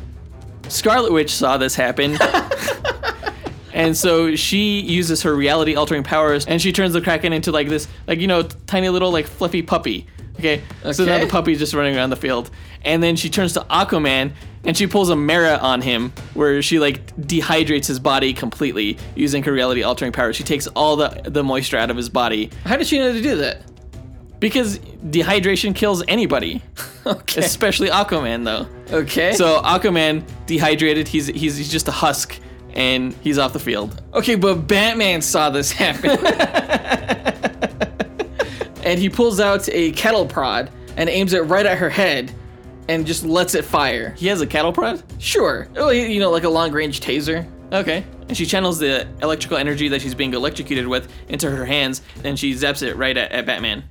Scarlet 0.70 1.12
Witch 1.12 1.34
saw 1.34 1.56
this 1.58 1.74
happen. 1.74 2.16
and 3.72 3.96
so 3.96 4.34
she 4.36 4.80
uses 4.80 5.22
her 5.22 5.34
reality 5.34 5.74
altering 5.74 6.02
powers 6.02 6.46
and 6.46 6.60
she 6.60 6.72
turns 6.72 6.92
the 6.92 7.00
Kraken 7.00 7.32
into 7.32 7.52
like 7.52 7.68
this, 7.68 7.88
like, 8.06 8.18
you 8.20 8.26
know, 8.26 8.42
tiny 8.42 8.88
little, 8.88 9.10
like, 9.12 9.26
fluffy 9.26 9.62
puppy. 9.62 10.06
Okay. 10.38 10.62
So 10.92 11.04
now 11.04 11.18
the 11.18 11.26
puppy's 11.26 11.58
just 11.58 11.74
running 11.74 11.96
around 11.96 12.10
the 12.10 12.16
field. 12.16 12.50
And 12.82 13.02
then 13.02 13.14
she 13.16 13.28
turns 13.28 13.52
to 13.54 13.60
Aquaman 13.68 14.32
and 14.64 14.74
she 14.76 14.86
pulls 14.86 15.10
a 15.10 15.16
Mera 15.16 15.58
on 15.60 15.82
him 15.82 16.12
where 16.32 16.62
she, 16.62 16.78
like, 16.78 17.14
dehydrates 17.16 17.86
his 17.86 17.98
body 18.00 18.32
completely 18.32 18.96
using 19.14 19.42
her 19.42 19.52
reality 19.52 19.82
altering 19.82 20.12
powers. 20.12 20.36
She 20.36 20.44
takes 20.44 20.66
all 20.68 20.96
the, 20.96 21.08
the 21.26 21.44
moisture 21.44 21.76
out 21.76 21.90
of 21.90 21.96
his 21.96 22.08
body 22.08 22.50
How 22.64 22.76
did 22.76 22.86
she 22.86 22.98
know 22.98 23.12
to 23.12 23.20
do 23.20 23.36
that? 23.36 23.62
because 24.40 24.78
dehydration 24.78 25.74
kills 25.74 26.02
anybody, 26.08 26.62
Okay. 27.06 27.40
especially 27.42 27.88
Aquaman, 27.90 28.44
though. 28.46 28.66
Okay. 28.92 29.32
So 29.34 29.60
Aquaman 29.62 30.24
dehydrated. 30.46 31.06
He's 31.08 31.26
he's 31.28 31.56
he's 31.56 31.70
just 31.70 31.88
a 31.88 31.92
husk, 31.92 32.38
and 32.74 33.12
he's 33.22 33.38
off 33.38 33.52
the 33.52 33.58
field. 33.60 34.02
Okay, 34.14 34.34
but 34.34 34.66
Batman 34.66 35.22
saw 35.22 35.50
this 35.50 35.70
happen. 35.82 36.10
and 38.84 38.98
he 38.98 39.08
pulls 39.08 39.40
out 39.40 39.68
a 39.70 39.92
kettle 39.92 40.26
prod 40.26 40.70
and 40.96 41.08
aims 41.08 41.32
it 41.32 41.40
right 41.40 41.66
at 41.66 41.78
her 41.78 41.90
head 41.90 42.32
and 42.88 43.06
just 43.06 43.24
lets 43.24 43.54
it 43.54 43.64
fire. 43.64 44.10
He 44.18 44.26
has 44.26 44.40
a 44.40 44.46
kettle 44.46 44.72
prod. 44.72 45.02
Sure. 45.18 45.68
Oh, 45.76 45.90
you 45.90 46.18
know, 46.18 46.30
like 46.30 46.44
a 46.44 46.48
long 46.48 46.72
range 46.72 47.00
taser. 47.00 47.46
Okay. 47.72 48.04
And 48.26 48.36
she 48.36 48.46
channels 48.46 48.78
the 48.80 49.06
electrical 49.22 49.56
energy 49.58 49.88
that 49.88 50.00
she's 50.02 50.14
being 50.14 50.34
electrocuted 50.34 50.86
with 50.88 51.12
into 51.28 51.48
her 51.50 51.64
hands, 51.64 52.02
and 52.24 52.36
she 52.38 52.52
zaps 52.54 52.82
it 52.82 52.96
right 52.96 53.16
at, 53.16 53.30
at 53.30 53.46
Batman. 53.46 53.84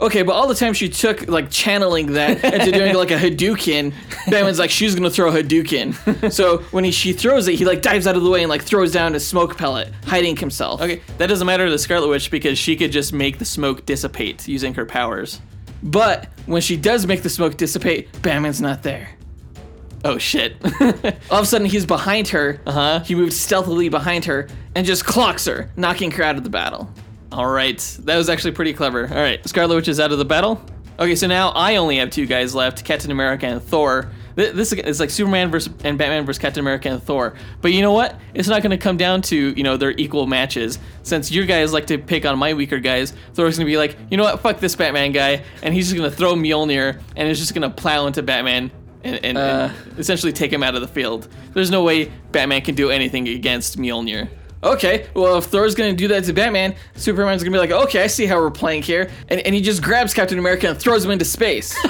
Okay, 0.00 0.22
but 0.22 0.32
all 0.32 0.46
the 0.46 0.54
time 0.54 0.72
she 0.72 0.88
took 0.88 1.28
like 1.28 1.50
channeling 1.50 2.12
that 2.14 2.42
into 2.54 2.72
doing 2.72 2.94
like 2.94 3.10
a 3.10 3.16
Hadouken, 3.16 3.92
Batman's 4.30 4.58
like 4.58 4.70
she's 4.70 4.94
gonna 4.94 5.10
throw 5.10 5.28
a 5.28 5.42
Hadouken. 5.42 6.32
so 6.32 6.58
when 6.70 6.84
he, 6.84 6.90
she 6.90 7.12
throws 7.12 7.48
it, 7.48 7.56
he 7.56 7.64
like 7.64 7.82
dives 7.82 8.06
out 8.06 8.16
of 8.16 8.22
the 8.22 8.30
way 8.30 8.42
and 8.42 8.48
like 8.48 8.62
throws 8.62 8.92
down 8.92 9.14
a 9.14 9.20
smoke 9.20 9.58
pellet, 9.58 9.92
hiding 10.06 10.36
himself. 10.36 10.80
Okay, 10.80 11.02
that 11.18 11.26
doesn't 11.26 11.46
matter 11.46 11.66
to 11.66 11.70
the 11.70 11.78
Scarlet 11.78 12.08
Witch 12.08 12.30
because 12.30 12.58
she 12.58 12.76
could 12.76 12.92
just 12.92 13.12
make 13.12 13.38
the 13.38 13.44
smoke 13.44 13.84
dissipate 13.84 14.48
using 14.48 14.74
her 14.74 14.86
powers. 14.86 15.40
But 15.82 16.28
when 16.46 16.62
she 16.62 16.76
does 16.76 17.06
make 17.06 17.22
the 17.22 17.30
smoke 17.30 17.56
dissipate, 17.56 18.08
Batman's 18.22 18.60
not 18.60 18.82
there. 18.82 19.10
Oh 20.04 20.16
shit. 20.18 20.56
All 21.30 21.38
of 21.38 21.44
a 21.44 21.46
sudden, 21.46 21.66
he's 21.66 21.84
behind 21.84 22.28
her. 22.28 22.60
Uh 22.66 22.72
huh. 22.72 23.00
He 23.00 23.14
moves 23.14 23.38
stealthily 23.38 23.88
behind 23.88 24.24
her 24.24 24.48
and 24.74 24.86
just 24.86 25.04
clocks 25.04 25.44
her, 25.44 25.70
knocking 25.76 26.10
her 26.12 26.22
out 26.24 26.36
of 26.36 26.44
the 26.44 26.50
battle. 26.50 26.90
All 27.32 27.48
right, 27.48 27.78
that 28.04 28.16
was 28.16 28.28
actually 28.28 28.52
pretty 28.52 28.72
clever. 28.72 29.06
All 29.08 29.14
right, 29.14 29.46
Scarlet 29.48 29.76
Witch 29.76 29.88
is 29.88 30.00
out 30.00 30.10
of 30.10 30.18
the 30.18 30.24
battle. 30.24 30.60
Okay, 30.98 31.14
so 31.14 31.26
now 31.26 31.50
I 31.50 31.76
only 31.76 31.96
have 31.98 32.10
two 32.10 32.26
guys 32.26 32.54
left: 32.54 32.84
Captain 32.84 33.10
America 33.10 33.46
and 33.46 33.62
Thor. 33.62 34.10
This 34.34 34.72
is 34.72 35.00
like 35.00 35.10
Superman 35.10 35.50
versus 35.50 35.72
and 35.84 35.96
Batman 35.96 36.24
versus 36.24 36.40
Captain 36.40 36.60
America 36.60 36.88
and 36.88 37.02
Thor. 37.02 37.34
But 37.60 37.72
you 37.72 37.82
know 37.82 37.92
what? 37.92 38.18
It's 38.34 38.48
not 38.48 38.62
going 38.62 38.70
to 38.70 38.78
come 38.78 38.96
down 38.96 39.22
to 39.22 39.36
you 39.36 39.62
know 39.62 39.76
their 39.76 39.92
equal 39.92 40.26
matches. 40.26 40.78
Since 41.02 41.30
your 41.30 41.46
guys 41.46 41.72
like 41.72 41.86
to 41.86 41.98
pick 41.98 42.26
on 42.26 42.38
my 42.38 42.54
weaker 42.54 42.78
guys, 42.80 43.12
Thor's 43.34 43.56
going 43.56 43.66
to 43.66 43.70
be 43.70 43.76
like, 43.76 43.96
you 44.10 44.16
know 44.16 44.24
what? 44.24 44.40
Fuck 44.40 44.60
this 44.60 44.74
Batman 44.74 45.12
guy, 45.12 45.44
and 45.62 45.72
he's 45.72 45.86
just 45.86 45.96
going 45.96 46.10
to 46.10 46.16
throw 46.16 46.34
Mjolnir 46.34 47.00
and 47.16 47.28
is 47.28 47.38
just 47.38 47.54
going 47.54 47.62
to 47.62 47.70
plow 47.70 48.06
into 48.06 48.22
Batman. 48.22 48.70
And, 49.02 49.16
and, 49.24 49.38
and 49.38 49.38
uh. 49.38 49.70
essentially 49.96 50.30
take 50.30 50.52
him 50.52 50.62
out 50.62 50.74
of 50.74 50.82
the 50.82 50.88
field. 50.88 51.26
There's 51.54 51.70
no 51.70 51.82
way 51.82 52.12
Batman 52.32 52.60
can 52.60 52.74
do 52.74 52.90
anything 52.90 53.28
against 53.28 53.78
Mjolnir. 53.78 54.28
Okay, 54.62 55.06
well, 55.14 55.38
if 55.38 55.46
Thor's 55.46 55.74
gonna 55.74 55.94
do 55.94 56.08
that 56.08 56.24
to 56.24 56.32
Batman, 56.32 56.74
Superman's 56.94 57.42
gonna 57.42 57.54
be 57.54 57.58
like, 57.58 57.70
okay, 57.70 58.02
I 58.02 58.06
see 58.06 58.26
how 58.26 58.38
we're 58.38 58.50
playing 58.50 58.82
here. 58.82 59.10
And, 59.28 59.40
and 59.40 59.54
he 59.54 59.60
just 59.60 59.82
grabs 59.82 60.12
Captain 60.12 60.38
America 60.38 60.68
and 60.68 60.78
throws 60.78 61.04
him 61.04 61.10
into 61.10 61.24
space. 61.24 61.74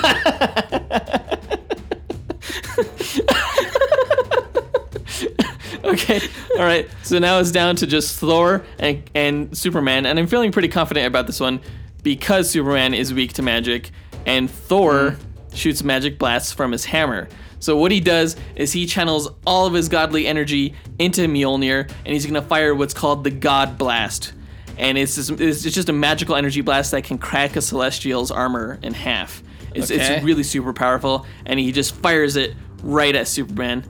Okay. 5.90 6.20
All 6.52 6.64
right. 6.64 6.88
So 7.02 7.18
now 7.18 7.38
it's 7.40 7.50
down 7.50 7.76
to 7.76 7.86
just 7.86 8.18
Thor 8.18 8.64
and, 8.78 9.02
and 9.14 9.56
Superman, 9.56 10.06
and 10.06 10.18
I'm 10.18 10.26
feeling 10.26 10.52
pretty 10.52 10.68
confident 10.68 11.06
about 11.06 11.26
this 11.26 11.40
one 11.40 11.60
because 12.02 12.48
Superman 12.48 12.94
is 12.94 13.12
weak 13.12 13.32
to 13.34 13.42
magic, 13.42 13.90
and 14.24 14.50
Thor 14.50 15.10
hmm. 15.10 15.54
shoots 15.54 15.82
magic 15.82 16.18
blasts 16.18 16.52
from 16.52 16.72
his 16.72 16.84
hammer. 16.84 17.28
So 17.60 17.76
what 17.76 17.92
he 17.92 18.00
does 18.00 18.36
is 18.56 18.72
he 18.72 18.86
channels 18.86 19.30
all 19.46 19.66
of 19.66 19.74
his 19.74 19.88
godly 19.88 20.26
energy 20.26 20.74
into 20.98 21.28
Mjolnir, 21.28 21.88
and 22.04 22.12
he's 22.12 22.26
gonna 22.26 22.42
fire 22.42 22.74
what's 22.74 22.94
called 22.94 23.22
the 23.22 23.30
God 23.30 23.78
Blast, 23.78 24.32
and 24.78 24.96
it's 24.98 25.14
just, 25.14 25.30
it's 25.32 25.62
just 25.62 25.88
a 25.88 25.92
magical 25.92 26.34
energy 26.36 26.62
blast 26.62 26.90
that 26.92 27.04
can 27.04 27.18
crack 27.18 27.56
a 27.56 27.60
Celestial's 27.60 28.30
armor 28.30 28.78
in 28.82 28.94
half. 28.94 29.42
It's, 29.74 29.90
Okay. 29.90 30.16
it's 30.16 30.24
really 30.24 30.42
super 30.42 30.72
powerful, 30.72 31.26
and 31.46 31.60
he 31.60 31.70
just 31.70 31.94
fires 31.96 32.36
it 32.36 32.54
right 32.82 33.14
at 33.14 33.28
Superman, 33.28 33.84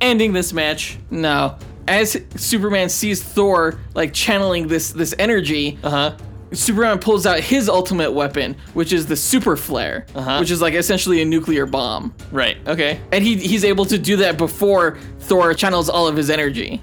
ending 0.00 0.32
this 0.34 0.52
match. 0.52 0.98
no, 1.10 1.56
as 1.88 2.16
Superman 2.36 2.88
sees 2.88 3.22
Thor 3.22 3.78
like 3.94 4.12
channeling 4.14 4.68
this 4.68 4.92
this 4.92 5.14
energy, 5.18 5.78
Uh 5.82 5.90
huh. 5.90 6.16
Superman 6.54 6.98
pulls 6.98 7.26
out 7.26 7.40
his 7.40 7.68
ultimate 7.68 8.12
weapon, 8.12 8.56
which 8.74 8.92
is 8.92 9.06
the 9.06 9.16
super 9.16 9.56
flare, 9.56 10.06
Uh-huh. 10.14 10.38
which 10.38 10.50
is 10.50 10.60
like 10.60 10.74
essentially 10.74 11.20
a 11.22 11.24
nuclear 11.24 11.66
bomb. 11.66 12.14
Right. 12.32 12.56
Okay. 12.66 13.00
And 13.12 13.22
he 13.24 13.36
he's 13.36 13.64
able 13.64 13.84
to 13.86 13.98
do 13.98 14.16
that 14.16 14.36
before 14.38 14.98
Thor 15.20 15.54
channels 15.54 15.88
all 15.88 16.06
of 16.08 16.16
his 16.16 16.30
energy. 16.30 16.82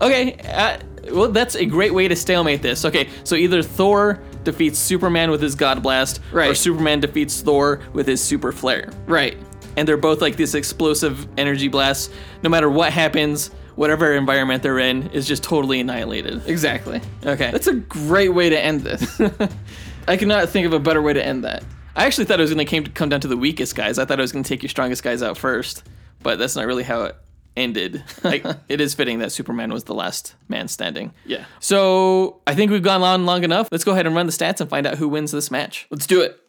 Okay. 0.00 0.34
Uh, 0.48 0.78
well, 1.12 1.28
that's 1.30 1.54
a 1.54 1.64
great 1.66 1.92
way 1.94 2.08
to 2.08 2.16
stalemate 2.16 2.62
this. 2.62 2.84
Okay. 2.84 3.08
So 3.24 3.36
either 3.36 3.62
Thor 3.62 4.20
defeats 4.42 4.78
Superman 4.78 5.30
with 5.30 5.40
his 5.42 5.54
God 5.54 5.82
Blast, 5.82 6.20
right. 6.32 6.50
or 6.50 6.54
Superman 6.54 7.00
defeats 7.00 7.40
Thor 7.40 7.80
with 7.92 8.06
his 8.06 8.22
Super 8.22 8.52
Flare. 8.52 8.90
Right. 9.06 9.36
And 9.76 9.88
they're 9.88 9.96
both 9.96 10.20
like 10.20 10.36
this 10.36 10.54
explosive 10.54 11.26
energy 11.38 11.68
blast. 11.68 12.12
No 12.42 12.48
matter 12.50 12.70
what 12.70 12.92
happens, 12.92 13.50
whatever 13.76 14.12
environment 14.12 14.62
they're 14.62 14.78
in 14.78 15.08
is 15.08 15.26
just 15.26 15.42
totally 15.42 15.80
annihilated. 15.80 16.46
Exactly. 16.46 17.00
Okay. 17.24 17.50
That's 17.50 17.66
a 17.66 17.74
great 17.74 18.30
way 18.30 18.50
to 18.50 18.58
end 18.58 18.82
this. 18.82 19.20
I 20.08 20.16
cannot 20.16 20.48
think 20.48 20.66
of 20.66 20.72
a 20.72 20.78
better 20.78 21.02
way 21.02 21.12
to 21.12 21.24
end 21.24 21.44
that. 21.44 21.64
I 21.96 22.06
actually 22.06 22.24
thought 22.24 22.40
it 22.40 22.42
was 22.42 22.52
going 22.52 22.66
to 22.66 22.90
come 22.90 23.08
down 23.08 23.20
to 23.20 23.28
the 23.28 23.36
weakest 23.36 23.76
guys. 23.76 23.98
I 23.98 24.04
thought 24.04 24.18
it 24.18 24.22
was 24.22 24.32
going 24.32 24.42
to 24.42 24.48
take 24.48 24.62
your 24.62 24.70
strongest 24.70 25.02
guys 25.02 25.22
out 25.22 25.38
first, 25.38 25.84
but 26.22 26.38
that's 26.38 26.56
not 26.56 26.66
really 26.66 26.82
how 26.82 27.04
it 27.04 27.16
ended. 27.56 28.02
Like, 28.24 28.44
it 28.68 28.80
is 28.80 28.94
fitting 28.94 29.18
that 29.20 29.32
Superman 29.32 29.72
was 29.72 29.84
the 29.84 29.94
last 29.94 30.34
man 30.48 30.68
standing. 30.68 31.12
Yeah. 31.24 31.44
So 31.60 32.40
I 32.46 32.54
think 32.54 32.70
we've 32.72 32.82
gone 32.82 33.02
on 33.02 33.26
long 33.26 33.44
enough. 33.44 33.68
Let's 33.70 33.84
go 33.84 33.92
ahead 33.92 34.06
and 34.06 34.14
run 34.14 34.26
the 34.26 34.32
stats 34.32 34.60
and 34.60 34.68
find 34.68 34.86
out 34.86 34.98
who 34.98 35.08
wins 35.08 35.30
this 35.30 35.50
match. 35.50 35.86
Let's 35.90 36.06
do 36.06 36.20
it. 36.20 36.40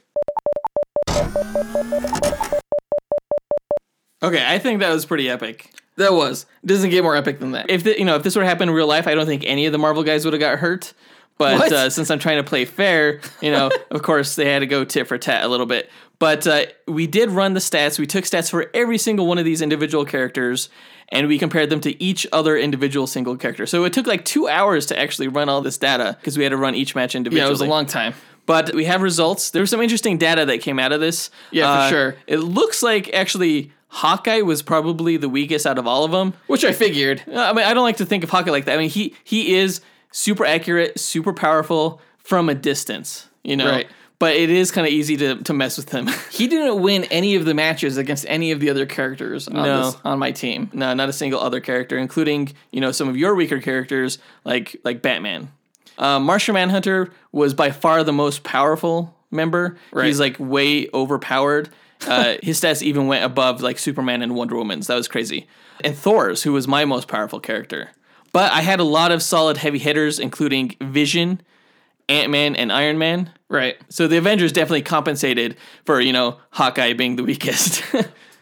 Okay, 4.23 4.43
I 4.43 4.57
think 4.57 4.79
that 4.79 4.91
was 4.91 5.05
pretty 5.05 5.29
epic. 5.29 5.71
That 5.97 6.13
was. 6.13 6.45
Doesn't 6.65 6.89
get 6.89 7.03
more 7.03 7.15
epic 7.15 7.39
than 7.39 7.51
that. 7.51 7.69
If 7.69 7.83
the, 7.83 7.97
you 7.97 8.05
know 8.05 8.15
if 8.15 8.23
this 8.23 8.35
were 8.35 8.41
to 8.41 8.47
happen 8.47 8.69
in 8.69 8.75
real 8.75 8.87
life, 8.87 9.07
I 9.07 9.15
don't 9.15 9.25
think 9.25 9.43
any 9.45 9.65
of 9.65 9.71
the 9.71 9.77
Marvel 9.77 10.03
guys 10.03 10.25
would 10.25 10.33
have 10.33 10.39
got 10.39 10.59
hurt. 10.59 10.93
But 11.37 11.71
uh, 11.71 11.89
since 11.89 12.09
I'm 12.09 12.19
trying 12.19 12.37
to 12.37 12.43
play 12.43 12.63
fair, 12.63 13.19
you 13.41 13.51
know, 13.51 13.69
of 13.91 14.01
course 14.03 14.35
they 14.35 14.49
had 14.51 14.59
to 14.59 14.65
go 14.65 14.85
tit 14.85 15.07
for 15.07 15.17
tat 15.17 15.43
a 15.43 15.47
little 15.49 15.65
bit. 15.65 15.89
But 16.17 16.47
uh, 16.47 16.65
we 16.87 17.07
did 17.07 17.29
run 17.29 17.53
the 17.53 17.59
stats. 17.59 17.99
We 17.99 18.07
took 18.07 18.23
stats 18.23 18.49
for 18.49 18.69
every 18.73 18.97
single 18.97 19.27
one 19.27 19.37
of 19.37 19.43
these 19.43 19.61
individual 19.61 20.05
characters, 20.05 20.69
and 21.09 21.27
we 21.27 21.37
compared 21.37 21.69
them 21.69 21.81
to 21.81 22.01
each 22.01 22.25
other 22.31 22.55
individual 22.57 23.05
single 23.05 23.35
character. 23.35 23.65
So 23.65 23.83
it 23.83 23.91
took 23.91 24.07
like 24.07 24.23
two 24.23 24.47
hours 24.47 24.85
to 24.87 24.97
actually 24.99 25.27
run 25.27 25.49
all 25.49 25.61
this 25.61 25.77
data 25.77 26.15
because 26.21 26.37
we 26.37 26.43
had 26.45 26.51
to 26.51 26.57
run 26.57 26.73
each 26.73 26.95
match 26.95 27.15
individually. 27.15 27.41
yeah, 27.41 27.47
it 27.47 27.51
was 27.51 27.59
a 27.61 27.65
long 27.65 27.85
time. 27.85 28.13
But 28.45 28.73
we 28.73 28.85
have 28.85 29.01
results. 29.01 29.49
There 29.51 29.61
was 29.61 29.69
some 29.71 29.81
interesting 29.81 30.17
data 30.17 30.45
that 30.45 30.61
came 30.61 30.79
out 30.79 30.93
of 30.93 31.01
this. 31.01 31.31
Yeah, 31.51 31.63
for 31.65 31.81
Uh, 31.81 31.89
sure. 31.89 32.15
It 32.27 32.37
looks 32.37 32.81
like 32.81 33.13
actually 33.13 33.73
Hawkeye 33.95 34.41
was 34.41 34.61
probably 34.61 35.17
the 35.17 35.29
weakest 35.29 35.65
out 35.65 35.77
of 35.77 35.87
all 35.87 36.03
of 36.03 36.11
them. 36.11 36.33
Which 36.47 36.65
I 36.65 36.71
figured. 36.73 37.23
Uh, 37.27 37.39
I 37.39 37.53
mean, 37.53 37.65
I 37.65 37.73
don't 37.73 37.83
like 37.83 37.97
to 37.97 38.05
think 38.05 38.23
of 38.23 38.29
Hawkeye 38.29 38.51
like 38.51 38.65
that. 38.65 38.75
I 38.75 38.77
mean, 38.77 38.89
he 38.89 39.15
he 39.23 39.55
is 39.55 39.81
super 40.11 40.45
accurate, 40.45 40.99
super 40.99 41.33
powerful 41.33 42.01
from 42.17 42.49
a 42.49 42.55
distance, 42.55 43.27
you 43.43 43.55
know. 43.55 43.69
Right. 43.69 43.87
But 44.17 44.35
it 44.37 44.49
is 44.49 44.71
kind 44.71 44.87
of 44.87 44.93
easy 44.93 45.17
to, 45.17 45.35
to 45.43 45.53
mess 45.53 45.77
with 45.77 45.89
him. 45.91 46.07
He 46.31 46.47
didn't 46.47 46.81
win 46.81 47.03
any 47.05 47.35
of 47.35 47.43
the 47.45 47.53
matches 47.53 47.97
against 47.97 48.25
any 48.29 48.51
of 48.51 48.59
the 48.61 48.69
other 48.69 48.85
characters 48.85 49.47
on, 49.49 49.55
No. 49.55 49.85
this, 49.91 49.97
on 50.05 50.19
my 50.19 50.31
team. 50.31 50.69
no, 50.73 50.93
not 50.93 51.09
a 51.09 51.13
single 51.13 51.39
other 51.39 51.59
character, 51.59 51.97
including 51.97 52.53
you 52.71 52.81
know 52.81 52.91
some 52.91 53.07
of 53.09 53.15
your 53.17 53.35
weaker 53.35 53.59
characters 53.59 54.17
like 54.43 54.75
like 54.83 55.01
Batman. 55.01 55.49
Uh, 55.97 56.19
Martian 56.19 56.53
Manhunter 56.55 57.11
was 57.31 57.53
by 57.53 57.71
far 57.71 58.03
the 58.03 58.11
most 58.13 58.43
powerful 58.43 59.15
member. 59.31 59.77
Right. 59.93 60.07
He's 60.07 60.19
like 60.19 60.35
way 60.39 60.89
overpowered. 60.93 61.69
Uh, 62.07 62.35
his 62.41 62.59
stats 62.59 62.81
even 62.81 63.07
went 63.07 63.23
above 63.23 63.61
like 63.61 63.79
Superman 63.79 64.21
and 64.21 64.35
Wonder 64.35 64.55
Woman's. 64.55 64.87
That 64.87 64.95
was 64.95 65.07
crazy. 65.07 65.47
And 65.83 65.95
Thor's, 65.95 66.43
who 66.43 66.53
was 66.53 66.67
my 66.67 66.85
most 66.85 67.07
powerful 67.07 67.39
character. 67.39 67.89
But 68.31 68.51
I 68.51 68.61
had 68.61 68.79
a 68.79 68.83
lot 68.83 69.11
of 69.11 69.23
solid 69.23 69.57
heavy 69.57 69.79
hitters, 69.79 70.19
including 70.19 70.75
Vision, 70.81 71.41
Ant 72.09 72.31
Man, 72.31 72.55
and 72.55 72.71
Iron 72.71 72.97
Man. 72.97 73.31
Right. 73.49 73.77
So 73.89 74.07
the 74.07 74.17
Avengers 74.17 74.51
definitely 74.51 74.81
compensated 74.81 75.57
for 75.85 75.99
you 76.01 76.13
know 76.13 76.39
Hawkeye 76.51 76.93
being 76.93 77.15
the 77.15 77.23
weakest. 77.23 77.83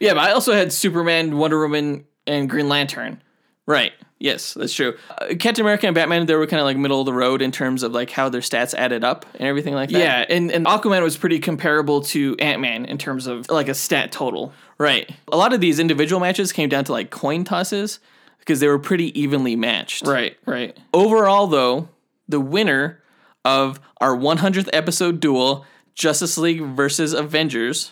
Yeah, 0.04 0.16
but 0.16 0.24
I 0.24 0.32
also 0.34 0.52
had 0.52 0.74
Superman, 0.74 1.38
Wonder 1.38 1.62
Woman, 1.62 2.04
and 2.28 2.50
Green 2.50 2.68
Lantern. 2.68 3.24
Right. 3.66 3.94
Yes, 4.24 4.54
that's 4.54 4.74
true. 4.74 4.96
Uh, 5.10 5.36
Captain 5.38 5.66
America 5.66 5.86
and 5.86 5.94
Batman, 5.94 6.26
they 6.26 6.36
were 6.36 6.48
kind 6.48 6.62
of 6.62 6.66
like 6.66 6.78
middle 6.78 7.02
of 7.02 7.06
the 7.06 7.12
road 7.12 7.42
in 7.42 7.52
terms 7.52 7.84
of 7.84 7.92
like 7.92 8.10
how 8.10 8.30
their 8.30 8.40
stats 8.40 8.74
added 8.74 9.04
up 9.04 9.26
and 9.34 9.50
everything 9.50 9.74
like 9.74 9.90
that. 9.90 10.00
Yeah, 10.00 10.26
and, 10.30 10.50
and 10.50 10.66
Aquaman 10.66 11.04
was 11.04 11.18
pretty 11.18 11.40
comparable 11.40 12.00
to 12.04 12.38
Ant 12.40 12.62
Man 12.62 12.86
in 12.86 12.98
terms 12.98 13.28
of 13.28 13.50
like 13.50 13.68
a 13.68 13.74
stat 13.74 14.14
total. 14.14 14.54
Right. 14.78 15.12
A 15.30 15.36
lot 15.36 15.52
of 15.52 15.60
these 15.60 15.78
individual 15.78 16.22
matches 16.22 16.54
came 16.54 16.70
down 16.70 16.86
to 16.86 16.94
like 16.94 17.10
coin 17.10 17.44
tosses 17.44 18.00
because 18.40 18.62
they 18.62 18.70
were 18.70 18.80
pretty 18.80 19.20
evenly 19.20 19.58
matched. 19.58 20.08
Right, 20.08 20.38
right. 20.46 20.78
Overall, 20.94 21.48
though, 21.48 21.90
the 22.30 22.40
winner 22.40 23.04
of 23.44 23.82
our 24.00 24.16
100th 24.16 24.70
episode 24.72 25.20
duel, 25.20 25.66
Justice 25.96 26.38
League 26.38 26.62
versus 26.62 27.12
Avengers, 27.12 27.92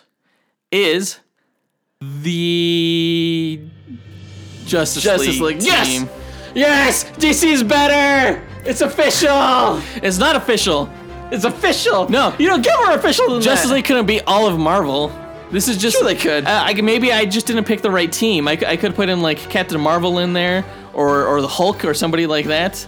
is 0.72 1.20
the 2.00 3.62
Justice, 4.66 5.04
Justice 5.04 5.42
League, 5.42 5.58
League. 5.58 5.64
Yes! 5.64 5.88
team. 5.88 6.04
Yes! 6.04 6.21
DC's 6.54 7.64
better! 7.64 8.42
It's 8.66 8.82
official! 8.82 9.82
It's 10.04 10.18
not 10.18 10.36
official. 10.36 10.90
It's 11.32 11.46
official! 11.46 12.10
No. 12.10 12.36
You 12.38 12.48
don't 12.48 12.64
get 12.64 12.78
more 12.80 12.92
official 12.96 13.30
than 13.30 13.42
Justice 13.42 13.70
that. 13.70 13.76
League 13.76 13.86
couldn't 13.86 14.06
beat 14.06 14.24
all 14.28 14.48
of 14.48 14.60
Marvel. 14.60 15.12
This 15.52 15.68
is 15.68 15.78
just 15.78 15.98
Sure 15.98 16.06
they 16.06 16.16
could. 16.16 16.46
Uh, 16.46 16.64
I, 16.66 16.74
maybe 16.82 17.12
I 17.12 17.26
just 17.26 17.46
didn't 17.48 17.66
pick 17.66 17.82
the 17.82 17.92
right 17.92 18.12
team. 18.12 18.48
I 18.48 18.56
could 18.56 18.96
put 18.96 19.10
in 19.10 19.22
like 19.22 19.38
Captain 19.38 19.80
Marvel 19.82 20.20
in 20.20 20.34
there, 20.34 20.64
or 20.94 21.26
or 21.26 21.42
the 21.42 21.48
Hulk, 21.48 21.84
or 21.84 21.94
somebody 21.94 22.26
like 22.26 22.46
that. 22.46 22.88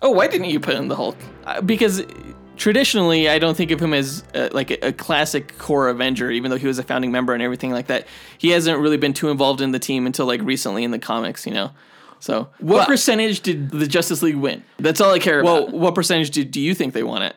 Oh, 0.00 0.10
why 0.10 0.26
didn't 0.26 0.48
you 0.48 0.58
put 0.58 0.74
in 0.74 0.88
the 0.88 0.96
Hulk? 0.96 1.16
Uh, 1.44 1.60
because 1.60 2.02
traditionally, 2.56 3.28
I 3.28 3.38
don't 3.38 3.56
think 3.56 3.70
of 3.70 3.80
him 3.80 3.92
as 3.92 4.24
uh, 4.34 4.48
like 4.52 4.70
a, 4.70 4.88
a 4.88 4.92
classic 4.92 5.58
core 5.58 5.88
Avenger, 5.88 6.30
even 6.30 6.50
though 6.50 6.56
he 6.56 6.66
was 6.66 6.78
a 6.78 6.82
founding 6.82 7.12
member 7.12 7.34
and 7.34 7.42
everything 7.42 7.72
like 7.72 7.88
that. 7.88 8.06
He 8.38 8.50
hasn't 8.50 8.78
really 8.78 8.96
been 8.96 9.12
too 9.12 9.28
involved 9.28 9.60
in 9.60 9.72
the 9.72 9.78
team 9.78 10.06
until 10.06 10.24
like 10.24 10.40
recently 10.42 10.84
in 10.84 10.92
the 10.92 10.98
comics, 10.98 11.46
you 11.46 11.52
know. 11.52 11.72
So 12.22 12.48
What 12.60 12.78
but- 12.78 12.86
percentage 12.86 13.40
did 13.40 13.70
the 13.70 13.86
Justice 13.88 14.22
League 14.22 14.36
win? 14.36 14.62
That's 14.78 15.00
all 15.00 15.10
I 15.10 15.18
care 15.18 15.42
well, 15.42 15.64
about. 15.64 15.74
what 15.74 15.94
percentage 15.96 16.30
do, 16.30 16.44
do 16.44 16.60
you 16.60 16.72
think 16.72 16.94
they 16.94 17.02
won 17.02 17.22
it? 17.22 17.34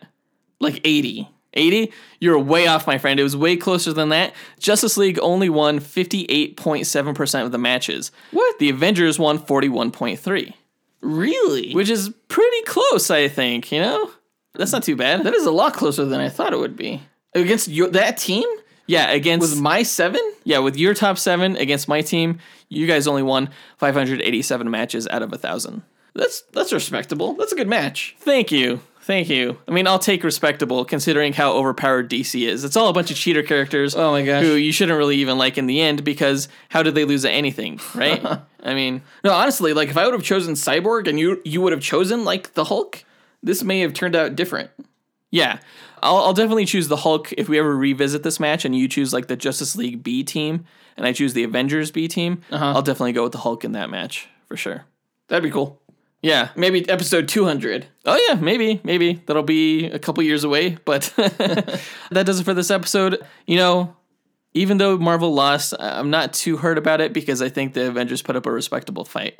like 0.61 0.79
80. 0.85 1.27
80? 1.55 1.91
You're 2.19 2.37
way 2.39 2.67
off, 2.67 2.85
my 2.85 2.97
friend. 2.99 3.19
It 3.19 3.23
was 3.23 3.35
way 3.35 3.57
closer 3.57 3.91
than 3.93 4.09
that. 4.09 4.33
Justice 4.59 4.95
League 4.95 5.17
only 5.21 5.49
won 5.49 5.79
58.7% 5.79 7.43
of 7.45 7.51
the 7.51 7.57
matches. 7.57 8.11
What? 8.31 8.59
The 8.59 8.69
Avengers 8.69 9.17
won 9.19 9.39
41.3, 9.39 10.53
Really? 11.01 11.73
which 11.73 11.89
is 11.89 12.09
pretty 12.27 12.61
close, 12.65 13.09
I 13.09 13.27
think, 13.27 13.71
you 13.71 13.81
know? 13.81 14.11
That's 14.53 14.71
not 14.71 14.83
too 14.83 14.95
bad. 14.95 15.23
that 15.23 15.33
is 15.33 15.45
a 15.45 15.51
lot 15.51 15.73
closer 15.73 16.05
than 16.05 16.19
I 16.19 16.29
thought 16.29 16.53
it 16.53 16.59
would 16.59 16.77
be. 16.77 17.01
Against 17.33 17.67
your, 17.67 17.89
that 17.89 18.17
team? 18.17 18.47
Yeah, 18.87 19.09
against 19.11 19.41
Was 19.41 19.59
my 19.61 19.83
seven? 19.83 20.21
yeah, 20.43 20.59
with 20.59 20.77
your 20.77 20.93
top 20.93 21.17
7 21.17 21.55
against 21.57 21.87
my 21.87 22.01
team, 22.01 22.39
you 22.69 22.87
guys 22.87 23.07
only 23.07 23.23
won 23.23 23.49
587 23.77 24.69
matches 24.69 25.07
out 25.07 25.21
of 25.21 25.29
a 25.29 25.37
1000. 25.37 25.81
That's 26.13 26.41
that's 26.53 26.71
respectable. 26.71 27.33
That's 27.33 27.51
a 27.51 27.55
good 27.55 27.67
match. 27.67 28.15
Thank 28.19 28.51
you. 28.51 28.79
Thank 29.01 29.29
you. 29.29 29.59
I 29.67 29.71
mean, 29.71 29.85
I'll 29.85 29.99
take 29.99 30.23
respectable 30.23 30.83
considering 30.85 31.33
how 31.33 31.53
overpowered 31.53 32.09
DC 32.09 32.47
is. 32.47 32.63
It's 32.63 32.75
all 32.75 32.87
a 32.89 32.93
bunch 32.93 33.11
of 33.11 33.17
cheater 33.17 33.43
characters. 33.43 33.95
Oh 33.95 34.11
my 34.11 34.23
gosh. 34.23 34.43
Who 34.43 34.53
you 34.53 34.71
shouldn't 34.71 34.97
really 34.97 35.17
even 35.17 35.37
like 35.37 35.57
in 35.59 35.67
the 35.67 35.81
end 35.81 36.03
because 36.03 36.47
how 36.69 36.81
did 36.81 36.95
they 36.95 37.05
lose 37.05 37.23
at 37.25 37.33
anything, 37.33 37.79
right? 37.95 38.25
I 38.63 38.73
mean, 38.73 39.01
No, 39.23 39.31
honestly, 39.33 39.73
like 39.73 39.89
if 39.89 39.97
I 39.97 40.05
would 40.05 40.13
have 40.13 40.23
chosen 40.23 40.53
Cyborg 40.55 41.07
and 41.07 41.19
you 41.19 41.41
you 41.45 41.61
would 41.61 41.73
have 41.73 41.81
chosen 41.81 42.23
like 42.23 42.53
the 42.53 42.63
Hulk, 42.63 43.03
this 43.43 43.61
may 43.63 43.81
have 43.81 43.93
turned 43.93 44.15
out 44.15 44.35
different. 44.35 44.71
Yeah. 45.31 45.59
I'll, 46.01 46.17
I'll 46.17 46.33
definitely 46.33 46.65
choose 46.65 46.87
the 46.87 46.97
Hulk 46.97 47.33
if 47.33 47.49
we 47.49 47.57
ever 47.57 47.75
revisit 47.75 48.23
this 48.23 48.39
match 48.39 48.65
and 48.65 48.75
you 48.75 48.87
choose 48.87 49.13
like 49.13 49.27
the 49.27 49.35
Justice 49.35 49.75
League 49.75 50.03
B 50.03 50.23
team 50.23 50.65
and 50.97 51.05
I 51.05 51.13
choose 51.13 51.33
the 51.33 51.43
Avengers 51.43 51.91
B 51.91 52.07
team. 52.07 52.41
Uh-huh. 52.51 52.65
I'll 52.65 52.81
definitely 52.81 53.13
go 53.13 53.23
with 53.23 53.31
the 53.31 53.39
Hulk 53.39 53.63
in 53.63 53.73
that 53.73 53.89
match 53.89 54.27
for 54.47 54.55
sure. 54.55 54.85
That'd 55.27 55.43
be 55.43 55.51
cool. 55.51 55.81
Yeah. 56.21 56.49
Maybe 56.55 56.87
episode 56.89 57.27
200. 57.27 57.87
Oh 58.05 58.19
yeah, 58.27 58.35
maybe, 58.35 58.81
maybe 58.83 59.21
that'll 59.25 59.43
be 59.43 59.85
a 59.87 59.99
couple 59.99 60.23
years 60.23 60.43
away, 60.43 60.77
but 60.85 61.13
that 61.17 62.25
does 62.25 62.39
it 62.39 62.43
for 62.43 62.53
this 62.53 62.71
episode. 62.71 63.23
You 63.45 63.57
know, 63.57 63.95
even 64.53 64.77
though 64.77 64.97
Marvel 64.97 65.33
lost, 65.33 65.73
I'm 65.79 66.09
not 66.09 66.33
too 66.33 66.57
hurt 66.57 66.77
about 66.77 67.01
it 67.01 67.13
because 67.13 67.41
I 67.41 67.49
think 67.49 67.73
the 67.73 67.87
Avengers 67.87 68.21
put 68.21 68.35
up 68.35 68.45
a 68.45 68.51
respectable 68.51 69.05
fight. 69.05 69.39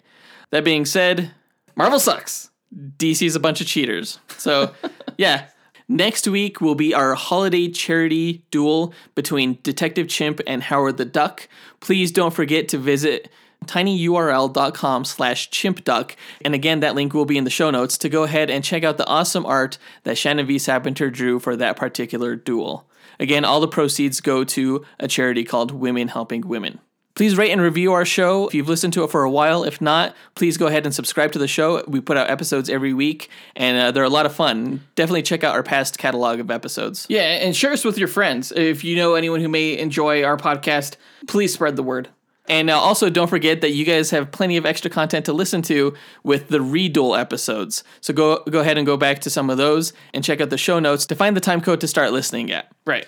That 0.52 0.64
being 0.64 0.86
said, 0.86 1.32
Marvel 1.76 2.00
sucks. 2.00 2.52
DC's 2.76 3.36
a 3.36 3.40
bunch 3.40 3.62
of 3.62 3.68
cheaters. 3.68 4.20
So, 4.38 4.74
yeah. 5.18 5.48
Next 5.88 6.28
week 6.28 6.62
will 6.62 6.76
be 6.76 6.94
our 6.96 7.14
holiday 7.14 7.70
charity 7.70 8.44
duel 8.50 8.94
between 9.14 9.60
Detective 9.62 10.08
Chimp 10.08 10.42
and 10.48 10.64
Howard 10.64 10.98
the 10.98 11.06
Duck. 11.06 11.48
Please 11.80 12.12
don't 12.12 12.34
forget 12.34 12.68
to 12.70 12.80
visit 12.80 13.30
tinyurl.com 13.66 15.06
slash 15.06 15.50
chimpduck. 15.50 16.16
And 16.44 16.56
again, 16.56 16.80
that 16.80 16.96
link 16.96 17.14
will 17.14 17.26
be 17.26 17.38
in 17.38 17.44
the 17.44 17.50
show 17.50 17.70
notes 17.70 17.98
to 18.00 18.10
go 18.10 18.24
ahead 18.24 18.50
and 18.50 18.64
check 18.64 18.84
out 18.84 18.98
the 18.98 19.08
awesome 19.08 19.46
art 19.46 19.78
that 20.04 20.18
Shannon 20.18 20.48
V. 20.48 20.56
Sapinter 20.56 21.12
drew 21.12 21.40
for 21.40 21.56
that 21.56 21.78
particular 21.78 22.36
duel. 22.36 22.88
Again, 23.20 23.46
all 23.46 23.60
the 23.60 23.68
proceeds 23.68 24.22
go 24.22 24.44
to 24.44 24.86
a 25.00 25.08
charity 25.08 25.44
called 25.44 25.72
Women 25.72 26.10
Helping 26.10 26.48
Women. 26.48 26.80
Please 27.16 27.38
rate 27.38 27.52
and 27.52 27.62
review 27.62 27.94
our 27.94 28.04
show 28.04 28.46
if 28.48 28.54
you've 28.54 28.68
listened 28.68 28.92
to 28.92 29.04
it 29.06 29.10
for 29.10 29.24
a 29.24 29.30
while. 29.32 29.64
If 29.64 29.80
not, 29.80 30.14
please 30.36 30.58
go 30.58 30.68
ahead 30.68 30.86
and 30.86 30.94
subscribe 30.94 31.32
to 31.32 31.40
the 31.40 31.48
show. 31.48 31.82
We 31.88 32.02
put 32.02 32.18
out 32.18 32.30
episodes 32.30 32.70
every 32.70 32.94
week, 32.94 33.30
and 33.56 33.78
uh, 33.78 33.92
they're 33.92 34.04
a 34.04 34.10
lot 34.10 34.26
of 34.26 34.36
fun. 34.36 34.82
Definitely 34.96 35.24
check 35.24 35.42
out 35.42 35.56
our 35.56 35.64
past 35.64 35.98
catalog 35.98 36.42
of 36.42 36.52
episodes. 36.52 37.06
Yeah, 37.08 37.22
and 37.22 37.56
share 37.56 37.72
us 37.72 37.86
with 37.86 37.98
your 37.98 38.10
friends. 38.10 38.52
If 38.52 38.84
you 38.84 38.98
know 38.98 39.16
anyone 39.16 39.40
who 39.40 39.48
may 39.48 39.78
enjoy 39.78 40.26
our 40.26 40.36
podcast, 40.36 40.98
please 41.26 41.54
spread 41.54 41.78
the 41.78 41.84
word. 41.84 42.10
And 42.50 42.70
uh, 42.70 42.78
also, 42.78 43.10
don't 43.10 43.30
forget 43.30 43.62
that 43.62 43.72
you 43.72 43.86
guys 43.86 44.12
have 44.12 44.32
plenty 44.32 44.58
of 44.58 44.66
extra 44.66 44.92
content 44.92 45.26
to 45.26 45.34
listen 45.34 45.62
to 45.64 45.96
with 46.24 46.50
the 46.50 46.60
Reduel 46.60 47.18
episodes. 47.18 47.84
So 48.02 48.14
go 48.14 48.44
go 48.50 48.60
ahead 48.60 48.78
and 48.78 48.86
go 48.86 48.98
back 48.98 49.20
to 49.20 49.30
some 49.30 49.50
of 49.50 49.58
those 49.58 49.94
and 50.14 50.22
check 50.22 50.42
out 50.42 50.50
the 50.50 50.58
show 50.58 50.80
notes 50.80 51.06
to 51.08 51.16
find 51.16 51.36
the 51.36 51.42
time 51.42 51.62
code 51.62 51.80
to 51.80 51.88
start 51.88 52.12
listening 52.12 52.52
at. 52.52 52.72
Right. 52.86 53.08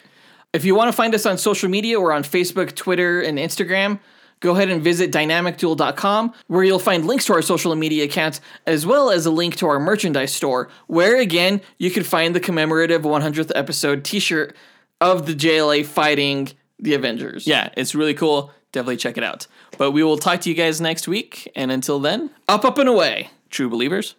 If 0.54 0.66
you 0.66 0.76
want 0.76 0.88
to 0.90 0.94
find 0.94 1.14
us 1.14 1.26
on 1.26 1.38
social 1.38 1.70
media, 1.70 2.00
we're 2.00 2.12
on 2.12 2.24
Facebook, 2.24 2.76
Twitter, 2.76 3.22
and 3.22 3.38
Instagram. 3.38 4.00
Go 4.40 4.52
ahead 4.52 4.70
and 4.70 4.84
visit 4.84 5.12
dynamicduel.com, 5.12 6.34
where 6.48 6.64
you'll 6.64 6.80
find 6.80 7.06
links 7.06 7.26
to 7.26 7.34
our 7.34 7.42
social 7.42 7.76
media 7.76 8.04
accounts, 8.04 8.40
as 8.68 8.86
well 8.86 9.10
as 9.10 9.26
a 9.26 9.32
link 9.32 9.56
to 9.58 9.68
our 9.68 9.80
merchandise 9.80 10.32
store, 10.32 10.70
where 10.86 11.20
again, 11.20 11.60
you 11.80 11.90
can 11.90 12.04
find 12.04 12.36
the 12.36 12.40
commemorative 12.40 13.02
100th 13.02 13.52
episode 13.56 14.04
t 14.04 14.20
shirt 14.20 14.56
of 15.02 15.26
the 15.26 15.34
JLA 15.34 15.86
fighting 15.86 16.50
the 16.80 16.94
Avengers. 16.94 17.48
Yeah, 17.48 17.70
it's 17.76 17.96
really 17.96 18.14
cool. 18.14 18.52
Definitely 18.72 18.98
check 18.98 19.18
it 19.18 19.24
out. 19.24 19.48
But 19.78 19.92
we 19.92 20.04
will 20.04 20.18
talk 20.18 20.42
to 20.42 20.50
you 20.50 20.56
guys 20.56 20.80
next 20.80 21.08
week. 21.08 21.52
And 21.56 21.72
until 21.72 22.00
then, 22.00 22.30
up, 22.48 22.64
up, 22.64 22.78
and 22.78 22.90
away, 22.90 23.32
true 23.50 23.70
believers. 23.70 24.16